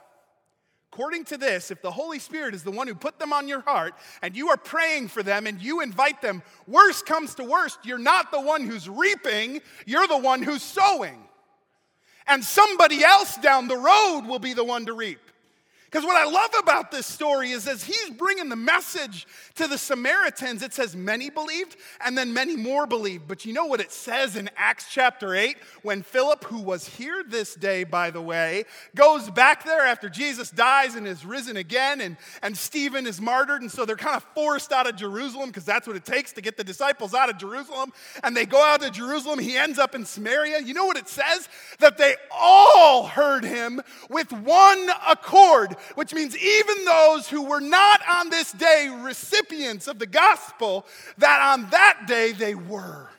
according 0.91 1.25
to 1.25 1.37
this, 1.37 1.71
if 1.71 1.81
the 1.81 1.91
Holy 1.91 2.19
Spirit 2.19 2.55
is 2.55 2.63
the 2.63 2.71
one 2.71 2.87
who 2.87 2.95
put 2.95 3.19
them 3.19 3.33
on 3.33 3.47
your 3.47 3.61
heart 3.61 3.95
and 4.21 4.35
you 4.35 4.49
are 4.49 4.57
praying 4.57 5.09
for 5.09 5.23
them 5.23 5.45
and 5.45 5.61
you 5.61 5.81
invite 5.81 6.21
them, 6.21 6.41
worst 6.67 7.05
comes 7.05 7.35
to 7.35 7.43
worst, 7.43 7.79
you're 7.83 7.97
not 7.97 8.31
the 8.31 8.39
one 8.39 8.63
who's 8.65 8.87
reaping, 8.87 9.61
you're 9.85 10.07
the 10.07 10.17
one 10.17 10.41
who's 10.41 10.63
sowing. 10.63 11.21
And 12.27 12.43
somebody 12.43 13.03
else 13.03 13.35
down 13.37 13.67
the 13.67 13.77
road 13.77 14.21
will 14.27 14.39
be 14.39 14.53
the 14.53 14.63
one 14.63 14.85
to 14.85 14.93
reap. 14.93 15.19
Because 15.95 16.07
what 16.07 16.17
I 16.17 16.29
love 16.29 16.49
about 16.59 16.91
this 16.91 17.05
story 17.05 17.51
is 17.51 17.69
as 17.69 17.81
he's 17.81 18.09
bringing 18.17 18.49
the 18.49 18.57
message 18.57 19.25
to 19.53 19.65
the 19.65 19.77
Samaritans, 19.77 20.61
it 20.61 20.73
says 20.73 20.93
many 20.93 21.29
believed 21.29 21.77
and 22.03 22.17
then 22.17 22.33
many 22.33 22.57
more 22.57 22.85
believed. 22.85 23.29
But 23.29 23.45
you 23.45 23.53
know 23.53 23.67
what 23.67 23.79
it 23.79 23.93
says 23.93 24.35
in 24.35 24.49
Acts 24.57 24.87
chapter 24.91 25.33
8 25.33 25.55
when 25.83 26.01
Philip, 26.01 26.43
who 26.43 26.59
was 26.59 26.85
here 26.85 27.23
this 27.25 27.55
day, 27.55 27.85
by 27.85 28.11
the 28.11 28.19
way, 28.19 28.65
goes 28.93 29.29
back 29.29 29.63
there 29.63 29.85
after 29.85 30.09
Jesus 30.09 30.49
dies 30.51 30.95
and 30.95 31.07
is 31.07 31.25
risen 31.25 31.55
again, 31.55 32.01
and, 32.01 32.17
and 32.41 32.57
Stephen 32.57 33.07
is 33.07 33.21
martyred. 33.21 33.61
And 33.61 33.71
so 33.71 33.85
they're 33.85 33.95
kind 33.95 34.17
of 34.17 34.23
forced 34.35 34.73
out 34.73 34.87
of 34.87 34.97
Jerusalem 34.97 35.47
because 35.47 35.63
that's 35.63 35.87
what 35.87 35.95
it 35.95 36.03
takes 36.03 36.33
to 36.33 36.41
get 36.41 36.57
the 36.57 36.65
disciples 36.65 37.13
out 37.13 37.29
of 37.29 37.37
Jerusalem. 37.37 37.93
And 38.21 38.35
they 38.35 38.45
go 38.45 38.61
out 38.61 38.83
of 38.83 38.91
Jerusalem. 38.91 39.39
He 39.39 39.55
ends 39.55 39.79
up 39.79 39.95
in 39.95 40.03
Samaria. 40.03 40.59
You 40.59 40.73
know 40.73 40.87
what 40.87 40.97
it 40.97 41.07
says? 41.07 41.47
That 41.79 41.97
they 41.97 42.17
all 42.31 43.07
heard 43.07 43.45
him 43.45 43.79
with 44.09 44.33
one 44.33 44.89
accord 45.07 45.77
which 45.93 46.13
means 46.13 46.35
even 46.37 46.85
those 46.85 47.29
who 47.29 47.43
were 47.43 47.61
not 47.61 48.01
on 48.09 48.29
this 48.29 48.51
day 48.51 48.89
recipients 49.01 49.87
of 49.87 49.99
the 49.99 50.07
gospel, 50.07 50.85
that 51.19 51.53
on 51.53 51.69
that 51.69 52.05
day 52.07 52.31
they 52.31 52.55
were. 52.55 53.09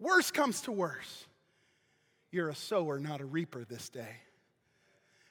Worse 0.00 0.30
comes 0.30 0.60
to 0.62 0.72
worse. 0.72 1.24
You're 2.30 2.48
a 2.48 2.54
sower, 2.54 2.98
not 2.98 3.20
a 3.20 3.24
reaper 3.24 3.64
this 3.64 3.88
day. 3.88 4.16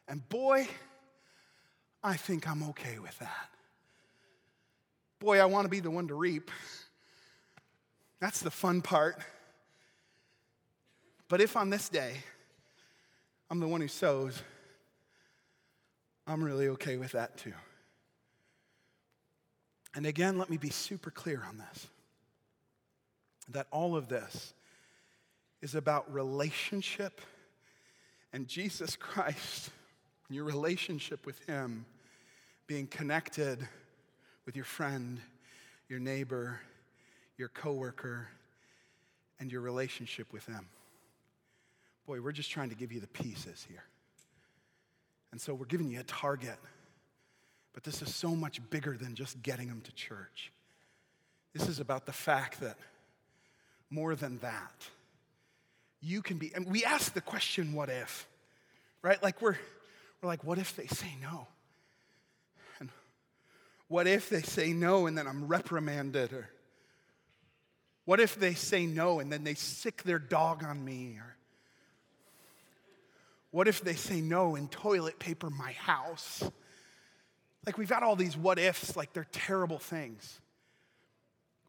And 0.08 0.28
boy, 0.30 0.68
I 2.04 2.16
think 2.16 2.50
I'm 2.50 2.64
okay 2.70 2.98
with 3.00 3.18
that. 3.20 3.50
Boy, 5.20 5.40
I 5.40 5.46
want 5.46 5.66
to 5.66 5.70
be 5.70 5.80
the 5.80 5.92
one 5.92 6.08
to 6.08 6.16
reap. 6.16 6.50
That's 8.20 8.40
the 8.40 8.52
fun 8.52 8.82
part. 8.82 9.18
But 11.30 11.42
if 11.42 11.56
on 11.56 11.70
this 11.70 11.90
day, 11.90 12.18
I'm 13.54 13.60
the 13.60 13.68
one 13.68 13.82
who 13.82 13.88
sows, 13.88 14.42
I'm 16.26 16.44
really 16.44 16.70
okay 16.70 16.98
with 16.98 17.12
that 17.12 17.38
too. 17.38 17.54
And 19.94 20.08
again, 20.08 20.40
let 20.40 20.50
me 20.50 20.58
be 20.58 20.72
super 20.72 21.12
clear 21.12 21.44
on 21.48 21.60
this 21.60 21.88
that 23.50 23.68
all 23.70 23.96
of 23.96 24.08
this 24.08 24.56
is 25.62 25.76
about 25.76 26.12
relationship 26.12 27.22
and 28.34 28.48
Jesus 28.48 28.96
Christ, 28.96 29.70
your 30.32 30.46
relationship 30.46 31.24
with 31.24 31.38
Him, 31.46 31.86
being 32.66 32.88
connected 32.88 33.60
with 34.48 34.56
your 34.56 34.66
friend, 34.66 35.20
your 35.90 36.00
neighbor, 36.00 36.60
your 37.38 37.50
coworker, 37.50 38.30
and 39.40 39.52
your 39.52 39.62
relationship 39.62 40.34
with 40.34 40.44
them. 40.48 40.70
Boy, 42.06 42.22
we're 42.22 42.32
just 42.32 42.52
trying 42.52 42.70
to 42.70 42.76
give 42.76 42.92
you 42.92 43.00
the 43.00 43.08
pieces 43.08 43.66
here. 43.70 43.84
And 45.32 45.40
so 45.40 45.54
we're 45.54 45.66
giving 45.66 45.90
you 45.90 46.00
a 46.00 46.04
target. 46.04 46.58
But 47.74 47.84
this 47.84 48.02
is 48.02 48.14
so 48.14 48.36
much 48.36 48.60
bigger 48.70 48.96
than 48.96 49.16
just 49.16 49.42
getting 49.42 49.68
them 49.68 49.82
to 49.82 49.92
church. 49.94 50.52
This 51.54 51.68
is 51.68 51.80
about 51.80 52.06
the 52.06 52.14
fact 52.14 52.60
that 52.62 52.78
more 53.90 54.16
than 54.16 54.38
that, 54.40 54.88
you 56.02 56.22
can 56.22 56.38
be, 56.38 56.52
and 56.54 56.70
we 56.70 56.84
ask 56.84 57.14
the 57.14 57.22
question, 57.22 57.74
what 57.74 57.90
if? 57.90 58.28
Right? 59.02 59.22
Like 59.24 59.42
we're, 59.42 59.58
we're 60.22 60.28
like, 60.28 60.44
what 60.44 60.58
if 60.58 60.76
they 60.76 60.88
say 60.88 61.16
no? 61.22 61.48
And 62.80 62.90
what 63.88 64.08
if 64.08 64.30
they 64.30 64.42
say 64.42 64.74
no 64.74 65.08
and 65.08 65.18
then 65.18 65.28
I'm 65.28 65.48
reprimanded? 65.48 66.34
Or 66.34 66.50
what 68.06 68.20
if 68.20 68.36
they 68.36 68.54
say 68.54 68.86
no 68.86 69.20
and 69.20 69.32
then 69.32 69.44
they 69.44 69.54
sick 69.54 70.04
their 70.04 70.20
dog 70.20 70.64
on 70.64 70.84
me? 70.84 71.18
Or 71.20 71.33
what 73.54 73.68
if 73.68 73.82
they 73.82 73.94
say 73.94 74.20
no 74.20 74.56
and 74.56 74.70
toilet 74.72 75.20
paper 75.20 75.48
my 75.52 75.74
house? 75.74 76.42
Like 77.68 77.78
we've 77.78 77.88
got 77.88 78.02
all 78.02 78.16
these 78.16 78.36
what 78.36 78.58
ifs, 78.58 78.96
like 78.96 79.14
they're 79.14 79.28
terrible 79.32 79.78
things. 79.78 80.42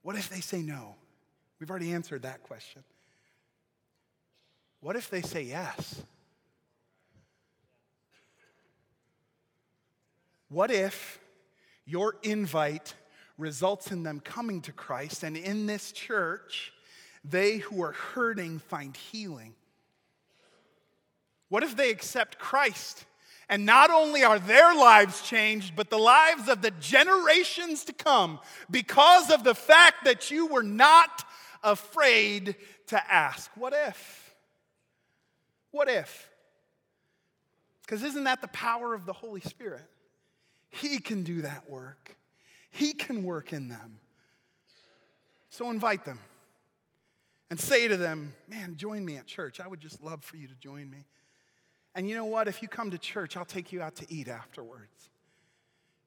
What 0.01 0.17
if 0.17 0.31
they 0.31 0.41
say 0.41 0.63
no? 0.63 0.95
We've 1.61 1.69
already 1.69 1.93
answered 1.93 2.23
that 2.23 2.43
question. 2.43 2.85
What 4.81 4.97
if 4.97 5.11
they 5.11 5.21
say 5.21 5.43
yes? 5.43 6.03
What 10.49 10.71
if 10.71 11.21
your 11.85 12.17
invite 12.23 12.95
results 13.37 13.93
in 13.93 14.05
them 14.05 14.21
coming 14.21 14.63
to 14.63 14.73
Christ 14.73 15.23
and 15.23 15.37
in 15.37 15.67
this 15.67 15.93
church, 15.93 16.73
they 17.23 17.59
who 17.59 17.83
are 17.83 17.93
hurting 17.93 18.59
find 18.59 18.97
healing? 18.97 19.55
What 21.55 21.63
if 21.63 21.77
they 21.77 21.93
accept 21.93 22.37
Christ? 22.37 23.05
And 23.49 23.65
not 23.65 23.89
only 23.89 24.25
are 24.25 24.41
their 24.41 24.75
lives 24.75 25.23
changed, 25.23 25.77
but 25.77 25.89
the 25.89 25.97
lives 25.97 26.49
of 26.49 26.63
the 26.63 26.73
generations 26.73 27.85
to 27.85 27.93
come 27.93 28.41
because 28.73 29.31
of 29.31 29.45
the 29.45 29.55
fact 29.55 30.05
that 30.05 30.33
you 30.33 30.47
were 30.47 30.65
not 30.65 31.25
afraid 31.63 32.57
to 32.89 33.01
ask. 33.13 33.53
What 33.55 33.73
if? 33.73 34.35
What 35.71 35.89
if? 35.89 36.29
Because 37.83 38.03
isn't 38.03 38.25
that 38.25 38.41
the 38.41 38.49
power 38.49 38.93
of 38.93 39.07
the 39.07 39.13
Holy 39.13 39.41
Spirit? 39.41 39.85
He 40.71 40.99
can 40.99 41.23
do 41.23 41.43
that 41.43 41.71
work, 41.71 42.17
He 42.73 42.95
can 42.95 43.23
work 43.23 43.53
in 43.53 43.69
them. 43.69 44.01
So 45.51 45.71
invite 45.71 46.05
them 46.05 46.19
and 47.49 47.61
say 47.61 47.87
to 47.87 47.97
them, 47.97 48.35
Man, 48.49 48.75
join 48.75 49.05
me 49.05 49.19
at 49.19 49.29
church. 49.29 49.61
I 49.61 49.69
would 49.69 49.79
just 49.79 50.03
love 50.03 50.25
for 50.25 50.37
you 50.37 50.49
to 50.49 50.55
join 50.57 50.91
me. 50.91 51.07
And 51.95 52.09
you 52.09 52.17
know 52.17 52.25
what? 52.25 52.49
If 52.49 52.63
you 52.63 52.69
come 52.69 52.91
to 52.91 52.99
church, 52.99 53.37
I'll 53.37 53.45
take 53.45 53.73
you 53.73 53.81
out 53.83 53.97
to 53.97 54.07
eat 54.09 54.29
afterwards. 54.29 55.11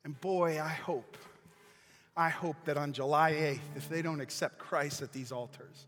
And 0.03 0.19
boy, 0.19 0.61
I 0.61 0.69
hope, 0.69 1.17
I 2.15 2.29
hope 2.29 2.57
that 2.65 2.77
on 2.77 2.93
July 2.93 3.31
8th, 3.33 3.77
if 3.77 3.89
they 3.89 4.01
don't 4.01 4.21
accept 4.21 4.57
Christ 4.57 5.01
at 5.01 5.13
these 5.13 5.31
altars, 5.31 5.85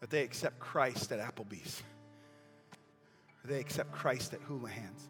that 0.00 0.10
they 0.10 0.22
accept 0.22 0.60
Christ 0.60 1.10
at 1.12 1.18
Applebee's. 1.18 1.82
They 3.44 3.60
accept 3.60 3.92
Christ 3.92 4.34
at 4.34 4.40
Houlihan's. 4.42 5.08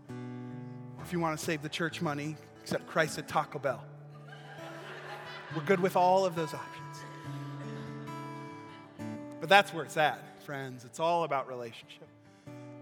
If 1.02 1.12
you 1.12 1.20
want 1.20 1.38
to 1.38 1.44
save 1.44 1.62
the 1.62 1.68
church 1.68 2.00
money, 2.00 2.36
accept 2.60 2.86
Christ 2.86 3.18
at 3.18 3.28
Taco 3.28 3.58
Bell. 3.58 3.84
We're 5.56 5.62
good 5.62 5.80
with 5.80 5.96
all 5.96 6.24
of 6.24 6.34
those 6.34 6.54
options. 6.54 7.04
But 9.40 9.48
that's 9.48 9.72
where 9.72 9.84
it's 9.84 9.96
at, 9.96 10.42
friends. 10.42 10.84
It's 10.84 11.00
all 11.00 11.24
about 11.24 11.48
relationship. 11.48 12.07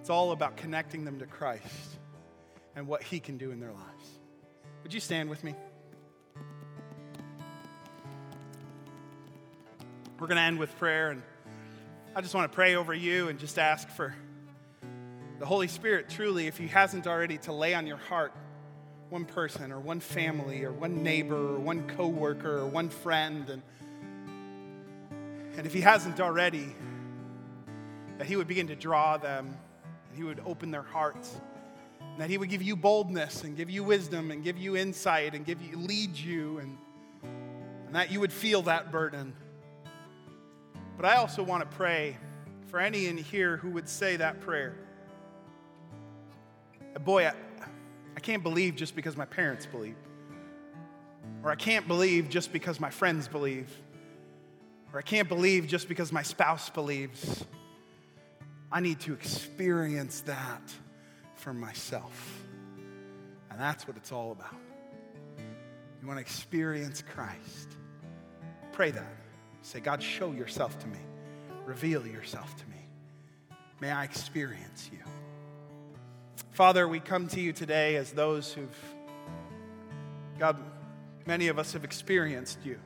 It's 0.07 0.11
all 0.13 0.31
about 0.31 0.57
connecting 0.57 1.05
them 1.05 1.19
to 1.19 1.27
Christ 1.27 1.99
and 2.77 2.87
what 2.87 3.03
He 3.03 3.19
can 3.19 3.39
do 3.39 3.51
in 3.51 3.59
their 3.59 3.73
lives. 3.73 4.21
Would 4.85 4.95
you 4.95 5.01
stand 5.01 5.29
with 5.29 5.43
me? 5.43 5.53
We're 10.21 10.29
going 10.29 10.37
to 10.37 10.45
end 10.45 10.61
with 10.61 10.79
prayer, 10.79 11.11
and 11.11 11.25
I 12.15 12.21
just 12.21 12.37
want 12.37 12.49
to 12.49 12.55
pray 12.55 12.77
over 12.77 12.95
you 12.95 13.31
and 13.31 13.37
just 13.37 13.59
ask 13.59 13.89
for 13.89 14.15
the 15.41 15.45
Holy 15.45 15.67
Spirit, 15.67 16.09
truly, 16.09 16.47
if 16.47 16.57
He 16.57 16.69
hasn't 16.69 17.09
already, 17.09 17.39
to 17.39 17.53
lay 17.53 17.75
on 17.75 17.85
your 17.85 17.97
heart 17.97 18.33
one 19.11 19.25
person 19.25 19.73
or 19.73 19.81
one 19.81 19.99
family 19.99 20.63
or 20.63 20.71
one 20.71 21.03
neighbor 21.03 21.57
or 21.57 21.59
one 21.59 21.85
coworker 21.97 22.59
or 22.59 22.67
one 22.69 22.91
friend. 22.91 23.51
And, 23.51 23.63
and 25.57 25.67
if 25.67 25.73
He 25.73 25.81
hasn't 25.81 26.21
already, 26.21 26.77
that 28.19 28.29
He 28.29 28.37
would 28.37 28.47
begin 28.47 28.69
to 28.69 28.77
draw 28.77 29.17
them 29.17 29.59
he 30.17 30.23
would 30.23 30.41
open 30.47 30.71
their 30.71 30.83
hearts, 30.83 31.41
and 32.01 32.21
that 32.21 32.31
He 32.31 32.39
would 32.39 32.49
give 32.49 32.63
you 32.63 32.75
boldness 32.77 33.45
and 33.45 33.57
give 33.57 33.71
you 33.71 33.85
wisdom 33.85 34.31
and 34.31 34.43
give 34.43 34.59
you 34.59 34.77
insight 34.77 35.35
and 35.35 35.45
give 35.45 35.61
you 35.63 35.77
lead 35.77 36.17
you, 36.17 36.59
and, 36.59 36.79
and 37.87 37.95
that 37.95 38.11
you 38.11 38.21
would 38.21 38.33
feel 38.33 38.63
that 38.63 38.91
burden. 38.91 39.35
But 40.97 41.05
I 41.05 41.17
also 41.17 41.43
want 41.43 41.69
to 41.69 41.77
pray 41.77 42.17
for 42.69 42.81
any 42.81 43.07
in 43.07 43.19
here 43.19 43.59
who 43.59 43.71
would 43.71 43.89
say 43.89 44.17
that 44.17 44.41
prayer. 44.41 44.75
Boy, 47.05 47.27
I, 47.27 47.35
I 48.17 48.21
can't 48.21 48.43
believe 48.43 48.77
just 48.77 48.97
because 48.97 49.17
my 49.17 49.27
parents 49.27 49.67
believe. 49.67 49.97
Or 51.43 51.51
I 51.51 51.55
can't 51.55 51.87
believe 51.87 52.29
just 52.31 52.53
because 52.53 52.81
my 52.81 52.91
friends 52.91 53.29
believe. 53.29 53.71
Or 54.93 54.99
I 54.99 55.03
can't 55.03 55.29
believe 55.29 55.67
just 55.67 55.89
because 55.89 56.11
my 56.11 56.23
spouse 56.23 56.71
believes. 56.71 57.45
I 58.71 58.81
need 58.81 59.01
to 59.01 59.13
experience 59.13 60.23
that 60.23 60.63
for 61.37 61.53
myself. 61.53 62.43
And 63.51 63.61
that's 63.61 63.87
what 63.87 63.97
it's 63.97 64.13
all 64.13 64.33
about. 64.33 64.61
You 66.03 66.09
want 66.09 66.19
to 66.19 66.23
experience 66.23 67.03
Christ. 67.15 67.77
Pray 68.73 68.91
that. 68.91 69.17
Say, 69.63 69.81
God, 69.81 70.03
show 70.03 70.33
yourself 70.33 70.79
to 70.81 70.87
me. 70.87 70.99
Reveal 71.65 72.07
yourself 72.07 72.55
to 72.57 72.67
me. 72.67 72.77
May 73.81 73.91
I 73.91 74.05
experience 74.05 74.91
you. 74.93 74.99
Father, 76.53 76.87
we 76.89 77.01
come 77.01 77.29
to 77.29 77.41
you 77.41 77.53
today 77.53 77.97
as 77.97 78.13
those 78.13 78.53
who've, 78.53 78.95
God, 80.39 80.57
many 81.27 81.49
of 81.49 81.59
us 81.59 81.73
have 81.73 81.85
experienced 81.85 82.59
you. 82.65 82.79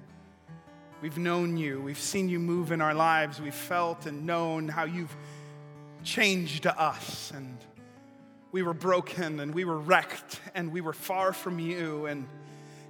We've 1.02 1.18
known 1.18 1.56
you. 1.56 1.80
We've 1.80 1.98
seen 1.98 2.28
you 2.28 2.38
move 2.38 2.72
in 2.72 2.80
our 2.80 2.94
lives. 2.94 3.40
We've 3.40 3.54
felt 3.54 4.06
and 4.06 4.26
known 4.26 4.68
how 4.68 4.84
you've 4.84 5.14
changed 6.05 6.66
us. 6.66 7.32
And 7.34 7.57
we 8.53 8.62
were 8.62 8.74
broken 8.74 9.40
and 9.40 9.55
we 9.55 9.64
were 9.64 9.78
wrecked 9.78 10.40
and 10.55 10.72
we 10.72 10.80
were 10.80 10.92
far 10.92 11.32
from 11.32 11.59
you. 11.59 12.07
And 12.07 12.26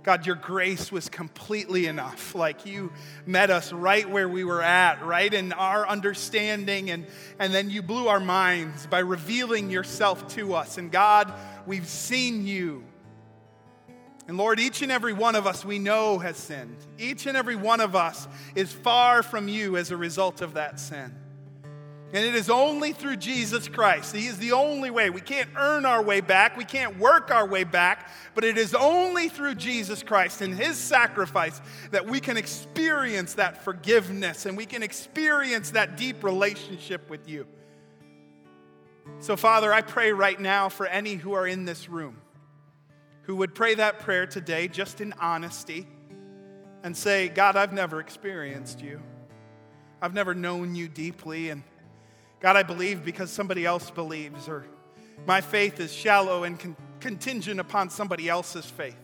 God, 0.03 0.25
your 0.25 0.37
grace 0.37 0.91
was 0.91 1.11
completely 1.11 1.87
enough. 1.87 2.35
Like 2.35 2.65
you 2.65 2.91
met 3.27 3.51
us 3.51 3.73
right 3.73 4.09
where 4.09 4.29
we 4.29 4.45
were 4.45 4.63
at, 4.63 5.05
right 5.05 5.33
in 5.33 5.53
our 5.53 5.87
understanding, 5.87 6.91
and, 6.91 7.07
and 7.39 7.53
then 7.53 7.69
you 7.69 7.83
blew 7.83 8.09
our 8.09 8.21
minds 8.21 8.87
by 8.87 9.01
revealing 9.01 9.71
yourself 9.71 10.27
to 10.37 10.55
us. 10.55 10.79
And 10.79 10.91
God, 10.91 11.33
we've 11.67 11.87
seen 11.87 12.47
you. 12.47 12.85
And 14.27 14.39
Lord, 14.39 14.59
each 14.61 14.81
and 14.81 14.93
every 14.93 15.13
one 15.13 15.35
of 15.35 15.47
us 15.47 15.65
we 15.65 15.79
know 15.79 16.19
has 16.19 16.37
sinned. 16.37 16.77
Each 16.99 17.27
and 17.27 17.37
every 17.37 17.57
one 17.57 17.81
of 17.81 17.95
us 17.95 18.27
is 18.55 18.73
far 18.73 19.23
from 19.23 19.49
you 19.49 19.77
as 19.77 19.91
a 19.91 19.97
result 19.97 20.41
of 20.41 20.55
that 20.55 20.81
sin. 20.81 21.15
And 22.13 22.25
it 22.25 22.35
is 22.35 22.51
only 22.51 22.93
through 22.93 23.17
Jesus 23.17 23.69
Christ. 23.69 24.15
He 24.15 24.27
is 24.27 24.39
the 24.39 24.53
only 24.53 24.91
way. 24.91 25.11
We 25.11 25.21
can't 25.21 25.49
earn 25.57 25.87
our 25.87 26.03
way 26.03 26.21
back, 26.21 26.57
we 26.57 26.65
can't 26.65 26.99
work 26.99 27.31
our 27.31 27.47
way 27.47 27.65
back, 27.65 28.11
but 28.35 28.43
it 28.43 28.59
is 28.59 28.75
only 28.75 29.29
through 29.29 29.55
Jesus 29.55 30.03
Christ 30.03 30.41
and 30.41 30.55
His 30.55 30.77
sacrifice 30.77 31.61
that 31.93 32.07
we 32.07 32.19
can 32.19 32.37
experience 32.37 33.35
that 33.35 33.63
forgiveness 33.63 34.47
and 34.47 34.57
we 34.57 34.67
can 34.67 34.83
experience 34.83 35.71
that 35.71 35.97
deep 35.97 36.25
relationship 36.25 37.09
with 37.09 37.29
you. 37.29 37.47
So, 39.21 39.37
Father, 39.37 39.73
I 39.73 39.83
pray 39.83 40.13
right 40.13 40.41
now 40.41 40.69
for 40.69 40.87
any 40.87 41.15
who 41.15 41.35
are 41.35 41.47
in 41.47 41.65
this 41.65 41.89
room 41.89 42.17
who 43.31 43.37
would 43.37 43.55
pray 43.55 43.77
that 43.77 44.01
prayer 44.01 44.27
today 44.27 44.67
just 44.67 45.01
in 45.01 45.13
honesty 45.21 45.87
and 46.83 46.97
say, 46.97 47.29
God, 47.29 47.55
I've 47.55 47.73
never 47.73 48.01
experienced 48.01 48.81
you. 48.81 49.01
I've 50.03 50.15
never 50.15 50.35
known 50.35 50.75
you 50.75 50.89
deeply, 50.89 51.51
and 51.51 51.63
God, 52.41 52.57
I 52.57 52.63
believe 52.63 53.05
because 53.05 53.31
somebody 53.31 53.67
else 53.67 53.91
believes, 53.91 54.49
or 54.49 54.65
my 55.27 55.43
faith 55.43 55.79
is 55.79 55.93
shallow 55.93 56.45
and 56.45 56.59
con- 56.59 56.77
contingent 56.99 57.61
upon 57.61 57.91
somebody 57.91 58.29
else's 58.31 58.65
faith. 58.65 58.97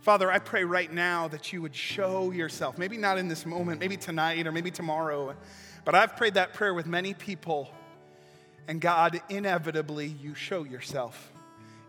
Father, 0.00 0.30
I 0.30 0.38
pray 0.38 0.64
right 0.64 0.90
now 0.90 1.28
that 1.28 1.52
you 1.52 1.60
would 1.60 1.74
show 1.74 2.30
yourself. 2.30 2.78
Maybe 2.78 2.96
not 2.96 3.18
in 3.18 3.28
this 3.28 3.44
moment, 3.44 3.80
maybe 3.80 3.98
tonight, 3.98 4.46
or 4.46 4.52
maybe 4.52 4.70
tomorrow, 4.70 5.36
but 5.84 5.94
I've 5.94 6.16
prayed 6.16 6.34
that 6.34 6.54
prayer 6.54 6.72
with 6.72 6.86
many 6.86 7.12
people, 7.12 7.68
and 8.66 8.80
God, 8.80 9.20
inevitably, 9.28 10.06
you 10.06 10.34
show 10.34 10.64
yourself. 10.64 11.32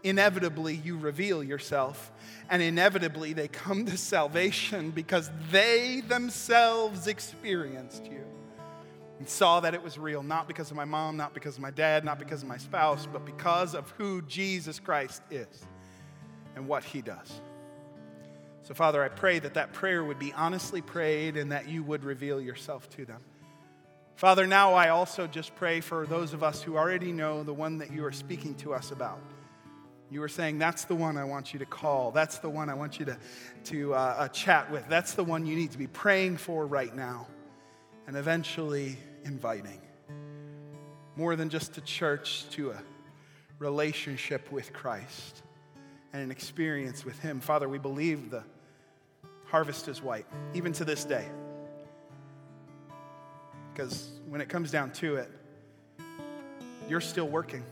Inevitably, 0.04 0.76
you 0.76 0.98
reveal 0.98 1.42
yourself, 1.42 2.12
and 2.50 2.62
inevitably, 2.62 3.32
they 3.32 3.48
come 3.48 3.86
to 3.86 3.98
salvation 3.98 4.92
because 4.92 5.30
they 5.52 6.02
themselves 6.02 7.08
experienced 7.08 8.06
you 8.06 8.26
and 9.20 9.28
saw 9.28 9.60
that 9.60 9.74
it 9.74 9.84
was 9.84 9.98
real, 9.98 10.24
not 10.24 10.48
because 10.48 10.72
of 10.72 10.78
my 10.78 10.86
mom, 10.86 11.18
not 11.18 11.34
because 11.34 11.56
of 11.56 11.62
my 11.62 11.72
dad, 11.72 12.06
not 12.06 12.18
because 12.18 12.42
of 12.42 12.48
my 12.48 12.58
spouse, 12.58 13.06
but 13.06 13.26
because 13.26 13.76
of 13.76 13.90
who 13.92 14.22
Jesus 14.24 14.80
Christ 14.80 15.22
is 15.30 15.66
and 16.56 16.68
what 16.68 16.84
he 16.84 17.02
does. 17.02 17.42
So, 18.64 18.74
Father, 18.74 19.04
I 19.04 19.10
pray 19.10 19.40
that 19.40 19.56
that 19.56 19.74
prayer 19.74 20.04
would 20.04 20.20
be 20.20 20.32
honestly 20.34 20.82
prayed 20.82 21.38
and 21.38 21.52
that 21.52 21.68
you 21.68 21.84
would 21.84 22.04
reveal 22.04 22.40
yourself 22.40 22.90
to 22.92 23.06
them. 23.06 23.20
Father, 24.16 24.46
now 24.46 24.74
I 24.74 24.90
also 24.90 25.28
just 25.28 25.56
pray 25.56 25.80
for 25.80 26.06
those 26.06 26.34
of 26.34 26.44
us 26.44 26.62
who 26.62 26.78
already 26.78 27.12
know 27.12 27.44
the 27.44 27.54
one 27.54 27.78
that 27.80 27.92
you 27.92 28.06
are 28.06 28.12
speaking 28.12 28.54
to 28.56 28.74
us 28.74 28.92
about. 28.92 29.20
You 30.12 30.22
were 30.22 30.28
saying, 30.28 30.60
that's 30.60 30.86
the 30.86 30.96
one 30.96 31.18
I 31.18 31.24
want 31.24 31.54
you 31.54 31.60
to 31.60 31.66
call. 31.66 32.12
That's 32.12 32.40
the 32.40 32.50
one 32.50 32.70
I 32.70 32.74
want 32.74 33.00
you 33.00 33.06
to, 33.06 33.18
to 33.66 33.94
uh, 33.94 33.98
uh, 33.98 34.28
chat 34.30 34.72
with. 34.72 34.88
That's 34.90 35.14
the 35.14 35.24
one 35.24 35.46
you 35.46 35.56
need 35.56 35.72
to 35.72 35.78
be 35.78 35.88
praying 35.88 36.38
for 36.38 36.66
right 36.66 36.96
now. 36.96 37.28
And 38.08 38.18
eventually, 38.18 38.98
inviting. 39.26 39.82
More 41.16 41.36
than 41.36 41.50
just 41.50 41.78
a 41.78 41.82
church, 41.82 42.46
to 42.52 42.72
a 42.72 42.82
relationship 43.60 44.52
with 44.52 44.72
Christ 44.74 45.44
and 46.14 46.24
an 46.24 46.32
experience 46.32 47.06
with 47.06 47.20
Him. 47.20 47.40
Father, 47.40 47.68
we 47.68 47.78
believe 47.78 48.32
the 48.32 48.44
harvest 49.46 49.88
is 49.88 50.02
white, 50.02 50.26
even 50.54 50.72
to 50.74 50.86
this 50.86 51.04
day. 51.04 51.28
Because 53.74 54.12
when 54.28 54.42
it 54.42 54.50
comes 54.50 54.72
down 54.72 54.92
to 54.94 55.18
it, 55.18 55.30
you're 56.88 57.02
still 57.02 57.28
working. 57.28 57.64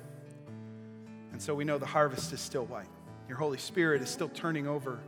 And 1.31 1.41
so 1.41 1.53
we 1.53 1.63
know 1.63 1.77
the 1.77 1.85
harvest 1.85 2.33
is 2.33 2.41
still 2.41 2.65
white. 2.65 2.87
Your 3.27 3.37
Holy 3.37 3.57
Spirit 3.57 4.01
is 4.01 4.09
still 4.09 4.29
turning 4.29 4.67
over 4.67 4.99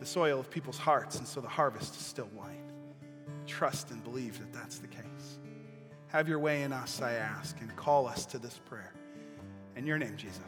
the 0.00 0.06
soil 0.06 0.38
of 0.38 0.50
people's 0.50 0.78
hearts, 0.78 1.18
and 1.18 1.26
so 1.26 1.40
the 1.40 1.48
harvest 1.48 1.96
is 1.96 2.02
still 2.02 2.28
white. 2.34 2.54
Trust 3.46 3.90
and 3.90 4.02
believe 4.04 4.38
that 4.38 4.52
that's 4.52 4.78
the 4.78 4.86
case. 4.86 5.04
Have 6.08 6.26
your 6.26 6.38
way 6.38 6.62
in 6.62 6.72
us, 6.72 7.02
I 7.02 7.12
ask, 7.12 7.60
and 7.60 7.74
call 7.76 8.06
us 8.06 8.24
to 8.26 8.38
this 8.38 8.58
prayer. 8.66 8.92
In 9.76 9.86
your 9.86 9.98
name, 9.98 10.16
Jesus. 10.16 10.40